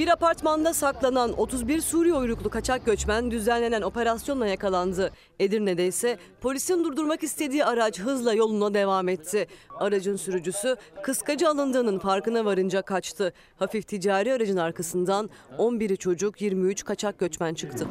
[0.01, 5.10] Bir apartmanda saklanan 31 Suriye uyruklu kaçak göçmen düzenlenen operasyonla yakalandı.
[5.40, 9.47] Edirne'de ise polisin durdurmak istediği araç hızla yoluna devam etti.
[9.78, 13.32] Aracın sürücüsü kıskacı alındığının farkına varınca kaçtı.
[13.59, 17.86] Hafif ticari aracın arkasından 11'i çocuk 23 kaçak göçmen çıktı.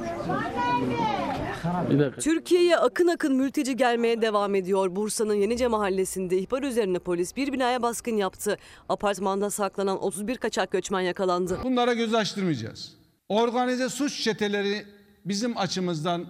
[2.22, 4.96] Türkiye'ye akın akın mülteci gelmeye devam ediyor.
[4.96, 8.58] Bursa'nın Yenice mahallesinde ihbar üzerine polis bir binaya baskın yaptı.
[8.90, 11.60] Apartmanda saklanan 31 kaçak göçmen yakalandı.
[11.64, 12.94] Bunlara göz açtırmayacağız.
[13.30, 14.86] Organize suç çeteleri
[15.26, 16.26] bizim açımızdan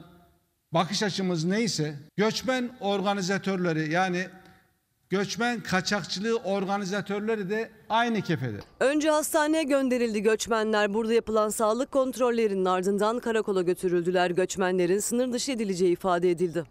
[0.72, 4.27] bakış açımız neyse göçmen organizatörleri yani
[5.10, 8.57] göçmen kaçakçılığı organizatörleri de aynı kefede.
[8.80, 10.94] Önce hastaneye gönderildi göçmenler.
[10.94, 14.32] Burada yapılan sağlık kontrollerinin ardından karakola götürüldüler.
[14.32, 16.64] Göçmenlerin sınır dışı edileceği ifade edildi.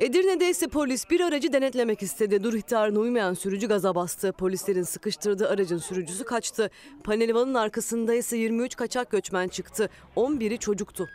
[0.00, 2.44] Edirne'de ise polis bir aracı denetlemek istedi.
[2.44, 4.32] Dur ihtarına uymayan sürücü gaza bastı.
[4.32, 6.70] Polislerin sıkıştırdığı aracın sürücüsü kaçtı.
[7.04, 9.88] Panelvanın arkasında ise 23 kaçak göçmen çıktı.
[10.16, 11.08] 11'i çocuktu.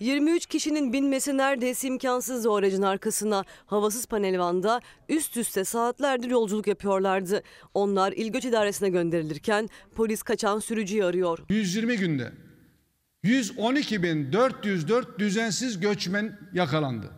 [0.00, 3.44] 23 kişinin binmesi neredeyse imkansızdı o aracın arkasına.
[3.66, 7.42] Havasız panelvanda üst üste saatlerdir yolculuk yapıyorlardı.
[7.74, 11.38] Onlar İl Göç İdaresi'ne gönderilirken polis kaçan sürücüyü arıyor.
[11.48, 12.32] 120 günde
[13.24, 17.10] 112.404 düzensiz göçmen yakalandı.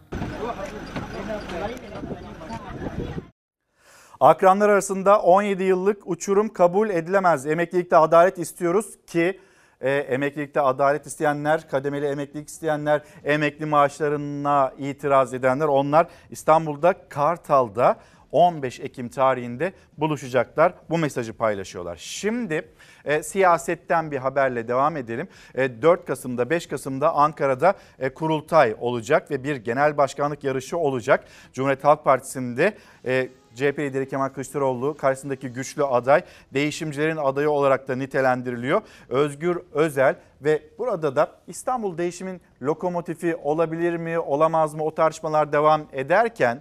[4.21, 7.47] Akranlar arasında 17 yıllık uçurum kabul edilemez.
[7.47, 9.41] Emeklilikte adalet istiyoruz ki
[9.81, 17.97] e, emeklilikte adalet isteyenler, kademeli emeklilik isteyenler, emekli maaşlarına itiraz edenler onlar İstanbul'da Kartal'da
[18.33, 20.73] 15 Ekim tarihinde buluşacaklar.
[20.91, 21.97] Bu mesajı paylaşıyorlar.
[21.97, 22.69] Şimdi
[23.05, 25.29] e, siyasetten bir haberle devam edelim.
[25.55, 31.25] E, 4 Kasım'da 5 Kasım'da Ankara'da e, kurultay olacak ve bir genel başkanlık yarışı olacak.
[31.53, 32.77] Cumhuriyet Halk Partisi'nde
[33.07, 33.29] e,
[33.59, 36.23] CHP lideri Kemal Kılıçdaroğlu karşısındaki güçlü aday
[36.55, 38.83] değişimcilerin adayı olarak da nitelendiriliyor.
[39.09, 45.87] Özgür Özel ve burada da İstanbul değişimin lokomotifi olabilir mi olamaz mı o tartışmalar devam
[45.93, 46.61] ederken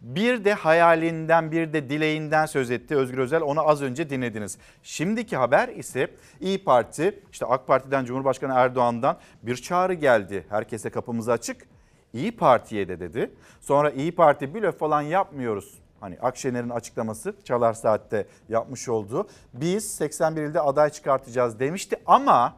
[0.00, 3.42] bir de hayalinden bir de dileğinden söz etti Özgür Özel.
[3.42, 4.58] Onu az önce dinlediniz.
[4.82, 6.08] Şimdiki haber ise
[6.40, 10.46] İyi Parti, işte AK Parti'den Cumhurbaşkanı Erdoğan'dan bir çağrı geldi.
[10.48, 11.68] Herkese kapımız açık.
[12.12, 13.30] İyi Parti'ye de dedi.
[13.60, 15.78] Sonra İyi Parti blöf falan yapmıyoruz.
[16.00, 19.28] Hani Akşener'in açıklaması Çalar Saat'te yapmış olduğu.
[19.54, 22.56] Biz 81 ilde aday çıkartacağız demişti ama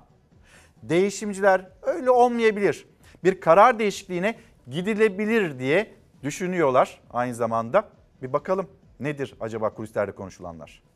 [0.82, 2.88] değişimciler öyle olmayabilir.
[3.24, 4.34] Bir karar değişikliğine
[4.70, 7.84] gidilebilir diye düşünüyorlar aynı zamanda.
[8.22, 8.66] Bir bakalım
[9.00, 10.89] nedir acaba kulislerde konuşulanlar?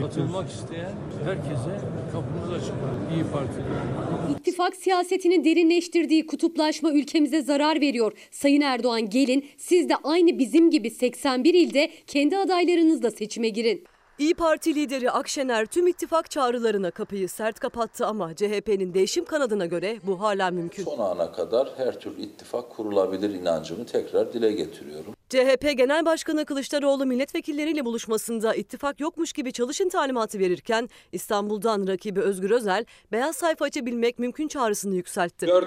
[0.00, 0.92] Katılmak isteyen
[1.24, 1.80] herkese
[2.12, 2.74] kapımız açık.
[3.14, 4.38] İyi Parti'de.
[4.38, 8.12] İttifak siyasetinin derinleştirdiği kutuplaşma ülkemize zarar veriyor.
[8.30, 13.84] Sayın Erdoğan gelin siz de aynı bizim gibi 81 ilde kendi adaylarınızla seçime girin.
[14.20, 19.98] İyi Parti lideri Akşener tüm ittifak çağrılarına kapıyı sert kapattı ama CHP'nin değişim kanadına göre
[20.02, 20.84] bu hala mümkün.
[20.84, 25.14] Son ana kadar her türlü ittifak kurulabilir inancımı tekrar dile getiriyorum.
[25.28, 32.50] CHP Genel Başkanı Kılıçdaroğlu milletvekilleriyle buluşmasında ittifak yokmuş gibi çalışın talimatı verirken İstanbul'dan rakibi Özgür
[32.50, 35.46] Özel beyaz sayfa açabilmek mümkün çağrısını yükseltti.
[35.46, 35.66] 4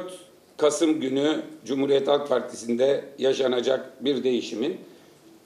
[0.57, 4.77] Kasım günü Cumhuriyet Halk Partisi'nde yaşanacak bir değişimin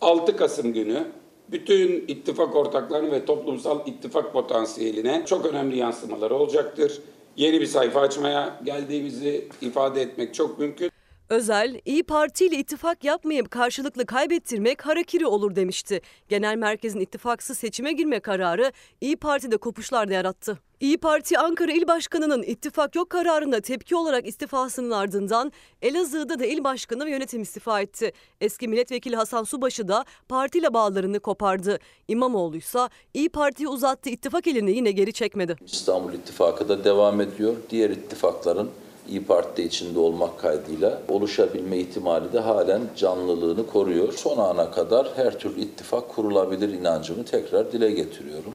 [0.02, 1.08] 6 Kasım günü
[1.52, 7.02] bütün ittifak ortaklarının ve toplumsal ittifak potansiyeline çok önemli yansımaları olacaktır.
[7.36, 10.92] Yeni bir sayfa açmaya geldiğimizi ifade etmek çok mümkün.
[11.30, 16.02] Özel, İyi Parti ile ittifak yapmayıp karşılıklı kaybettirmek harakiri olur demişti.
[16.30, 18.72] Genel merkezin ittifaksız seçime girme kararı
[19.02, 20.60] İyi Parti'de kopuşlar da yarattı.
[20.80, 25.52] İyi Parti Ankara İl Başkanı'nın ittifak yok kararında tepki olarak istifasının ardından
[25.82, 28.12] Elazığ'da da il başkanı ve yönetim istifa etti.
[28.42, 31.80] Eski milletvekili Hasan Subaşı da partiyle bağlarını kopardı.
[32.08, 32.80] İmamoğlu ise
[33.14, 35.56] İyi Parti'ye uzattığı ittifak elini yine geri çekmedi.
[35.66, 37.56] İstanbul İttifakı da devam ediyor.
[37.70, 38.70] Diğer ittifakların
[39.08, 44.14] İyi Parti'de içinde olmak kaydıyla oluşabilme ihtimali de halen canlılığını koruyor.
[44.14, 48.54] Son ana kadar her türlü ittifak kurulabilir inancımı tekrar dile getiriyorum.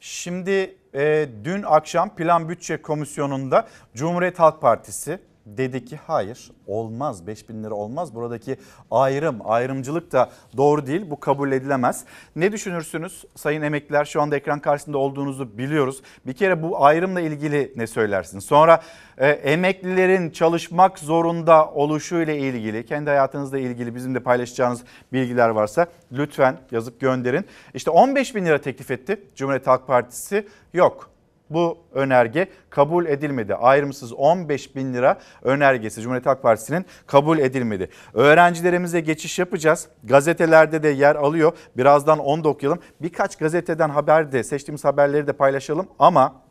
[0.00, 7.48] Şimdi e, dün akşam Plan Bütçe Komisyonu'nda Cumhuriyet Halk Partisi dedi ki hayır olmaz 5
[7.48, 8.14] bin lira olmaz.
[8.14, 8.56] Buradaki
[8.90, 12.04] ayrım ayrımcılık da doğru değil bu kabul edilemez.
[12.36, 16.02] Ne düşünürsünüz sayın emekliler şu anda ekran karşısında olduğunuzu biliyoruz.
[16.26, 18.44] Bir kere bu ayrımla ilgili ne söylersiniz?
[18.44, 18.82] Sonra
[19.18, 24.82] e, emeklilerin çalışmak zorunda oluşuyla ilgili kendi hayatınızla ilgili bizim de paylaşacağınız
[25.12, 27.44] bilgiler varsa lütfen yazıp gönderin.
[27.74, 31.12] İşte 15 bin lira teklif etti Cumhuriyet Halk Partisi yok
[31.54, 33.54] bu önerge kabul edilmedi.
[33.54, 37.88] Ayrımsız 15 bin lira önergesi Cumhuriyet Halk Partisi'nin kabul edilmedi.
[38.14, 39.88] Öğrencilerimize geçiş yapacağız.
[40.04, 41.52] Gazetelerde de yer alıyor.
[41.76, 42.78] Birazdan onu da okuyalım.
[43.02, 46.42] Birkaç gazeteden haber de seçtiğimiz haberleri de paylaşalım ama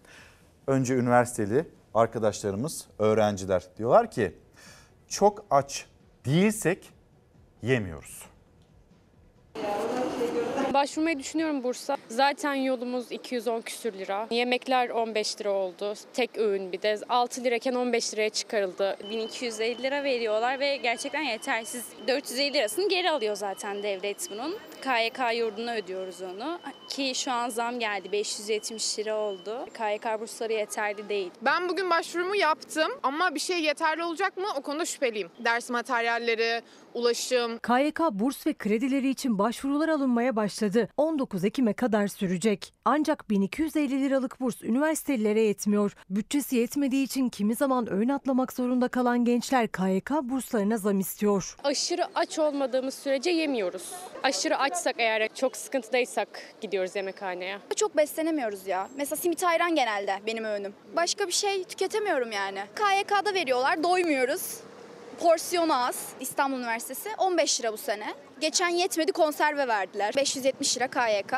[0.67, 4.35] önce üniversiteli arkadaşlarımız, öğrenciler diyorlar ki
[5.07, 5.85] çok aç
[6.25, 6.93] değilsek
[7.61, 8.25] yemiyoruz.
[10.73, 11.97] Başvurmayı düşünüyorum bursa.
[12.09, 14.27] Zaten yolumuz 210 küsür lira.
[14.31, 15.93] Yemekler 15 lira oldu.
[16.13, 18.97] Tek öğün bir de 6 lirayken 15 liraya çıkarıldı.
[19.09, 21.85] 1250 lira veriyorlar ve gerçekten yetersiz.
[22.07, 24.57] 450 lirasını geri alıyor zaten devlet bunun.
[24.81, 26.59] KYK yurduna ödüyoruz onu.
[26.89, 29.65] Ki şu an zam geldi 570 lira oldu.
[29.73, 31.31] KYK bursları yeterli değil.
[31.41, 35.29] Ben bugün başvurumu yaptım ama bir şey yeterli olacak mı o konuda şüpheliyim.
[35.39, 36.61] Ders materyalleri,
[36.93, 37.57] ulaşım.
[37.57, 40.89] KYK burs ve kredileri için başvurular alınmaya başladı.
[40.97, 42.73] 19 Ekim'e kadar sürecek.
[42.85, 45.91] Ancak 1250 liralık burs üniversitelilere yetmiyor.
[46.09, 51.55] Bütçesi yetmediği için kimi zaman ön atlamak zorunda kalan gençler KYK burslarına zam istiyor.
[51.63, 53.91] Aşırı aç olmadığımız sürece yemiyoruz.
[54.23, 56.27] Aşırı açsak eğer çok sıkıntıdaysak
[56.61, 57.59] gidiyoruz yemekhaneye.
[57.75, 58.87] Çok beslenemiyoruz ya.
[58.95, 60.73] Mesela simit ayran genelde benim öğünüm.
[60.95, 62.59] Başka bir şey tüketemiyorum yani.
[62.75, 64.59] KYK'da veriyorlar, doymuyoruz.
[65.19, 66.09] Porsiyonu az.
[66.19, 68.13] İstanbul Üniversitesi 15 lira bu sene.
[68.39, 70.13] Geçen yetmedi konserve verdiler.
[70.15, 71.33] 570 lira KYK.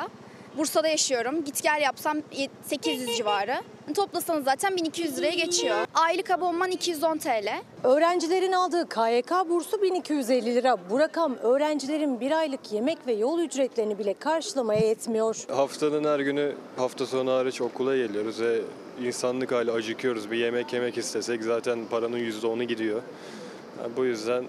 [0.58, 1.44] Bursa'da yaşıyorum.
[1.44, 2.18] Git gel yapsam
[2.64, 3.56] 800 civarı.
[3.96, 5.76] Toplasanız zaten 1200 liraya geçiyor.
[5.94, 7.62] Aylık abonman 210 TL.
[7.84, 10.78] Öğrencilerin aldığı KYK bursu 1250 lira.
[10.90, 15.38] Bu rakam öğrencilerin bir aylık yemek ve yol ücretlerini bile karşılamaya yetmiyor.
[15.50, 18.62] Haftanın her günü hafta sonu hariç okula geliyoruz ve
[19.04, 20.32] insanlık hali acıkıyoruz.
[20.32, 23.02] Bir yemek yemek istesek zaten paranın %10'u gidiyor.
[23.82, 24.46] Yani bu yüzden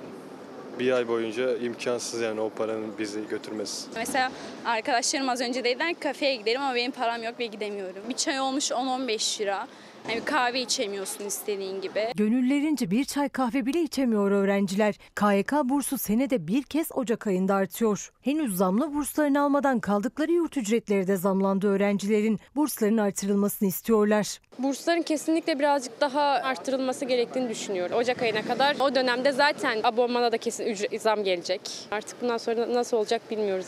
[0.78, 3.88] bir ay boyunca imkansız yani o paranın bizi götürmesi.
[3.96, 4.32] Mesela
[4.64, 8.02] arkadaşlarım az önce dediler kafeye gidelim ama benim param yok ve gidemiyorum.
[8.08, 9.68] Bir çay olmuş 10-15 lira.
[10.08, 12.12] Bir kahve içemiyorsun istediğin gibi.
[12.14, 14.94] Gönüllerince bir çay kahve bile içemiyor öğrenciler.
[15.16, 18.10] KYK bursu senede bir kez Ocak ayında artıyor.
[18.22, 22.40] Henüz zamlı burslarını almadan kaldıkları yurt ücretleri de zamlandı öğrencilerin.
[22.56, 24.38] Bursların artırılmasını istiyorlar.
[24.58, 27.96] Bursların kesinlikle birazcık daha arttırılması gerektiğini düşünüyorum.
[27.96, 31.60] Ocak ayına kadar o dönemde zaten abonmana da kesin ücret zam gelecek.
[31.90, 33.66] Artık bundan sonra nasıl olacak bilmiyoruz.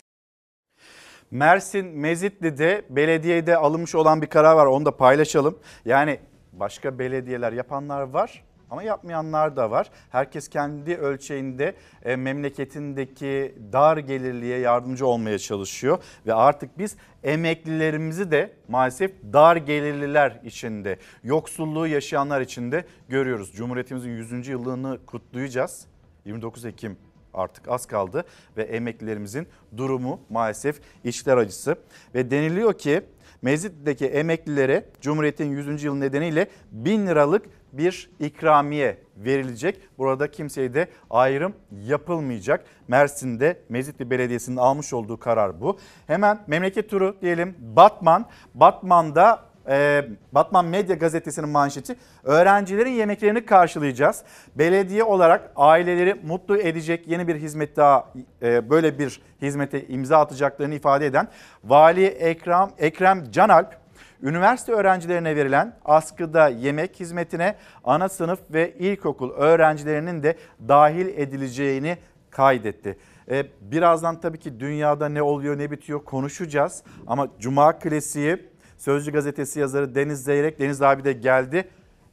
[1.31, 5.59] Mersin Mezitli'de belediyede alınmış olan bir karar var onu da paylaşalım.
[5.85, 6.20] Yani
[6.53, 9.90] başka belediyeler yapanlar var ama yapmayanlar da var.
[10.11, 11.74] Herkes kendi ölçeğinde
[12.05, 15.98] e, memleketindeki dar gelirliye yardımcı olmaya çalışıyor.
[16.27, 23.53] Ve artık biz emeklilerimizi de maalesef dar gelirliler içinde, yoksulluğu yaşayanlar içinde görüyoruz.
[23.53, 24.48] Cumhuriyetimizin 100.
[24.48, 25.86] yılını kutlayacağız.
[26.24, 26.97] 29 Ekim
[27.37, 28.25] artık az kaldı
[28.57, 31.77] ve emeklilerimizin durumu maalesef içler acısı.
[32.15, 33.03] Ve deniliyor ki
[33.43, 35.85] Mezit'teki emeklilere Cumhuriyet'in 100.
[35.85, 39.81] yılı nedeniyle 1000 liralık bir ikramiye verilecek.
[39.99, 41.55] Burada kimseye de ayrım
[41.87, 42.65] yapılmayacak.
[42.89, 45.79] Mersin'de Mezitli Belediyesi'nin almış olduğu karar bu.
[46.07, 48.27] Hemen memleket turu diyelim Batman.
[48.55, 54.23] Batman'da e, Batman Medya Gazetesi'nin manşeti öğrencilerin yemeklerini karşılayacağız.
[54.55, 58.13] Belediye olarak aileleri mutlu edecek yeni bir hizmet daha
[58.43, 61.29] e, böyle bir hizmete imza atacaklarını ifade eden
[61.65, 63.77] Vali Ekrem, Ekrem Canalp
[64.23, 70.37] üniversite öğrencilerine verilen askıda yemek hizmetine ana sınıf ve ilkokul öğrencilerinin de
[70.69, 71.99] dahil edileceğini
[72.31, 72.99] kaydetti.
[73.31, 79.61] E, birazdan tabii ki dünyada ne oluyor ne bitiyor konuşacağız ama Cuma Klasiği Sözcü gazetesi
[79.61, 81.69] yazarı Deniz Zeyrek, Deniz abi de geldi.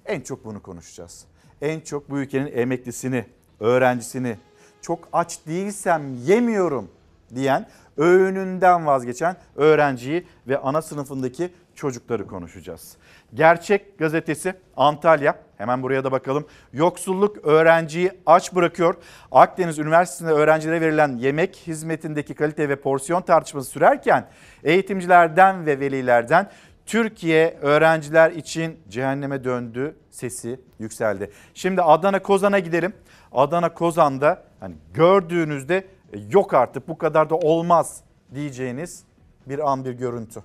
[0.05, 1.25] En çok bunu konuşacağız.
[1.61, 3.25] En çok bu ülkenin emeklisini,
[3.59, 4.37] öğrencisini,
[4.81, 6.89] çok aç değilsem yemiyorum
[7.35, 12.97] diyen, öğününden vazgeçen öğrenciyi ve ana sınıfındaki çocukları konuşacağız.
[13.33, 15.35] Gerçek gazetesi Antalya.
[15.57, 16.47] Hemen buraya da bakalım.
[16.73, 18.95] Yoksulluk öğrenciyi aç bırakıyor.
[19.31, 24.27] Akdeniz Üniversitesi'nde öğrencilere verilen yemek hizmetindeki kalite ve porsiyon tartışması sürerken
[24.63, 26.49] eğitimcilerden ve velilerden
[26.85, 31.31] Türkiye öğrenciler için cehenneme döndü sesi yükseldi.
[31.53, 32.93] Şimdi Adana Kozan'a gidelim.
[33.31, 35.87] Adana Kozan'da hani gördüğünüzde
[36.29, 38.03] yok artık bu kadar da olmaz
[38.35, 39.03] diyeceğiniz
[39.45, 40.43] bir an bir görüntü.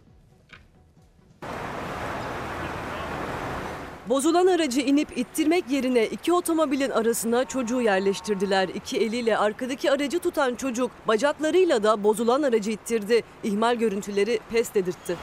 [4.09, 8.69] Bozulan aracı inip ittirmek yerine iki otomobilin arasına çocuğu yerleştirdiler.
[8.69, 13.23] İki eliyle arkadaki aracı tutan çocuk bacaklarıyla da bozulan aracı ittirdi.
[13.45, 15.17] İhmal görüntüleri pes dedirtti.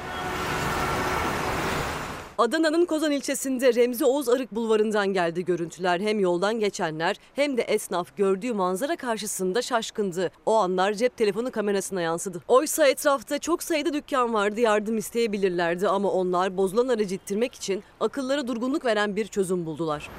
[2.38, 6.00] Adana'nın Kozan ilçesinde Remzi Oğuz Arık bulvarından geldi görüntüler.
[6.00, 10.32] Hem yoldan geçenler hem de esnaf gördüğü manzara karşısında şaşkındı.
[10.46, 12.42] O anlar cep telefonu kamerasına yansıdı.
[12.48, 18.48] Oysa etrafta çok sayıda dükkan vardı yardım isteyebilirlerdi ama onlar bozulan aracı ittirmek için akıllara
[18.48, 20.10] durgunluk veren bir çözüm buldular.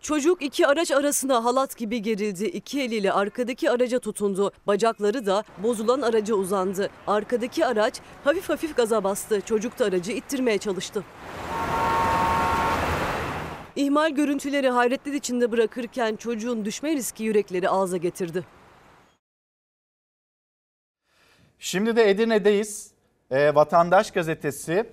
[0.00, 2.44] Çocuk iki araç arasına halat gibi gerildi.
[2.44, 4.52] İki eliyle arkadaki araca tutundu.
[4.66, 6.90] Bacakları da bozulan araca uzandı.
[7.06, 9.40] Arkadaki araç hafif hafif gaza bastı.
[9.40, 11.04] Çocuk da aracı ittirmeye çalıştı.
[13.76, 18.44] İhmal görüntüleri hayretler içinde bırakırken çocuğun düşme riski yürekleri ağza getirdi.
[21.58, 22.90] Şimdi de Edirne'deyiz.
[23.30, 24.86] Ee, Vatandaş gazetesi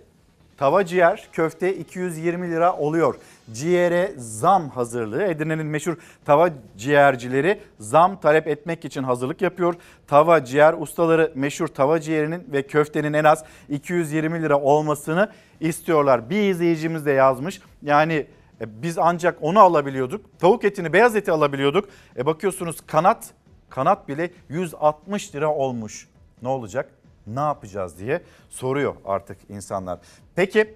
[0.58, 3.16] tava ciğer köfte 220 lira oluyor.
[3.54, 5.24] Ciğere zam hazırlığı.
[5.24, 9.76] Edirne'nin meşhur tava ciğercileri zam talep etmek için hazırlık yapıyor.
[10.08, 16.30] Tava ciğer ustaları meşhur tava ciğerinin ve köftenin en az 220 lira olmasını istiyorlar.
[16.30, 17.62] Bir izleyicimiz de yazmış.
[17.82, 18.28] Yani
[18.62, 20.40] e, biz ancak onu alabiliyorduk.
[20.40, 21.90] Tavuk etini, beyaz eti alabiliyorduk.
[22.18, 23.30] E bakıyorsunuz kanat,
[23.70, 26.08] kanat bile 160 lira olmuş.
[26.42, 26.90] Ne olacak?
[27.28, 30.00] Ne yapacağız diye soruyor artık insanlar.
[30.36, 30.76] Peki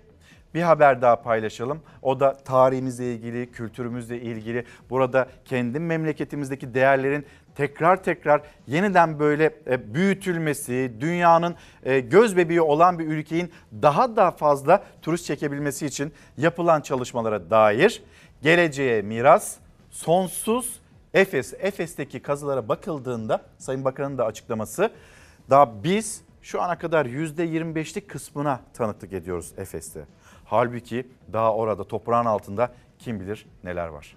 [0.53, 1.81] bir haber daha paylaşalım.
[2.01, 4.65] O da tarihimizle ilgili, kültürümüzle ilgili.
[4.89, 7.25] Burada kendi memleketimizdeki değerlerin
[7.55, 13.51] tekrar tekrar yeniden böyle e, büyütülmesi, dünyanın e, göz bebeği olan bir ülkenin
[13.81, 18.03] daha da fazla turist çekebilmesi için yapılan çalışmalara dair
[18.41, 19.57] geleceğe miras
[19.91, 20.81] sonsuz
[21.13, 24.91] Efes, Efes'teki kazılara bakıldığında Sayın Bakan'ın da açıklaması
[25.49, 30.05] daha biz şu ana kadar %25'lik kısmına tanıklık ediyoruz Efes'te.
[30.45, 34.15] Halbuki daha orada toprağın altında kim bilir neler var.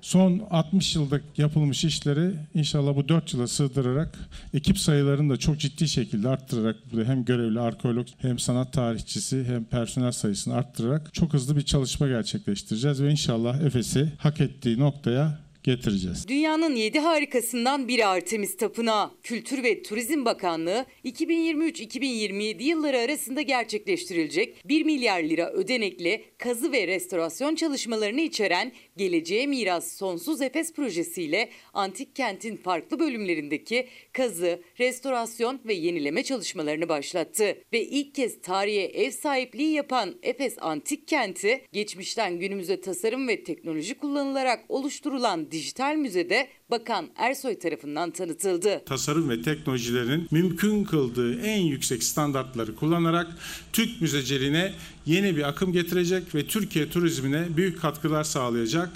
[0.00, 4.18] Son 60 yılda yapılmış işleri inşallah bu 4 yıla sığdırarak
[4.54, 9.64] ekip sayılarını da çok ciddi şekilde arttırarak burada hem görevli arkeolog hem sanat tarihçisi hem
[9.64, 16.28] personel sayısını arttırarak çok hızlı bir çalışma gerçekleştireceğiz ve inşallah Efes'i hak ettiği noktaya getireceğiz.
[16.28, 19.10] Dünyanın 7 harikasından biri Artemis Tapınağı.
[19.22, 27.54] Kültür ve Turizm Bakanlığı 2023-2027 yılları arasında gerçekleştirilecek 1 milyar lira ödenekli kazı ve restorasyon
[27.54, 36.22] çalışmalarını içeren Geleceğe Miras Sonsuz Efes projesiyle antik kentin farklı bölümlerindeki kazı, restorasyon ve yenileme
[36.22, 37.58] çalışmalarını başlattı.
[37.72, 43.94] Ve ilk kez tarihe ev sahipliği yapan Efes Antik Kenti, geçmişten günümüze tasarım ve teknoloji
[43.94, 48.82] kullanılarak oluşturulan dijital müzede Bakan Ersoy tarafından tanıtıldı.
[48.86, 53.26] Tasarım ve teknolojilerin mümkün kıldığı en yüksek standartları kullanarak
[53.72, 54.72] Türk müzeciliğine
[55.06, 58.90] yeni bir akım getirecek ve Türkiye turizmine büyük katkılar sağlayacak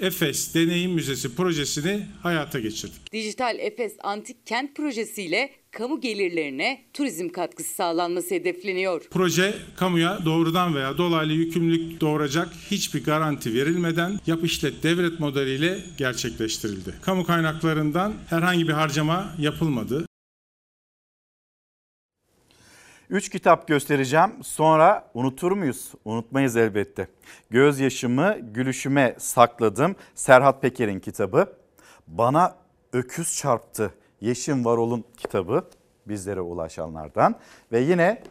[0.00, 3.12] Efes Deneyim Müzesi projesini hayata geçirdik.
[3.12, 9.02] Dijital Efes Antik Kent projesiyle kamu gelirlerine turizm katkısı sağlanması hedefleniyor.
[9.10, 16.94] Proje kamuya doğrudan veya dolaylı yükümlülük doğuracak hiçbir garanti verilmeden yap işlet devret modeliyle gerçekleştirildi.
[17.02, 20.06] Kamu kaynaklarından herhangi bir harcama yapılmadı.
[23.10, 24.30] Üç kitap göstereceğim.
[24.42, 25.92] Sonra unutur muyuz?
[26.04, 27.08] Unutmayız elbette.
[27.50, 29.96] Gözyaşımı gülüşüme sakladım.
[30.14, 31.56] Serhat Peker'in kitabı.
[32.06, 32.56] Bana
[32.92, 33.94] öküz çarptı.
[34.24, 35.64] Yeşim Varol'un kitabı
[36.06, 37.34] bizlere ulaşanlardan.
[37.72, 38.22] Ve yine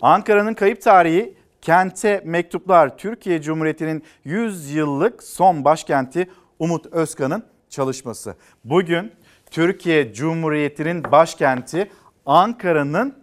[0.00, 8.34] Ankara'nın kayıp tarihi Kente Mektuplar Türkiye Cumhuriyeti'nin 100 yıllık son başkenti Umut Özkan'ın çalışması.
[8.64, 9.12] Bugün
[9.50, 11.90] Türkiye Cumhuriyeti'nin başkenti
[12.26, 13.14] Ankara'nın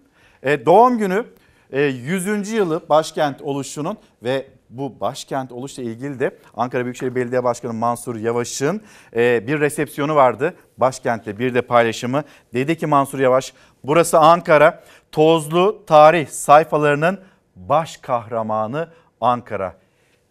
[0.44, 1.26] e, doğum günü
[1.72, 2.28] 100.
[2.28, 8.16] E, yılı başkent oluşunun ve bu başkent oluşla ilgili de Ankara Büyükşehir Belediye Başkanı Mansur
[8.16, 8.82] Yavaş'ın
[9.16, 10.54] e, bir resepsiyonu vardı.
[10.78, 12.24] Başkentte bir de paylaşımı.
[12.54, 17.20] Dedi ki Mansur Yavaş burası Ankara tozlu tarih sayfalarının
[17.56, 18.90] baş kahramanı
[19.22, 19.76] Ankara.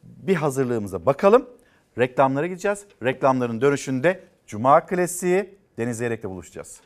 [0.02, 1.48] Bir hazırlığımıza bakalım.
[1.98, 2.86] Reklamlara gideceğiz.
[3.02, 6.81] Reklamların dönüşünde Cuma Klasiği Deniz Zeyrek'le buluşacağız.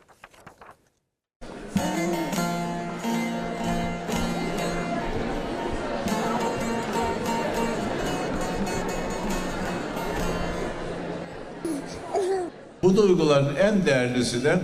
[12.83, 14.59] Bu duyguların en değerlisi de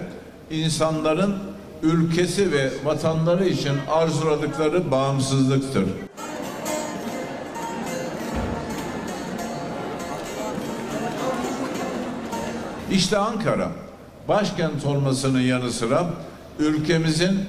[0.52, 1.36] insanların
[1.84, 5.86] ülkesi ve vatanları için arzuladıkları bağımsızlıktır.
[12.92, 13.72] İşte Ankara,
[14.28, 16.10] başkent olmasının yanı sıra
[16.60, 17.40] ülkemizin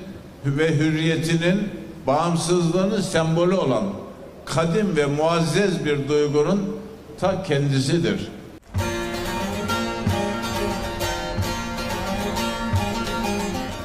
[0.44, 1.68] ve hürriyetinin
[2.06, 3.84] bağımsızlığının sembolü olan
[4.44, 6.76] kadim ve muazzez bir duygunun
[7.20, 8.28] ta kendisidir.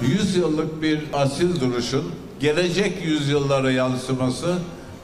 [0.07, 2.03] 100 yıllık bir asil duruşun
[2.40, 4.56] gelecek yüzyıllara yansıması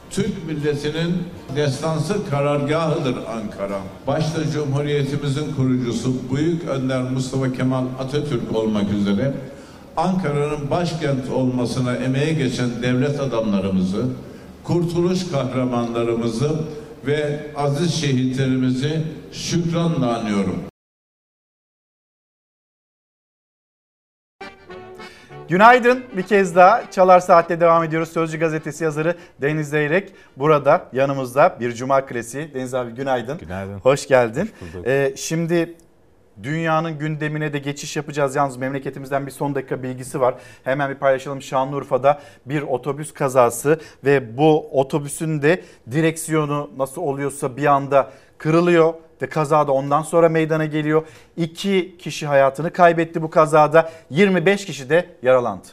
[0.09, 1.13] Türk milletinin
[1.55, 3.79] destansı karargahıdır Ankara.
[4.07, 9.33] Başta Cumhuriyetimizin kurucusu Büyük Önder Mustafa Kemal Atatürk olmak üzere
[9.97, 14.05] Ankara'nın başkent olmasına emeği geçen devlet adamlarımızı,
[14.63, 16.51] kurtuluş kahramanlarımızı
[17.05, 19.01] ve aziz şehitlerimizi
[19.31, 20.70] şükranla anıyorum.
[25.51, 28.09] Günaydın bir kez daha Çalar Saat'te devam ediyoruz.
[28.09, 32.53] Sözcü Gazetesi yazarı Deniz Zeyrek burada yanımızda bir Cuma Klasiği.
[32.53, 33.37] Deniz abi günaydın.
[33.37, 33.79] Günaydın.
[33.79, 34.49] Hoş geldin.
[34.59, 34.87] Hoş bulduk.
[34.87, 35.75] Ee, şimdi
[36.43, 38.35] Dünyanın gündemine de geçiş yapacağız.
[38.35, 40.35] Yalnız memleketimizden bir son dakika bilgisi var.
[40.63, 41.41] Hemen bir paylaşalım.
[41.41, 45.61] Şanlıurfa'da bir otobüs kazası ve bu otobüsün de
[45.91, 51.07] direksiyonu nasıl oluyorsa bir anda kırılıyor ve kaza da ondan sonra meydana geliyor.
[51.38, 53.91] İki kişi hayatını kaybetti bu kazada.
[54.10, 55.68] 25 kişi de yaralandı.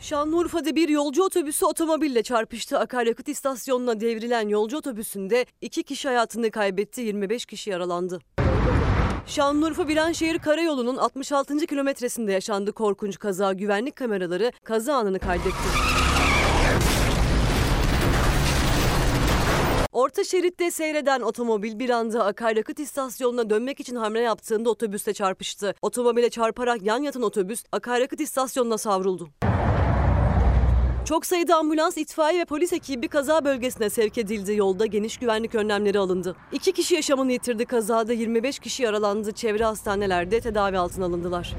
[0.00, 2.78] Şanlıurfa'da bir yolcu otobüsü otomobille çarpıştı.
[2.78, 8.20] Akaryakıt istasyonuna devrilen yolcu otobüsünde iki kişi hayatını kaybetti, 25 kişi yaralandı.
[9.26, 11.66] Şanlıurfa Viranşehir Karayolu'nun 66.
[11.66, 13.52] kilometresinde yaşandı korkunç kaza.
[13.52, 15.68] Güvenlik kameraları kaza anını kaydetti.
[20.00, 25.74] Orta şeritte seyreden otomobil bir anda akaryakıt istasyonuna dönmek için hamle yaptığında otobüste çarpıştı.
[25.82, 29.28] Otomobile çarparak yan yatan otobüs akaryakıt istasyonuna savruldu.
[31.04, 34.54] Çok sayıda ambulans, itfaiye ve polis ekibi kaza bölgesine sevk edildi.
[34.54, 36.36] Yolda geniş güvenlik önlemleri alındı.
[36.52, 39.32] İki kişi yaşamını yitirdi kazada, 25 kişi yaralandı.
[39.32, 41.54] Çevre hastanelerde tedavi altına alındılar.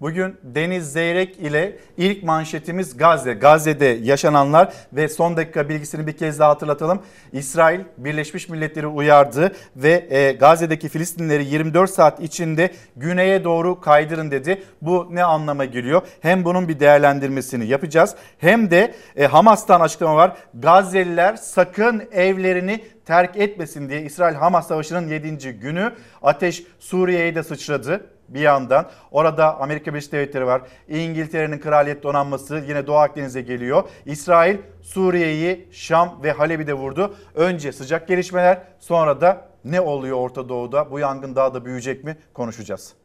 [0.00, 3.32] Bugün Deniz Zeyrek ile ilk manşetimiz Gazze.
[3.32, 7.02] Gazze'de yaşananlar ve son dakika bilgisini bir kez daha hatırlatalım.
[7.32, 14.62] İsrail Birleşmiş Milletleri uyardı ve e, Gazze'deki Filistinlileri 24 saat içinde güneye doğru kaydırın dedi.
[14.82, 16.02] Bu ne anlama geliyor?
[16.20, 20.36] Hem bunun bir değerlendirmesini yapacağız hem de e, Hamas'tan açıklama var.
[20.54, 25.52] Gazze'liler sakın evlerini terk etmesin diye İsrail Hamas Savaşı'nın 7.
[25.58, 28.86] günü ateş Suriye'ye de sıçradı bir yandan.
[29.10, 30.62] Orada Amerika Birleşik Devletleri var.
[30.88, 33.84] İngiltere'nin kraliyet donanması yine Doğu Akdeniz'e geliyor.
[34.06, 37.14] İsrail Suriye'yi, Şam ve Halep'i de vurdu.
[37.34, 40.90] Önce sıcak gelişmeler sonra da ne oluyor Orta Doğu'da?
[40.90, 42.16] Bu yangın daha da büyüyecek mi?
[42.34, 42.99] Konuşacağız.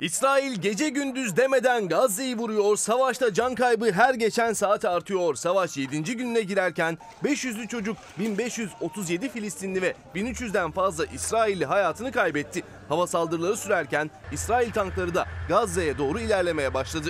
[0.00, 2.76] İsrail gece gündüz demeden Gazze'yi vuruyor.
[2.76, 5.34] Savaşta can kaybı her geçen saat artıyor.
[5.34, 6.16] Savaş 7.
[6.16, 12.62] gününe girerken 500'lü çocuk, 1537 Filistinli ve 1300'den fazla İsrailli hayatını kaybetti.
[12.88, 17.08] Hava saldırıları sürerken İsrail tankları da Gazze'ye doğru ilerlemeye başladı.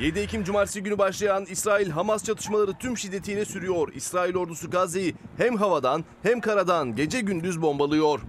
[0.00, 3.92] 7 Ekim Cumartesi günü başlayan İsrail-Hamas çatışmaları tüm şiddetiyle sürüyor.
[3.94, 8.20] İsrail ordusu Gazze'yi hem havadan hem karadan gece gündüz bombalıyor.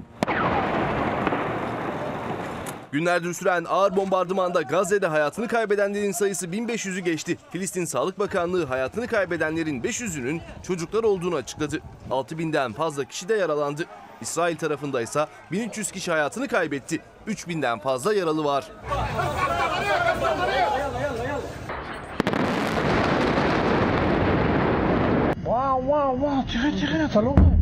[2.95, 7.37] Günlerdir süren ağır bombardımanda Gazze'de hayatını kaybedenlerin sayısı 1500'ü geçti.
[7.51, 11.79] Filistin Sağlık Bakanlığı hayatını kaybedenlerin 500'ünün çocuklar olduğunu açıkladı.
[12.09, 13.85] 6000'den fazla kişi de yaralandı.
[14.21, 17.01] İsrail tarafında ise 1300 kişi hayatını kaybetti.
[17.27, 18.71] 3000'den fazla yaralı var.
[25.35, 26.51] Wow, wow, wow.
[26.51, 27.54] Çıkın, çıkın, salon.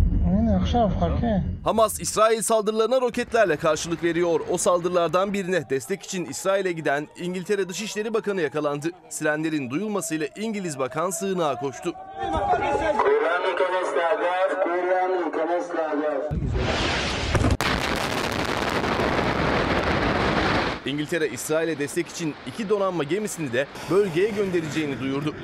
[1.63, 4.39] Hamas, İsrail saldırılarına roketlerle karşılık veriyor.
[4.49, 8.87] O saldırılardan birine destek için İsrail'e giden İngiltere Dışişleri Bakanı yakalandı.
[9.09, 11.93] Sirenlerin duyulmasıyla İngiliz Bakan sığınağa koştu.
[20.85, 25.35] İngiltere, İsrail'e destek için iki donanma gemisini de bölgeye göndereceğini duyurdu.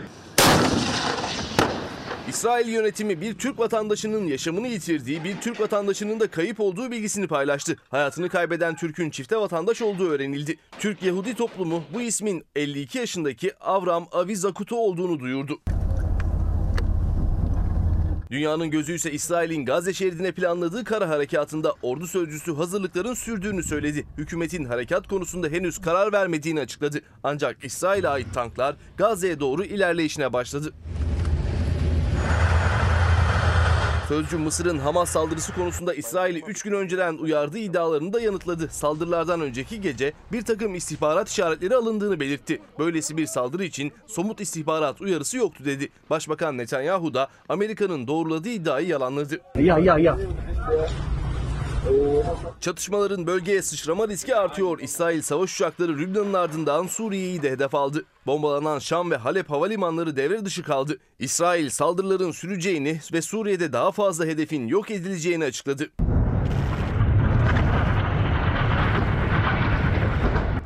[2.30, 7.76] İsrail yönetimi bir Türk vatandaşının yaşamını yitirdiği, bir Türk vatandaşının da kayıp olduğu bilgisini paylaştı.
[7.90, 10.58] Hayatını kaybeden Türk'ün çifte vatandaş olduğu öğrenildi.
[10.80, 15.60] Türk Yahudi toplumu bu ismin 52 yaşındaki Avram Avizakutu olduğunu duyurdu.
[18.32, 24.06] Dünyanın gözü ise İsrail'in Gazze şeridine planladığı kara harekatında ordu sözcüsü hazırlıkların sürdüğünü söyledi.
[24.18, 27.02] Hükümetin harekat konusunda henüz karar vermediğini açıkladı.
[27.24, 30.74] Ancak İsrail'e ait tanklar Gazze'ye doğru ilerleyişine başladı.
[34.10, 38.68] Sözcü Mısır'ın Hamas saldırısı konusunda İsrail'i 3 gün önceden uyardığı iddialarını da yanıtladı.
[38.72, 42.62] Saldırılardan önceki gece bir takım istihbarat işaretleri alındığını belirtti.
[42.80, 45.90] Böylesi bir saldırı için somut istihbarat uyarısı yoktu dedi.
[46.10, 49.42] Başbakan Netanyahu da Amerika'nın doğruladığı iddiayı yalanladı.
[49.56, 50.18] Ya, ya, ya.
[52.62, 54.80] Çatışmaların bölgeye sıçrama riski artıyor.
[54.80, 58.06] İsrail savaş uçakları Lübnan'ın ardından Suriye'yi de hedef aldı.
[58.26, 60.98] Bombalanan Şam ve Halep havalimanları devre dışı kaldı.
[61.20, 65.90] İsrail saldırıların süreceğini ve Suriye'de daha fazla hedefin yok edileceğini açıkladı.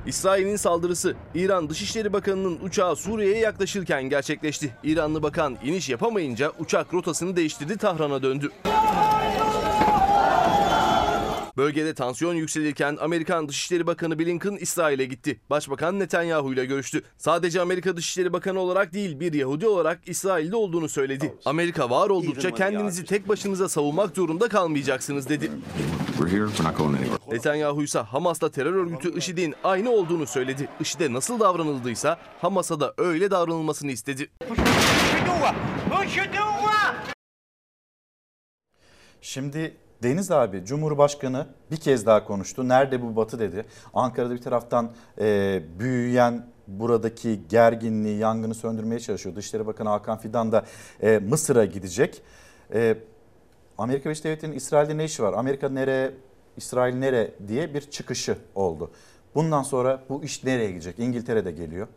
[0.08, 4.76] İsrail'in saldırısı İran Dışişleri Bakanı'nın uçağı Suriye'ye yaklaşırken gerçekleşti.
[4.84, 8.52] İranlı bakan iniş yapamayınca uçak rotasını değiştirdi Tahran'a döndü.
[11.58, 15.40] Bölgede tansiyon yükselirken Amerikan Dışişleri Bakanı Blinken İsrail'e gitti.
[15.50, 17.04] Başbakan Netanyahu ile görüştü.
[17.18, 21.34] Sadece Amerika Dışişleri Bakanı olarak değil bir Yahudi olarak İsrail'de olduğunu söyledi.
[21.46, 25.52] Amerika var oldukça kendinizi tek başınıza savunmak zorunda kalmayacaksınız dedi.
[27.32, 30.70] Netanyahu ise Hamas'la terör örgütü IŞİD'in aynı olduğunu söyledi.
[30.80, 34.30] IŞİD'e nasıl davranıldıysa Hamas'a da öyle davranılmasını istedi.
[39.22, 39.74] Şimdi
[40.04, 42.70] Deniz abi Cumhurbaşkanı bir kez daha konuştu.
[42.70, 43.66] Nerede bu batı dedi.
[43.94, 49.36] Ankara'da bir taraftan e, büyüyen buradaki gerginliği, yangını söndürmeye çalışıyor.
[49.36, 50.66] Dışişleri Bakanı Hakan Fidan da
[51.02, 52.22] e, Mısır'a gidecek.
[52.74, 52.98] E,
[53.78, 55.34] Amerika Birleşik Devletleri'nin İsrail'de ne işi var?
[55.34, 56.12] Amerika nereye,
[56.58, 58.92] İsrail nereye diye bir çıkışı oldu.
[59.36, 61.00] Bundan sonra bu iş nereye gidecek?
[61.00, 61.88] İngiltere de geliyor.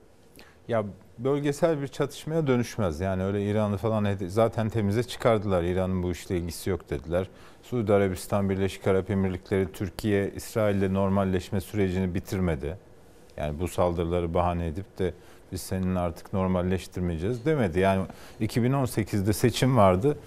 [0.69, 0.85] Ya
[1.19, 3.01] bölgesel bir çatışmaya dönüşmez.
[3.01, 5.63] Yani öyle İran'ı falan zaten temize çıkardılar.
[5.63, 7.29] İran'ın bu işle ilgisi yok dediler.
[7.71, 12.77] Suudi Arabistan, Birleşik Arap Emirlikleri, Türkiye, İsrail'le normalleşme sürecini bitirmedi.
[13.37, 15.15] Yani bu saldırıları bahane edip de
[15.53, 17.81] biz seninle artık normalleştirmeyeceğiz demedi.
[17.81, 18.07] Yani
[18.41, 20.19] 2018'de seçim vardı.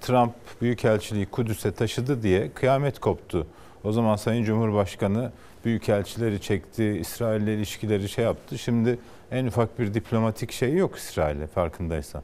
[0.00, 3.46] Trump Büyükelçiliği Kudüs'e taşıdı diye kıyamet koptu.
[3.84, 5.32] O zaman Sayın Cumhurbaşkanı
[5.64, 8.58] büyükelçileri çekti, İsrail'le ilişkileri şey yaptı.
[8.58, 8.98] Şimdi
[9.30, 12.22] en ufak bir diplomatik şey yok İsrail'e farkındaysan.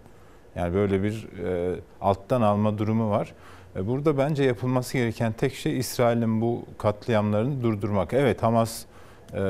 [0.56, 3.34] Yani böyle bir e, alttan alma durumu var.
[3.76, 8.12] E, burada bence yapılması gereken tek şey İsrail'in bu katliamlarını durdurmak.
[8.12, 8.84] Evet Hamas
[9.32, 9.40] e,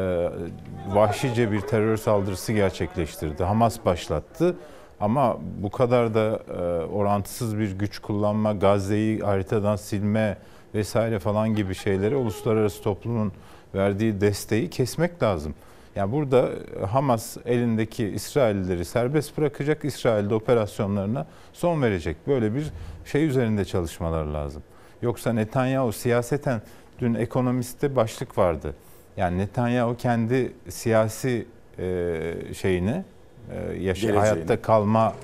[0.88, 3.44] vahşice bir terör saldırısı gerçekleştirdi.
[3.44, 4.56] Hamas başlattı.
[5.00, 10.38] Ama bu kadar da e, orantısız bir güç kullanma, Gazze'yi haritadan silme
[10.74, 13.32] vesaire falan gibi şeyleri uluslararası toplumun
[13.74, 15.54] verdiği desteği kesmek lazım.
[15.96, 16.50] Yani burada
[16.90, 22.16] Hamas elindeki İsraillileri serbest bırakacak, İsrail'de operasyonlarına son verecek.
[22.26, 22.72] Böyle bir
[23.04, 24.62] şey üzerinde çalışmalar lazım.
[25.02, 26.62] Yoksa Netanyahu siyaseten
[26.98, 28.74] dün ekonomiste başlık vardı.
[29.16, 31.46] Yani Netanyahu kendi siyasi
[31.78, 33.04] e, şeyini
[33.50, 35.14] e, yaşa, hayatta kalma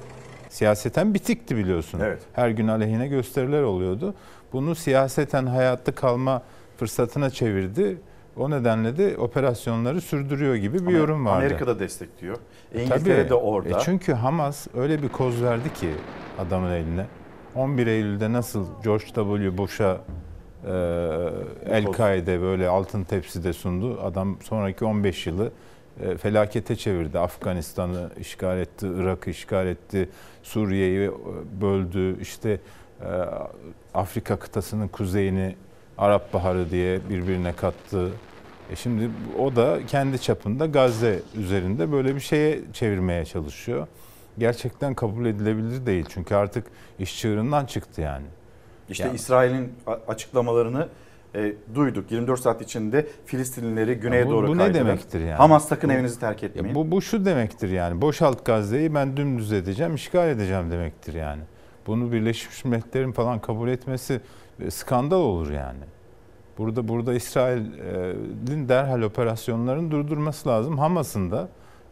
[0.48, 2.00] siyaseten bitikti biliyorsun.
[2.02, 2.22] Evet.
[2.32, 4.14] Her gün aleyhine gösteriler oluyordu.
[4.52, 6.42] Bunu siyaseten hayatta kalma
[6.76, 7.98] fırsatına çevirdi.
[8.36, 11.36] O nedenle de operasyonları sürdürüyor gibi bir Ama yorum vardı.
[11.36, 12.36] Amerika da destekliyor.
[12.74, 13.78] İngiltere de orada.
[13.78, 15.88] E çünkü Hamas öyle bir koz verdi ki
[16.38, 17.06] adamın eline.
[17.54, 19.58] 11 Eylül'de nasıl George W.
[19.58, 20.00] Bush'a
[20.66, 20.70] e,
[21.66, 24.00] El-Kaide böyle altın tepside sundu.
[24.02, 25.52] Adam sonraki 15 yılı
[26.02, 27.18] e, felakete çevirdi.
[27.18, 30.08] Afganistan'ı işgal etti, Irak'ı işgal etti,
[30.42, 31.10] Suriye'yi
[31.60, 32.20] böldü.
[32.20, 32.60] İşte
[33.00, 33.08] e,
[33.94, 35.56] Afrika kıtasının kuzeyini
[35.98, 38.10] Arap Baharı diye birbirine kattı.
[38.70, 43.86] E şimdi o da kendi çapında Gazze üzerinde böyle bir şeye çevirmeye çalışıyor.
[44.38, 46.04] Gerçekten kabul edilebilir değil.
[46.08, 46.66] Çünkü artık
[46.98, 48.26] iş çığırından çıktı yani.
[48.88, 49.72] İşte Yani- İsrail'in
[50.08, 50.88] açıklamalarını
[51.34, 52.10] e, duyduk.
[52.12, 54.86] 24 saat içinde Filistinlileri güneye Ya bu, doğru bu ne kaydıran.
[54.86, 55.32] demektir yani?
[55.32, 56.74] Hamas sakın Bu- evinizi terk etmeyin.
[56.74, 58.02] bu, bu şu demektir yani.
[58.02, 61.42] Boşalt Gazze'yi ben dümdüz edeceğim, işgal edeceğim demektir yani.
[61.86, 64.20] Bunu Birleşmiş Milletler'in falan kabul etmesi
[64.60, 65.80] e, skandal olur yani.
[66.58, 70.78] Burada burada İsrail'in derhal operasyonlarını durdurması lazım.
[70.78, 71.48] Hamas'ın da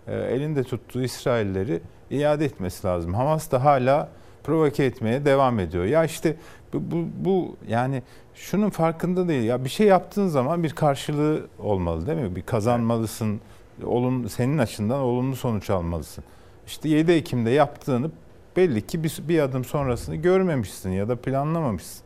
[0.06, 3.14] e, elinde tuttuğu İsrailleri iade etmesi lazım.
[3.14, 4.08] Hamas da hala
[4.44, 5.84] provoke etmeye devam ediyor.
[5.84, 6.36] Ya işte
[6.72, 8.02] bu, bu, bu yani
[8.34, 9.42] şunun farkında değil.
[9.42, 12.36] Ya bir şey yaptığın zaman bir karşılığı olmalı değil mi?
[12.36, 13.40] Bir kazanmalısın.
[13.84, 16.24] Olun, senin açından olumlu sonuç almalısın.
[16.66, 18.10] İşte 7 Ekim'de yaptığını
[18.56, 22.02] belli ki bir, bir adım sonrasını görmemişsin ya da planlamamışsın.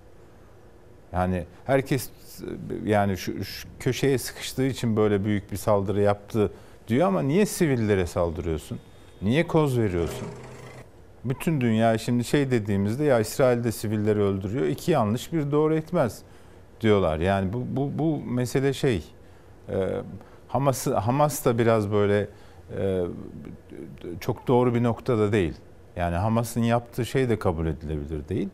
[1.12, 2.10] Yani herkes
[2.84, 6.52] yani şu, şu köşeye sıkıştığı için böyle büyük bir saldırı yaptı
[6.88, 8.78] diyor ama niye sivillere saldırıyorsun?
[9.22, 10.28] Niye koz veriyorsun?
[11.24, 14.66] Bütün dünya şimdi şey dediğimizde ya İsrail'de sivilleri öldürüyor.
[14.66, 16.22] iki yanlış bir doğru etmez
[16.80, 17.18] diyorlar.
[17.18, 19.04] Yani bu bu bu mesele şey.
[19.68, 19.88] E,
[20.48, 22.28] Hamas Hamas da biraz böyle
[22.78, 23.02] e,
[24.20, 25.54] çok doğru bir noktada değil.
[25.96, 28.48] Yani Hamas'ın yaptığı şey de kabul edilebilir değil.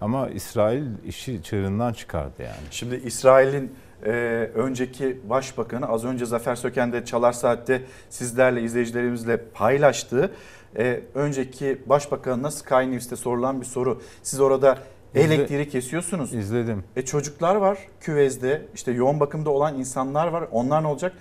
[0.00, 2.66] Ama İsrail işi çığırından çıkardı yani.
[2.70, 3.72] Şimdi İsrail'in
[4.06, 4.10] e,
[4.54, 10.30] önceki başbakanı az önce Zafer Söken de Çalar Saat'te sizlerle izleyicilerimizle paylaştığı
[10.78, 14.02] e, önceki başbakanına Sky News'te sorulan bir soru.
[14.22, 14.78] Siz orada
[15.14, 16.34] İzle- elektriği kesiyorsunuz.
[16.34, 16.84] İzledim.
[16.96, 21.12] E çocuklar var küvezde işte yoğun bakımda olan insanlar var onlar ne olacak?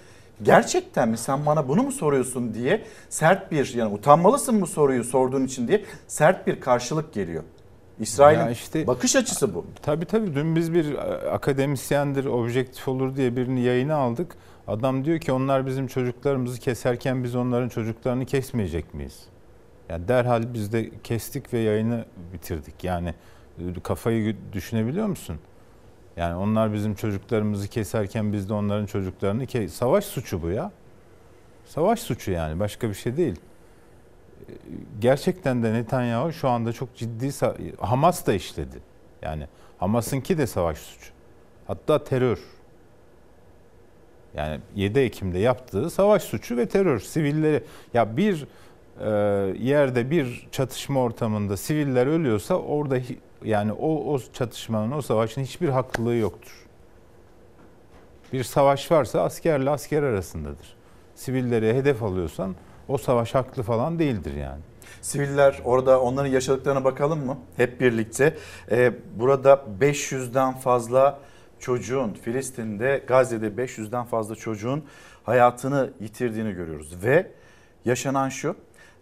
[0.43, 5.45] Gerçekten mi sen bana bunu mu soruyorsun diye sert bir yani utanmalısın bu soruyu sorduğun
[5.45, 7.43] için diye sert bir karşılık geliyor.
[7.99, 9.65] İsrail'in Ya işte- bakış açısı bu.
[9.81, 10.99] Tabii tabii dün biz bir e,
[11.29, 14.35] akademisyendir, objektif olur diye birini yayına aldık.
[14.67, 19.19] Adam diyor ki onlar bizim çocuklarımızı keserken biz onların çocuklarını kesmeyecek miyiz?
[19.89, 22.83] Yani derhal biz de kestik ve yayını bitirdik.
[22.83, 23.13] Yani
[23.59, 25.39] e, kafayı düşünebiliyor musun?
[26.17, 30.71] Yani onlar bizim çocuklarımızı keserken biz de onların çocuklarını ke savaş suçu bu ya.
[31.65, 33.35] Savaş suçu yani başka bir şey değil.
[34.99, 37.29] Gerçekten de Netanyahu şu anda çok ciddi
[37.79, 38.79] Hamas da işledi.
[39.21, 39.47] Yani
[39.77, 41.11] Hamas'ınki de savaş suçu.
[41.67, 42.39] Hatta terör.
[44.35, 46.99] Yani 7 Ekim'de yaptığı savaş suçu ve terör.
[46.99, 47.63] Sivilleri
[47.93, 48.47] ya bir
[49.01, 49.09] e,
[49.59, 52.99] yerde bir çatışma ortamında siviller ölüyorsa orada
[53.43, 56.65] yani o o çatışmanın o savaşın hiçbir haklılığı yoktur.
[58.33, 60.75] Bir savaş varsa askerle asker arasındadır.
[61.15, 62.55] Sivilleri hedef alıyorsan
[62.87, 64.61] o savaş haklı falan değildir yani.
[65.01, 67.37] Siviller orada onların yaşadıklarına bakalım mı?
[67.57, 68.37] Hep birlikte.
[68.71, 71.19] Ee, burada 500'den fazla
[71.59, 74.83] çocuğun Filistin'de Gazze'de 500'den fazla çocuğun
[75.23, 77.03] hayatını yitirdiğini görüyoruz.
[77.03, 77.31] Ve
[77.85, 78.55] yaşanan şu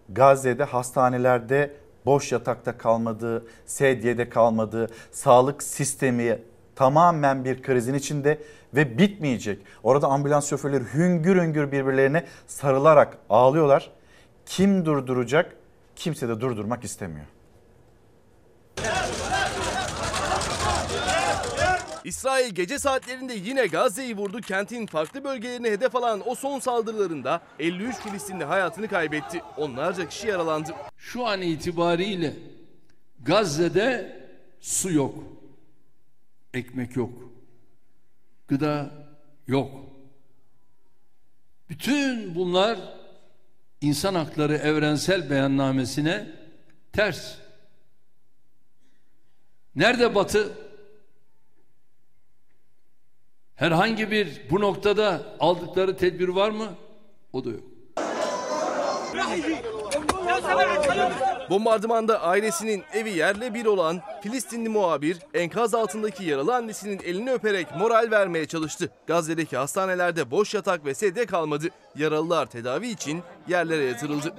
[0.09, 1.73] Gazze'de hastanelerde
[2.05, 6.39] boş yatakta kalmadığı, sedyede kalmadığı, sağlık sistemi
[6.75, 8.37] tamamen bir krizin içinde
[8.75, 9.59] ve bitmeyecek.
[9.83, 13.91] Orada ambulans şoförleri hüngür hüngür birbirlerine sarılarak ağlıyorlar.
[14.45, 15.55] Kim durduracak?
[15.95, 17.25] Kimse de durdurmak istemiyor.
[22.03, 24.41] İsrail gece saatlerinde yine Gazze'yi vurdu.
[24.41, 29.41] Kentin farklı bölgelerini hedef alan o son saldırılarında 53 Filistinli hayatını kaybetti.
[29.57, 30.71] Onlarca kişi yaralandı.
[30.97, 32.33] Şu an itibariyle
[33.19, 34.17] Gazze'de
[34.59, 35.15] su yok.
[36.53, 37.32] Ekmek yok.
[38.47, 38.91] Gıda
[39.47, 39.71] yok.
[41.69, 42.79] Bütün bunlar
[43.81, 46.27] insan hakları evrensel beyannamesine
[46.93, 47.35] ters.
[49.75, 50.57] Nerede Batı?
[53.55, 56.69] Herhangi bir bu noktada aldıkları tedbir var mı?
[57.33, 57.63] O da yok.
[61.53, 68.11] Bombardımanda ailesinin evi yerle bir olan Filistinli muhabir enkaz altındaki yaralı annesinin elini öperek moral
[68.11, 68.91] vermeye çalıştı.
[69.07, 71.67] Gazze'deki hastanelerde boş yatak ve sedye kalmadı.
[71.95, 74.33] Yaralılar tedavi için yerlere yatırıldı.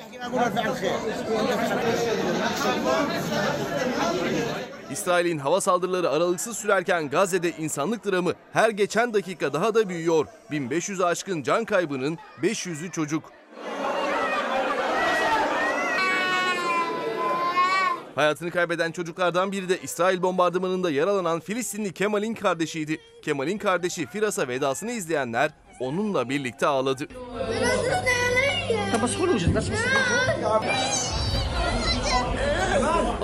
[4.91, 10.27] İsrail'in hava saldırıları aralıksız sürerken Gazze'de insanlık dramı her geçen dakika daha da büyüyor.
[10.51, 13.33] 1500'ü aşkın can kaybının 500'ü çocuk.
[18.15, 23.01] Hayatını kaybeden çocuklardan biri de İsrail bombardımanında yaralanan Filistinli Kemal'in kardeşiydi.
[23.23, 25.51] Kemal'in kardeşi Firas'a vedasını izleyenler
[25.81, 27.09] onunla birlikte ağladı.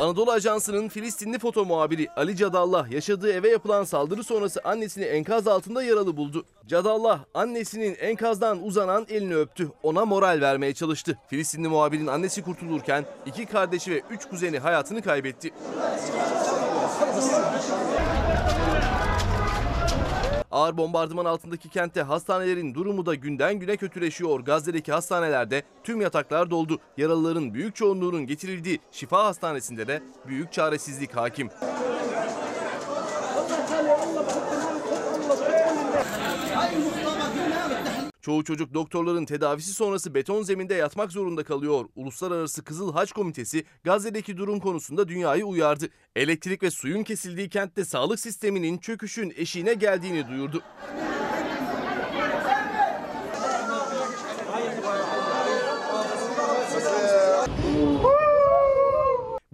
[0.00, 5.82] Anadolu Ajansı'nın Filistinli foto muhabiri Ali Cadallah yaşadığı eve yapılan saldırı sonrası annesini enkaz altında
[5.82, 6.44] yaralı buldu.
[6.66, 9.68] Cadallah annesinin enkazdan uzanan elini öptü.
[9.82, 11.18] Ona moral vermeye çalıştı.
[11.28, 15.50] Filistinli muhabirin annesi kurtulurken iki kardeşi ve üç kuzeni hayatını kaybetti.
[20.50, 24.40] Ağır bombardıman altındaki kentte hastanelerin durumu da günden güne kötüleşiyor.
[24.40, 26.78] Gazze'deki hastanelerde tüm yataklar doldu.
[26.96, 31.50] Yaralıların büyük çoğunluğunun getirildiği şifa hastanesinde de büyük çaresizlik hakim.
[38.20, 41.84] Çoğu çocuk doktorların tedavisi sonrası beton zeminde yatmak zorunda kalıyor.
[41.94, 45.88] Uluslararası Kızıl Haç Komitesi Gazze'deki durum konusunda dünyayı uyardı.
[46.16, 50.62] Elektrik ve suyun kesildiği kentte sağlık sisteminin çöküşün eşiğine geldiğini duyurdu.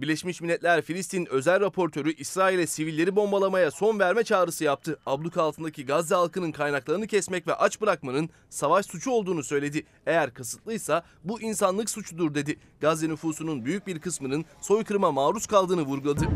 [0.01, 4.99] Birleşmiş Milletler Filistin özel raportörü İsrail'e sivilleri bombalamaya son verme çağrısı yaptı.
[5.05, 9.85] Abluk altındaki Gazze halkının kaynaklarını kesmek ve aç bırakmanın savaş suçu olduğunu söyledi.
[10.05, 12.59] Eğer kasıtlıysa bu insanlık suçudur dedi.
[12.81, 16.27] Gazze nüfusunun büyük bir kısmının soykırıma maruz kaldığını vurguladı.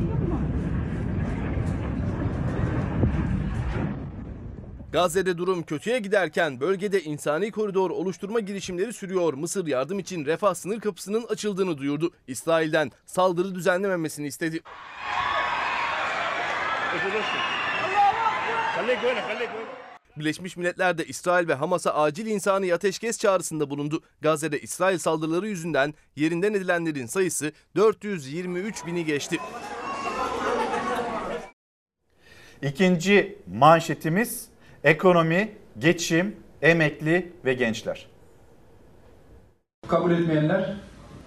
[4.92, 9.34] Gazze'de durum kötüye giderken bölgede insani koridor oluşturma girişimleri sürüyor.
[9.34, 12.12] Mısır yardım için refah sınır kapısının açıldığını duyurdu.
[12.28, 14.62] İsrail'den saldırı düzenlememesini istedi.
[20.18, 24.04] Birleşmiş Milletler de İsrail ve Hamas'a acil insani ateşkes çağrısında bulundu.
[24.22, 29.38] Gazze'de İsrail saldırıları yüzünden yerinden edilenlerin sayısı 423 bini geçti.
[32.62, 34.51] İkinci manşetimiz
[34.84, 38.08] ekonomi, geçim, emekli ve gençler.
[39.88, 40.76] Kabul etmeyenler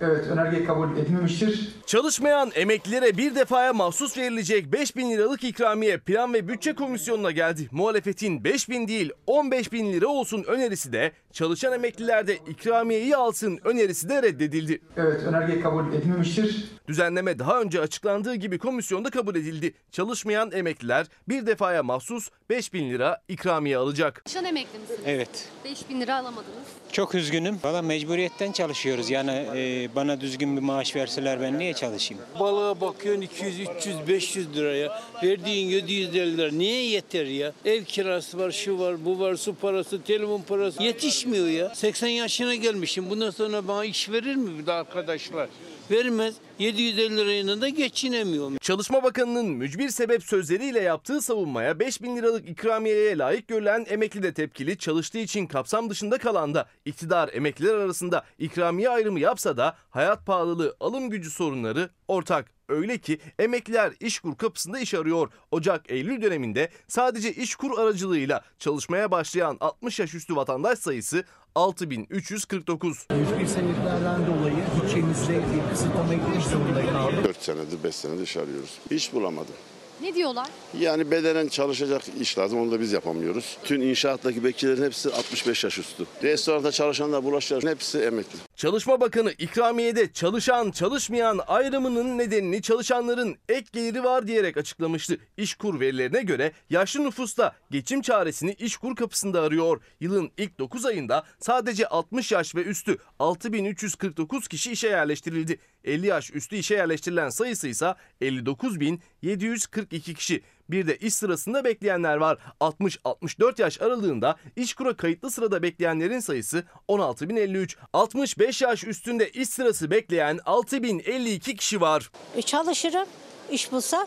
[0.04, 1.68] Evet önerge kabul edilmemiştir.
[1.86, 7.68] Çalışmayan emeklilere bir defaya mahsus verilecek 5 bin liralık ikramiye Plan ve Bütçe Komisyonu'na geldi.
[7.70, 13.60] Muhalefetin 5 bin değil 15 bin lira olsun önerisi de çalışan emekliler de ikramiyeyi alsın
[13.64, 14.80] önerisi de reddedildi.
[14.96, 16.70] Evet önerge kabul edilmemiştir.
[16.88, 19.74] Düzenleme daha önce açıklandığı gibi komisyonda kabul edildi.
[19.92, 24.22] Çalışmayan emekliler bir defaya mahsus 5 bin lira ikramiye alacak.
[24.24, 25.00] Çalışan emekli misiniz?
[25.06, 25.48] Evet.
[25.64, 26.66] 5 bin lira alamadınız.
[26.92, 27.58] Çok üzgünüm.
[27.64, 29.10] Valla mecburiyetten çalışıyoruz.
[29.10, 32.22] Yani e, bana düzgün bir maaş verseler ben niye çalışayım?
[32.40, 35.02] Balığa bakıyorsun 200, 300, 500 liraya.
[35.22, 36.50] Verdiğin 750 lira.
[36.52, 37.52] Niye yeter ya?
[37.64, 40.82] Ev kirası var, şu var, bu var, su parası, telefon parası.
[40.82, 41.74] Yetişmiyor ya.
[41.74, 43.10] 80 yaşına gelmişim.
[43.10, 45.48] Bundan sonra bana iş verir mi bir de arkadaşlar?
[45.90, 46.34] Vermez.
[46.58, 48.56] 750 lirayla da geçinemiyorum.
[48.60, 54.34] Çalışma Bakanı'nın mücbir sebep sözleriyle yaptığı savunmaya 5 bin liralık ikramiyeye layık görülen emekli de
[54.34, 60.26] tepkili, çalıştığı için kapsam dışında kalan da iktidar emekliler arasında ikramiye ayrımı yapsa da hayat
[60.26, 62.53] pahalılığı, alım gücü sorunları ortak.
[62.68, 65.28] Öyle ki emekliler işkur kapısında iş arıyor.
[65.50, 71.24] Ocak-Eylül döneminde sadece işkur aracılığıyla çalışmaya başlayan 60 yaş üstü vatandaş sayısı
[71.54, 73.06] 6349.
[73.10, 77.24] Mücbir sebeplerden dolayı bütçemizde bir kısıtlamaya gitmek zorunda kaldık.
[77.24, 78.78] 4 senedir 5 senedir iş arıyoruz.
[78.90, 79.54] İş bulamadım.
[80.00, 80.46] Ne diyorlar?
[80.80, 83.58] Yani bedenen çalışacak iş lazım onu da biz yapamıyoruz.
[83.64, 86.06] Tüm inşaattaki bekçilerin hepsi 65 yaş üstü.
[86.22, 88.38] Restoranda çalışanlar, bulaşıkçıların hepsi emekli.
[88.64, 95.18] Çalışma Bakanı ikramiyede çalışan çalışmayan ayrımının nedenini çalışanların ek geliri var diyerek açıklamıştı.
[95.36, 99.80] İşkur verilerine göre yaşlı nüfusta geçim çaresini İşkur kapısında arıyor.
[100.00, 105.58] Yılın ilk 9 ayında sadece 60 yaş ve üstü 6349 kişi işe yerleştirildi.
[105.84, 110.42] 50 yaş üstü işe yerleştirilen sayısı ise 59.742 kişi.
[110.70, 112.38] Bir de iş sırasında bekleyenler var.
[112.60, 117.76] 60-64 yaş aralığında işkura kayıtlı sırada bekleyenlerin sayısı 16.053.
[117.92, 122.10] 65 yaş üstünde iş sırası bekleyen 6.052 kişi var.
[122.36, 123.08] E, çalışırım.
[123.50, 124.06] İş bulsam.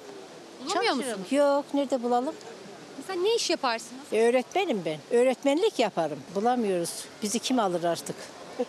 [0.65, 1.31] Bulamıyor musunuz?
[1.31, 2.35] Yok nerede bulalım?
[2.97, 4.01] Mesela ne iş yaparsınız?
[4.11, 4.99] E, öğretmenim ben.
[5.17, 6.19] Öğretmenlik yaparım.
[6.35, 6.89] Bulamıyoruz.
[7.23, 8.15] Bizi kim alır artık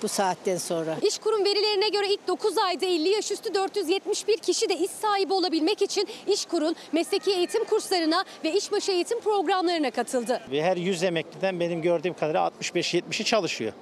[0.03, 0.97] bu saatten sonra?
[1.03, 5.83] İşkur'un verilerine göre ilk 9 ayda 50 yaş üstü 471 kişi de iş sahibi olabilmek
[5.83, 10.41] için İşkur'un mesleki eğitim kurslarına ve işbaşı eğitim programlarına katıldı.
[10.51, 13.73] Ve her 100 emekliden benim gördüğüm kadarıyla 65-70'i çalışıyor.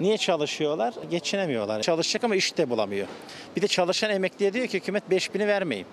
[0.00, 0.94] Niye çalışıyorlar?
[1.10, 1.82] Geçinemiyorlar.
[1.82, 3.06] Çalışacak ama iş de bulamıyor.
[3.56, 5.86] Bir de çalışan emekliye diyor ki hükümet 5000'i vermeyin.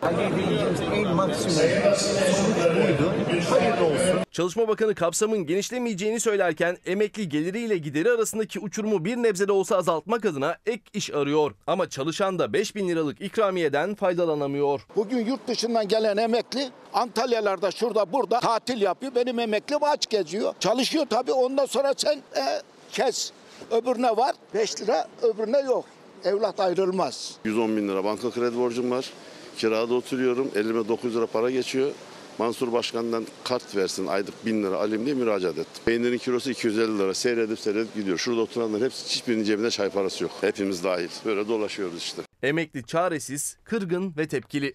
[0.94, 1.52] En maksimum
[1.98, 3.14] sonuç buydu.
[3.50, 4.24] Hayırlı olsun.
[4.32, 10.26] Çalışma Bakanı kapsamın genişlemeyeceğini söylerken emekli geliriyle gideri arasındaki uçurumu bir nebze de olsa azaltmak
[10.26, 11.52] adına ek iş arıyor.
[11.68, 14.82] Ama çalışan da 5 bin liralık ikramiyeden faydalanamıyor.
[14.96, 19.16] Bugün yurt dışından gelen emekli Antalyalarda şurada burada tatil yapıyor.
[19.16, 20.54] Benim emeklim aç geziyor.
[20.60, 22.62] Çalışıyor tabii ondan sonra sen e,
[22.92, 23.32] kes.
[23.74, 25.86] Öbürüne var 5 lira öbürüne yok.
[26.24, 27.36] Evlat ayrılmaz.
[27.46, 29.10] 110 bin lira banka kredi borcum var.
[29.58, 30.52] Kirada oturuyorum.
[30.56, 31.92] Elime 900 lira para geçiyor.
[32.38, 35.84] Mansur Başkan'dan kart versin aylık 1000 lira alayım diye müracaat ettim.
[35.86, 37.14] Peynirin kilosu 250 lira.
[37.14, 38.18] Seyredip seyredip gidiyor.
[38.18, 40.32] Şurada oturanların hepsi hiçbirinin cebinde çay parası yok.
[40.42, 41.10] Hepimiz dahil.
[41.26, 42.22] Böyle dolaşıyoruz işte.
[42.44, 44.74] Emekli çaresiz, kırgın ve tepkili.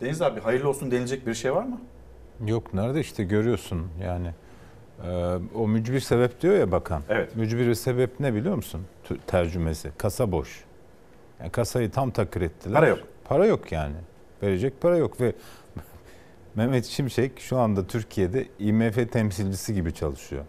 [0.00, 1.80] Deniz abi hayırlı olsun denilecek bir şey var mı?
[2.46, 4.34] Yok nerede işte görüyorsun yani.
[5.04, 7.02] Ee, o mücbir sebep diyor ya bakan.
[7.08, 7.36] Evet.
[7.36, 8.80] Mücbir sebep ne biliyor musun?
[9.26, 9.90] Tercümesi.
[9.98, 10.64] Kasa boş.
[11.40, 12.74] Yani kasayı tam takır ettiler.
[12.74, 12.98] Para yok.
[13.24, 13.94] Para yok yani.
[14.42, 15.32] Verecek para yok ve
[16.54, 20.44] Mehmet Şimşek şu anda Türkiye'de IMF temsilcisi gibi çalışıyor.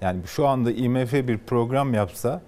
[0.00, 2.42] Yani şu anda IMF bir program yapsa,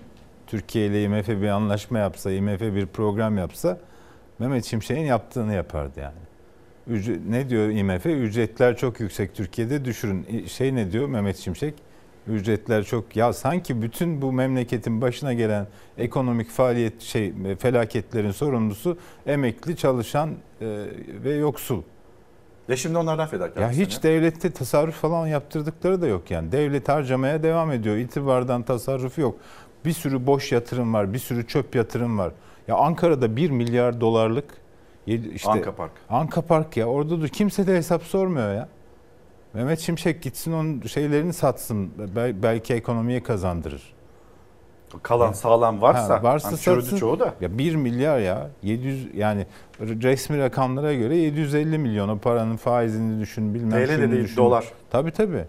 [0.46, 3.78] Türkiye ile IMF bir anlaşma yapsa, IMF bir program yapsa
[4.38, 6.25] Mehmet Şimşek'in yaptığını yapardı yani.
[6.88, 8.06] Ücret, ne diyor IMF?
[8.06, 10.46] Ücretler çok yüksek Türkiye'de düşürün.
[10.46, 11.74] Şey ne diyor Mehmet Şimşek?
[12.28, 15.66] Ücretler çok ya sanki bütün bu memleketin başına gelen
[15.98, 20.30] ekonomik faaliyet şey felaketlerin sorumlusu emekli çalışan
[20.60, 20.66] e,
[21.24, 21.82] ve yoksul.
[22.68, 23.62] Ve şimdi onlardan fedakar.
[23.62, 26.52] Ya hiç devlette tasarruf falan yaptırdıkları da yok yani.
[26.52, 27.96] Devlet harcamaya devam ediyor.
[27.96, 29.36] İtibardan tasarruf yok.
[29.84, 32.32] Bir sürü boş yatırım var, bir sürü çöp yatırım var.
[32.68, 34.44] Ya Ankara'da 1 milyar dolarlık
[35.06, 35.90] işte Anka Park.
[36.10, 38.68] Anka Park ya orada da kimse de hesap sormuyor ya.
[39.54, 41.90] Mehmet Şimşek gitsin onun şeylerini satsın.
[42.16, 43.96] Bel- belki ekonomiye kazandırır.
[45.02, 46.96] Kalan sağlam varsa, Ha, varsa hani satsın.
[46.96, 47.34] çoğu da.
[47.40, 49.46] Ya 1 milyar ya 700 yani
[49.80, 54.36] resmi rakamlara göre 750 milyon o paranın faizini düşün bilmem TL de değil, düşün.
[54.36, 54.64] dolar.
[54.90, 55.44] Tabii tabii.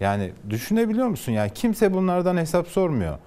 [0.00, 1.32] Yani düşünebiliyor musun?
[1.32, 3.18] Yani kimse bunlardan hesap sormuyor.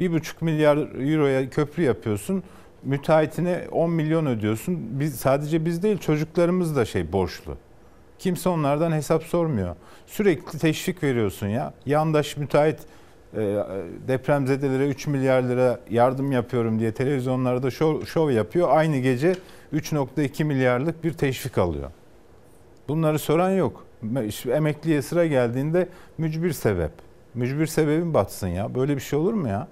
[0.00, 0.76] 1,5 milyar
[1.12, 2.42] euroya köprü yapıyorsun.
[2.84, 5.00] Müteahhitine 10 milyon ödüyorsun.
[5.00, 7.56] Biz sadece biz değil çocuklarımız da şey borçlu.
[8.18, 9.76] Kimse onlardan hesap sormuyor.
[10.06, 11.74] Sürekli teşvik veriyorsun ya.
[11.86, 12.78] Yandaş müteahhit
[13.36, 13.56] e,
[14.08, 18.68] depremzedelere 3 milyar lira yardım yapıyorum diye televizyonlarda şov, şov yapıyor.
[18.70, 19.34] Aynı gece
[19.74, 21.90] 3.2 milyarlık bir teşvik alıyor.
[22.88, 23.86] Bunları soran yok.
[24.48, 25.88] Emekliye sıra geldiğinde
[26.18, 26.90] mücbir sebep.
[27.34, 28.74] Mücbir sebebin batsın ya.
[28.74, 29.68] Böyle bir şey olur mu ya?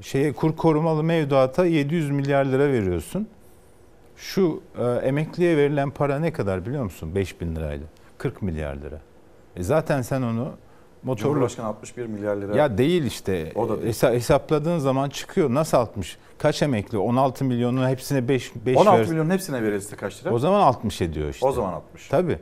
[0.00, 3.28] Şeye kur korumalı mevduata 700 milyar lira veriyorsun.
[4.16, 7.14] Şu e, emekliye verilen para ne kadar biliyor musun?
[7.14, 7.86] 5 bin lirayla.
[8.18, 9.00] 40 milyar lira.
[9.56, 10.52] E zaten sen onu
[11.02, 11.28] motorlu...
[11.28, 12.56] Cumhurbaşkanı 61 milyar lira.
[12.56, 13.52] Ya değil işte.
[13.54, 13.88] O da değil.
[13.88, 15.54] Hesa- hesapladığın zaman çıkıyor.
[15.54, 16.16] Nasıl 60?
[16.38, 16.98] Kaç emekli?
[16.98, 19.08] 16 milyonun hepsine 5 5 16 ver.
[19.08, 20.34] milyonun hepsine verilse kaç lira?
[20.34, 21.46] O zaman 60 ediyor işte.
[21.46, 22.08] O zaman 60.
[22.08, 22.38] Tabii.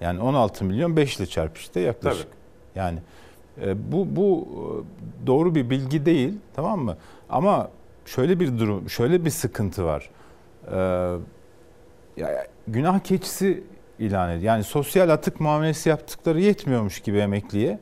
[0.00, 2.22] Yani 16 milyon 5 ile çarp işte yaklaşık.
[2.22, 2.36] Tabii.
[2.74, 2.98] Yani
[3.92, 4.46] bu bu
[5.22, 6.96] e, doğru bir bilgi değil, tamam mı?
[7.30, 7.70] Ama
[8.06, 10.10] şöyle bir durum, şöyle bir sıkıntı var.
[10.72, 10.76] Ee,
[12.16, 13.64] ya, günah keçisi
[13.98, 14.42] ilan ediyor.
[14.52, 17.78] Yani sosyal atık muamelesi yaptıkları yetmiyormuş gibi emekliye.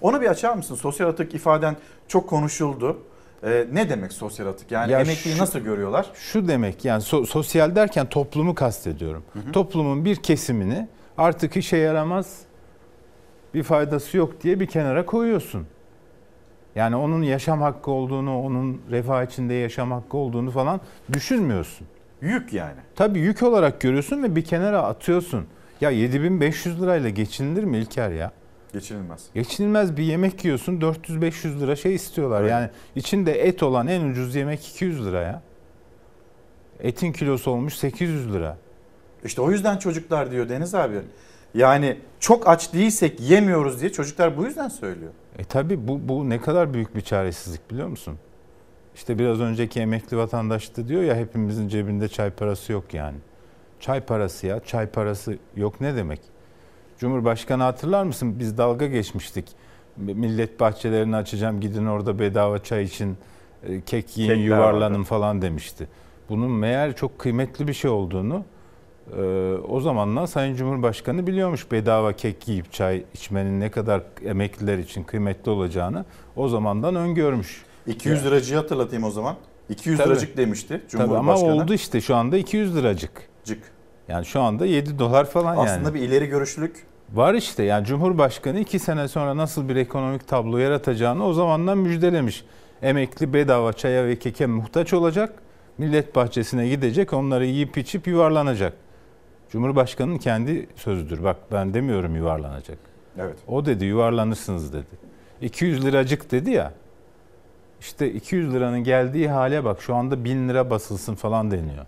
[0.00, 0.74] Onu bir açar mısın?
[0.74, 1.76] Sosyal atık ifaden
[2.08, 2.98] çok konuşuldu.
[3.44, 4.70] Ee, ne demek sosyal atık?
[4.70, 6.06] Yani Ya emekliyi şu- nasıl görüyorlar?
[6.14, 9.22] Şu demek yani so- sosyal derken toplumu kastediyorum.
[9.52, 12.38] Toplumun bir kesimini artık işe yaramaz
[13.54, 15.66] bir faydası yok diye bir kenara koyuyorsun.
[16.74, 20.80] Yani onun yaşam hakkı olduğunu, onun refah içinde yaşam hakkı olduğunu falan
[21.12, 21.86] düşünmüyorsun.
[22.20, 22.80] Yük yani.
[22.96, 25.46] Tabii yük olarak görüyorsun ve bir kenara atıyorsun.
[25.80, 28.32] Ya 7500 lirayla geçinilir mi İlker ya?
[28.72, 29.24] Geçinilmez.
[29.34, 32.40] Geçinilmez bir yemek yiyorsun 400-500 lira şey istiyorlar.
[32.40, 32.50] Evet.
[32.50, 35.42] Yani içinde et olan en ucuz yemek 200 lira ya.
[36.80, 38.56] Etin kilosu olmuş 800 lira.
[39.24, 41.00] İşte o yüzden çocuklar diyor Deniz abi.
[41.54, 45.12] Yani çok aç değilsek yemiyoruz diye çocuklar bu yüzden söylüyor.
[45.38, 48.18] E tabi bu, bu ne kadar büyük bir çaresizlik biliyor musun?
[48.94, 53.16] İşte biraz önceki emekli vatandaş da diyor ya hepimizin cebinde çay parası yok yani.
[53.80, 56.20] Çay parası ya çay parası yok ne demek?
[56.98, 59.48] Cumhurbaşkanı hatırlar mısın biz dalga geçmiştik.
[59.96, 63.16] Millet bahçelerini açacağım gidin orada bedava çay için
[63.62, 65.04] e, kek yiyin Kekler yuvarlanın vardı.
[65.08, 65.88] falan demişti.
[66.28, 68.44] Bunun meğer çok kıymetli bir şey olduğunu
[69.18, 75.04] e, o zamanlar Sayın Cumhurbaşkanı biliyormuş bedava kek yiyip çay içmenin ne kadar emekliler için
[75.04, 76.04] kıymetli olacağını
[76.36, 77.62] o zamandan öngörmüş.
[77.86, 79.36] 200 liracıyı hatırlatayım o zaman.
[79.68, 80.08] 200 Tabii.
[80.08, 81.50] liracık demişti Tabii Cumhurbaşkanı.
[81.52, 83.10] ama oldu işte şu anda 200 liracık.
[83.44, 83.58] Cık.
[84.08, 85.70] Yani şu anda 7 dolar falan yani.
[85.70, 86.86] Aslında bir ileri görüşlülük.
[87.12, 92.44] Var işte yani Cumhurbaşkanı iki sene sonra nasıl bir ekonomik tablo yaratacağını o zamandan müjdelemiş.
[92.82, 95.32] Emekli bedava çaya ve keke muhtaç olacak.
[95.78, 98.72] Millet bahçesine gidecek onları yiyip içip yuvarlanacak.
[99.52, 101.24] Cumhurbaşkanının kendi sözüdür.
[101.24, 102.78] Bak ben demiyorum yuvarlanacak.
[103.18, 103.36] Evet.
[103.48, 104.86] O dedi yuvarlanırsınız dedi.
[105.40, 106.72] 200 liracık dedi ya.
[107.80, 111.86] İşte 200 liranın geldiği hale bak şu anda 1000 lira basılsın falan deniyor.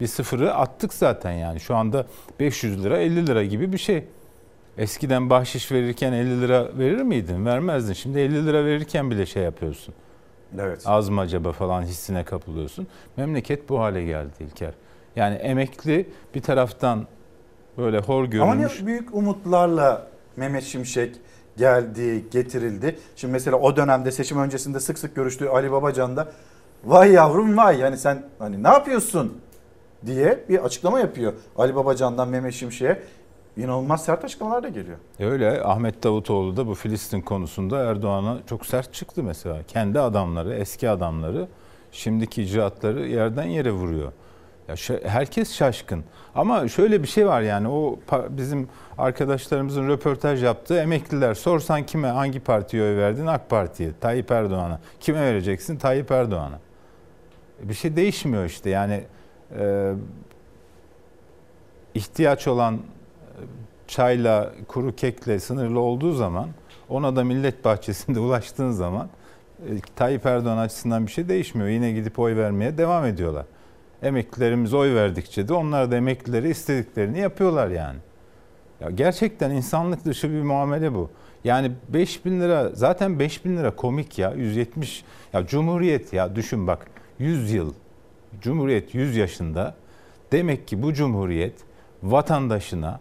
[0.00, 1.60] Bir sıfırı attık zaten yani.
[1.60, 2.06] Şu anda
[2.40, 4.04] 500 lira 50 lira gibi bir şey.
[4.78, 7.46] Eskiden bahşiş verirken 50 lira verir miydin?
[7.46, 7.92] Vermezdin.
[7.92, 9.94] Şimdi 50 lira verirken bile şey yapıyorsun.
[10.58, 10.82] Evet.
[10.86, 12.86] Az mı acaba falan hissine kapılıyorsun.
[13.16, 14.72] Memleket bu hale geldi İlker.
[15.18, 17.06] Yani emekli bir taraftan
[17.78, 18.80] böyle hor Ama görülmüş.
[18.80, 21.16] ne büyük umutlarla Mehmet Şimşek
[21.56, 22.98] geldi, getirildi.
[23.16, 26.28] Şimdi mesela o dönemde seçim öncesinde sık sık görüştüğü Ali Babacan da
[26.84, 29.38] vay yavrum vay yani sen hani ne yapıyorsun
[30.06, 31.32] diye bir açıklama yapıyor.
[31.56, 33.02] Ali Babacan'dan Mehmet Şimşek'e
[33.56, 34.98] inanılmaz sert açıklamalar da geliyor.
[35.20, 39.62] E Öyle Ahmet Davutoğlu da bu Filistin konusunda Erdoğan'a çok sert çıktı mesela.
[39.68, 41.48] Kendi adamları, eski adamları
[41.92, 44.12] şimdiki icraatları yerden yere vuruyor.
[44.68, 44.74] Ya
[45.04, 46.04] herkes şaşkın.
[46.34, 47.98] Ama şöyle bir şey var yani o
[48.30, 48.68] bizim
[48.98, 53.26] arkadaşlarımızın röportaj yaptığı emekliler sorsan kime hangi partiye oy verdin?
[53.26, 54.80] AK Parti'ye, Tayyip Erdoğan'a.
[55.00, 55.76] Kime vereceksin?
[55.76, 56.58] Tayyip Erdoğan'a.
[57.64, 59.04] E Bir şey değişmiyor işte yani
[59.58, 59.92] e,
[61.94, 62.80] ihtiyaç olan e,
[63.86, 66.48] çayla, kuru kekle sınırlı olduğu zaman
[66.88, 69.08] ona da millet bahçesinde ulaştığın zaman
[69.58, 71.68] e, Tayyip Erdoğan açısından bir şey değişmiyor.
[71.68, 73.44] Yine gidip oy vermeye devam ediyorlar.
[74.02, 77.98] Emeklilerimiz oy verdikçe de onlar da emeklileri istediklerini yapıyorlar yani.
[78.80, 81.10] Ya gerçekten insanlık dışı bir muamele bu.
[81.44, 86.66] Yani 5 bin lira zaten 5 bin lira komik ya 170 ya Cumhuriyet ya düşün
[86.66, 86.86] bak
[87.18, 87.74] 100 yıl
[88.40, 89.74] Cumhuriyet 100 yaşında
[90.32, 91.54] demek ki bu Cumhuriyet
[92.02, 93.00] vatandaşına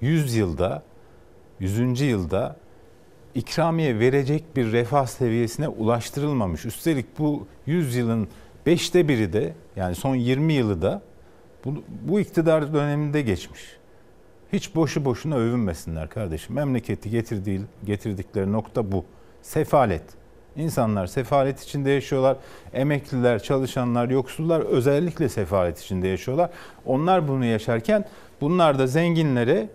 [0.00, 0.82] 100 yılda
[1.60, 2.00] 100.
[2.00, 2.56] yılda
[3.34, 6.64] ikramiye verecek bir refah seviyesine ulaştırılmamış.
[6.64, 8.28] Üstelik bu 100 yılın
[8.66, 11.02] 5'te biri de yani son 20 yılı da
[11.64, 11.74] bu,
[12.08, 13.76] bu iktidar döneminde geçmiş.
[14.52, 16.54] Hiç boşu boşuna övünmesinler kardeşim.
[16.54, 19.04] Memleketi getirdiği, getirdikleri nokta bu.
[19.42, 20.02] Sefalet.
[20.56, 22.36] İnsanlar sefalet içinde yaşıyorlar.
[22.72, 26.50] Emekliler, çalışanlar, yoksullar özellikle sefalet içinde yaşıyorlar.
[26.86, 28.04] Onlar bunu yaşarken
[28.40, 29.68] bunlar da zenginlere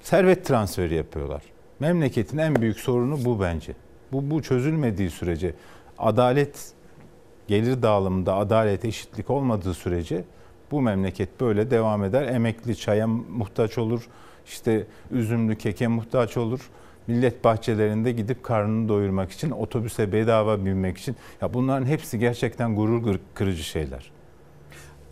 [0.00, 1.42] servet transferi yapıyorlar.
[1.80, 3.72] Memleketin en büyük sorunu bu bence.
[4.12, 5.54] Bu, bu çözülmediği sürece
[5.98, 6.72] adalet
[7.48, 10.24] gelir dağılımında adalet eşitlik olmadığı sürece
[10.70, 12.22] bu memleket böyle devam eder.
[12.22, 14.08] Emekli çaya muhtaç olur.
[14.46, 16.70] işte üzümlü keke muhtaç olur.
[17.06, 23.18] Millet bahçelerinde gidip karnını doyurmak için otobüse bedava binmek için ya bunların hepsi gerçekten gurur
[23.34, 24.12] kırıcı şeyler.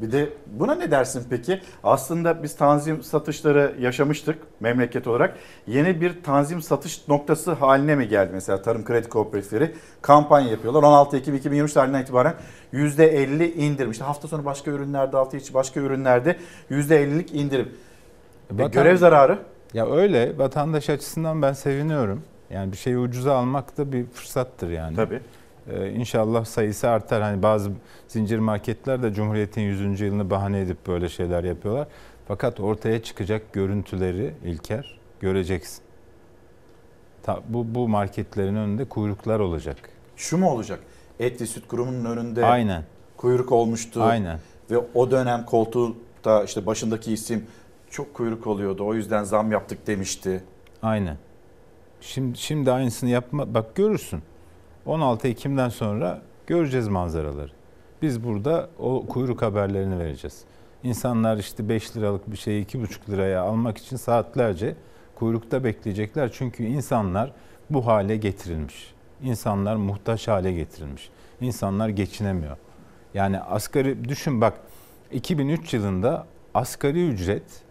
[0.03, 1.61] Bir de buna ne dersin peki?
[1.85, 5.37] Aslında biz tanzim satışları yaşamıştık memleket olarak.
[5.67, 10.83] Yeni bir tanzim satış noktası haline mi geldi mesela tarım kredi kooperatifleri kampanya yapıyorlar.
[10.83, 12.35] 16 Ekim 2023 tarihinden itibaren
[12.73, 13.91] %50 indirim.
[13.91, 16.37] İşte hafta sonu başka ürünlerde, hafta içi başka ürünlerde
[16.71, 17.69] %50'lik indirim.
[18.51, 19.39] E, Vatan- görev zararı.
[19.75, 22.23] Ya öyle vatandaş açısından ben seviniyorum.
[22.51, 24.97] Yani bir şeyi ucuza almak da bir fırsattır yani.
[24.97, 25.21] Tabii.
[25.73, 27.23] Ee, inşallah sayısı artar.
[27.23, 27.71] Hani bazı
[28.09, 30.01] zincir marketler de Cumhuriyet'in 100.
[30.01, 31.89] yılını bahane edip böyle şeyler yapıyorlar.
[32.29, 35.83] Fakat ortaya çıkacak görüntüleri İlker göreceksin.
[37.23, 39.77] Ta, bu, bu marketlerin önünde kuyruklar olacak.
[40.17, 40.81] Şu mu olacak?
[41.21, 42.85] Etli Süt Kurumu'nun önünde Aynen.
[43.17, 44.03] kuyruk olmuştu.
[44.03, 44.39] Aynen.
[44.71, 47.47] Ve o dönem koltuğunda işte başındaki isim
[47.91, 48.87] çok kuyruk oluyordu.
[48.87, 50.45] O yüzden zam yaptık demişti.
[50.83, 51.17] Aynen.
[52.01, 53.55] Şimdi, şimdi aynısını yapma.
[53.55, 54.23] Bak görürsün.
[54.87, 57.51] 16 Ekim'den sonra göreceğiz manzaraları.
[58.03, 60.45] Biz burada o kuyruk haberlerini vereceğiz.
[60.83, 64.77] İnsanlar işte 5 liralık bir şeyi 2,5 liraya almak için saatlerce
[65.15, 66.33] kuyrukta bekleyecekler.
[66.33, 67.33] Çünkü insanlar
[67.71, 68.95] bu hale getirilmiş.
[69.23, 71.11] İnsanlar muhtaç hale getirilmiş.
[71.41, 72.57] İnsanlar geçinemiyor.
[73.15, 74.61] Yani asgari düşün bak
[75.13, 77.63] 2003 yılında asgari ücret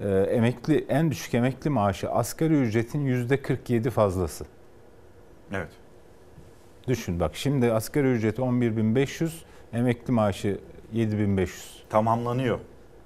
[0.00, 4.44] e, emekli en düşük emekli maaşı asgari ücretin yüzde 47 fazlası.
[5.52, 5.81] Evet.
[6.88, 9.30] Düşün bak şimdi asgari ücret 11.500,
[9.72, 10.58] emekli maaşı
[10.94, 11.48] 7.500.
[11.90, 12.58] Tamamlanıyor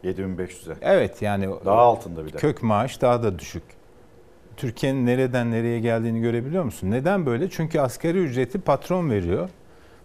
[0.04, 0.76] 7500'e.
[0.80, 2.36] Evet yani Daha altında bir de.
[2.36, 3.62] kök maaş daha da düşük.
[4.56, 6.90] Türkiye'nin nereden nereye geldiğini görebiliyor musun?
[6.90, 7.50] Neden böyle?
[7.50, 9.48] Çünkü asgari ücreti patron veriyor.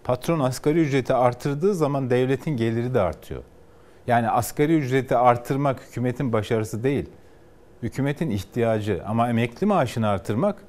[0.04, 3.44] Patron asgari ücreti artırdığı zaman devletin geliri de artıyor.
[4.08, 7.10] Yani asgari ücreti artırmak hükümetin başarısı değil.
[7.84, 10.64] Hükümetin ihtiyacı ama emekli maaşını artırmak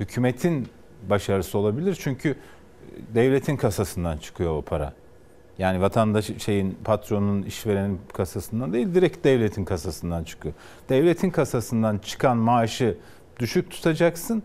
[0.00, 0.68] hükümetin
[1.08, 1.98] başarısı olabilir.
[2.00, 2.36] Çünkü
[3.14, 4.92] devletin kasasından çıkıyor o para.
[5.58, 10.54] Yani vatandaş şeyin patronun işverenin kasasından değil direkt devletin kasasından çıkıyor.
[10.88, 12.96] Devletin kasasından çıkan maaşı
[13.38, 14.42] düşük tutacaksın.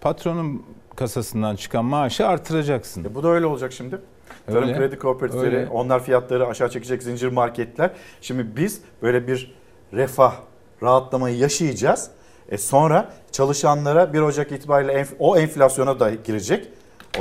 [0.00, 0.62] Patronun
[0.96, 3.04] kasasından çıkan maaşı artıracaksın.
[3.04, 3.98] E bu da öyle olacak şimdi.
[4.46, 4.78] Tarım Öyle.
[4.78, 5.68] kredi kooperatifleri, Öyle.
[5.68, 7.90] onlar fiyatları aşağı çekecek zincir marketler.
[8.20, 9.54] Şimdi biz böyle bir
[9.92, 10.34] refah,
[10.82, 12.10] rahatlamayı yaşayacağız.
[12.48, 16.68] E sonra çalışanlara 1 Ocak itibariyle enf- o enflasyona da girecek.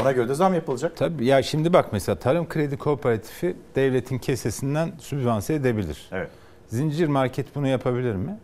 [0.01, 0.97] Ona göre de zam yapılacak.
[0.97, 6.09] Tabii ya şimdi bak mesela Tarım Kredi Kooperatifi devletin kesesinden sübvanse edebilir.
[6.11, 6.29] Evet.
[6.67, 8.37] Zincir market bunu yapabilir mi?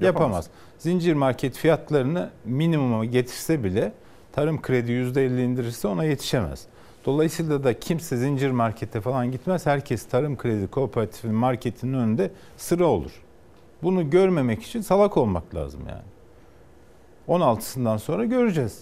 [0.00, 0.06] Yapamaz.
[0.06, 0.50] Yapamaz.
[0.78, 3.92] Zincir market fiyatlarını minimuma getirse bile
[4.32, 6.66] tarım kredi %50 indirirse ona yetişemez.
[7.06, 9.66] Dolayısıyla da kimse zincir markete falan gitmez.
[9.66, 13.10] Herkes tarım kredi kooperatifinin marketinin önünde sıra olur.
[13.82, 16.02] Bunu görmemek için salak olmak lazım yani.
[17.28, 18.80] 16'sından sonra göreceğiz.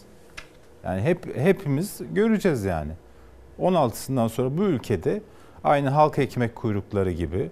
[0.84, 2.92] Yani hep hepimiz göreceğiz yani.
[3.60, 5.22] 16'sından sonra bu ülkede
[5.64, 7.50] aynı halk ekmek kuyrukları gibi,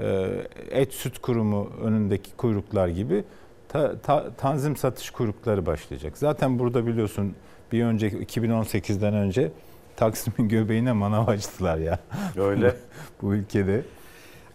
[0.00, 0.28] e,
[0.70, 3.24] et süt kurumu önündeki kuyruklar gibi
[3.68, 6.18] ta- ta- tanzim satış kuyrukları başlayacak.
[6.18, 7.34] Zaten burada biliyorsun
[7.72, 9.52] bir önceki 2018'den önce
[9.96, 11.98] Taksim'in göbeğine manav açtılar ya.
[12.36, 12.74] Öyle.
[13.22, 13.82] bu ülkede.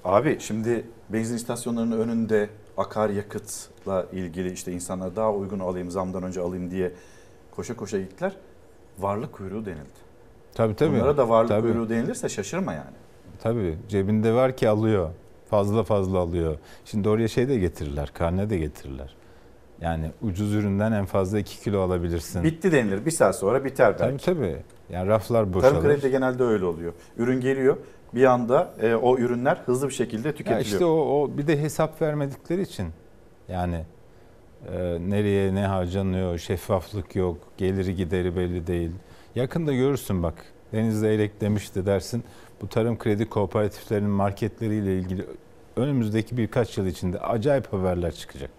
[0.06, 2.50] Abi şimdi benzin istasyonlarının önünde
[2.82, 6.92] akaryakıtla ilgili işte insanlar daha uygun alayım zamdan önce alayım diye
[7.56, 8.32] koşa koşa gittiler.
[9.00, 10.02] Varlık kuyruğu denildi.
[10.54, 10.96] Tabii tabii.
[10.96, 11.62] Bunlara da varlık Tabii.
[11.62, 12.96] kuyruğu denilirse şaşırma yani.
[13.44, 15.10] Tabii cebinde var ki alıyor.
[15.50, 16.58] Fazla fazla alıyor.
[16.86, 19.16] Şimdi oraya şey de getirirler, karne de getirirler.
[19.82, 22.44] Yani ucuz üründen en fazla 2 kilo alabilirsin.
[22.44, 23.06] Bitti denilir.
[23.06, 24.26] Bir saat sonra biter Tabii belki.
[24.26, 24.58] tabii.
[24.90, 25.82] Yani raflar Tarım boşalır.
[25.82, 26.94] kredide genelde öyle oluyor.
[27.18, 27.78] Ürün geliyor.
[28.16, 30.66] Bir anda e, o ürünler hızlı bir şekilde Ya tüketiliyor.
[30.66, 30.90] işte o,
[31.22, 32.88] o bir de hesap vermedikleri için
[33.50, 33.86] yani
[34.74, 38.92] e, nereye ne harcanıyor, şeffaflık yok, geliri gideri belli değil.
[39.36, 40.34] Yakında görürsün bak.
[40.74, 42.24] Deniz Zeyrek demişti dersin.
[42.62, 45.26] Bu tarım kredi kooperatiflerinin marketleriyle ilgili
[45.76, 48.52] önümüzdeki birkaç yıl içinde acayip haberler çıkacak.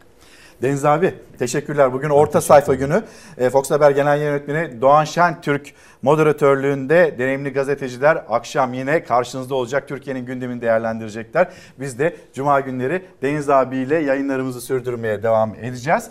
[0.63, 1.93] Deniz abi teşekkürler.
[1.93, 3.03] Bugün orta sayfa günü.
[3.39, 9.89] E, Fox Haber Genel Yönetmeni Doğan Şentürk moderatörlüğünde deneyimli gazeteciler akşam yine karşınızda olacak.
[9.89, 11.49] Türkiye'nin gündemini değerlendirecekler.
[11.81, 16.09] Biz de cuma günleri Deniz abiyle yayınlarımızı sürdürmeye devam edeceğiz.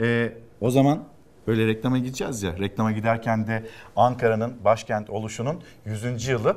[0.00, 1.04] E, o zaman
[1.46, 2.52] böyle reklama gideceğiz ya.
[2.58, 3.62] Reklama giderken de
[3.96, 6.28] Ankara'nın başkent oluşunun 100.
[6.28, 6.56] yılı.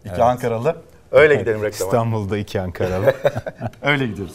[0.00, 0.20] İki Evet.
[0.20, 0.76] Ankaralı.
[1.12, 1.90] Öyle gidelim reklama.
[1.90, 3.14] İstanbul'da iki Ankaralı.
[3.82, 4.34] Öyle gidiyoruz.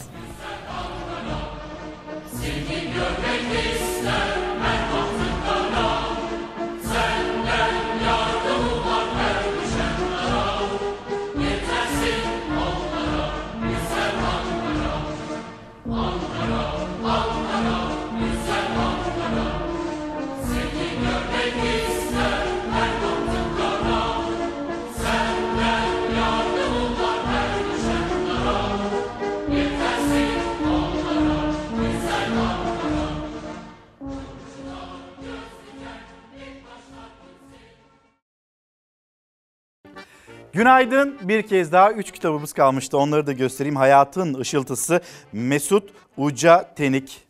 [40.54, 41.18] Günaydın.
[41.22, 42.98] Bir kez daha 3 kitabımız kalmıştı.
[42.98, 43.76] Onları da göstereyim.
[43.76, 45.02] Hayatın Işıltısı
[45.32, 47.22] Mesut Uca Tenik.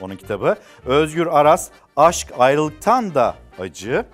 [0.00, 0.56] Onun kitabı.
[0.86, 4.04] Özgür Aras Aşk Ayrılıktan da Acı.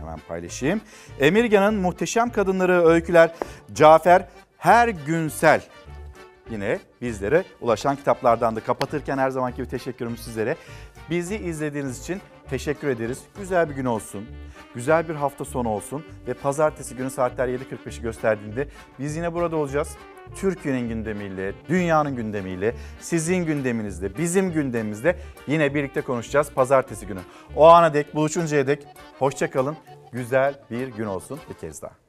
[0.00, 0.80] Hemen paylaşayım.
[1.20, 3.30] Emirgan'ın Muhteşem Kadınları Öyküler
[3.74, 4.28] Cafer
[4.58, 5.62] Her Günsel
[6.50, 10.56] yine bizlere ulaşan kitaplardan da kapatırken her zamanki gibi teşekkürümüz sizlere.
[11.10, 12.20] Bizi izlediğiniz için
[12.52, 13.22] teşekkür ederiz.
[13.38, 14.26] Güzel bir gün olsun.
[14.74, 18.68] Güzel bir hafta sonu olsun ve pazartesi günü saatler 7.45'i gösterdiğinde
[18.98, 19.96] biz yine burada olacağız.
[20.34, 25.16] Türkiye'nin gündemiyle, dünyanın gündemiyle, sizin gündeminizde, bizim gündemimizde
[25.46, 27.20] yine birlikte konuşacağız pazartesi günü.
[27.56, 28.86] O ana dek buluşuncaya dek
[29.18, 29.76] hoşçakalın.
[30.12, 32.01] Güzel bir gün olsun bir kez daha.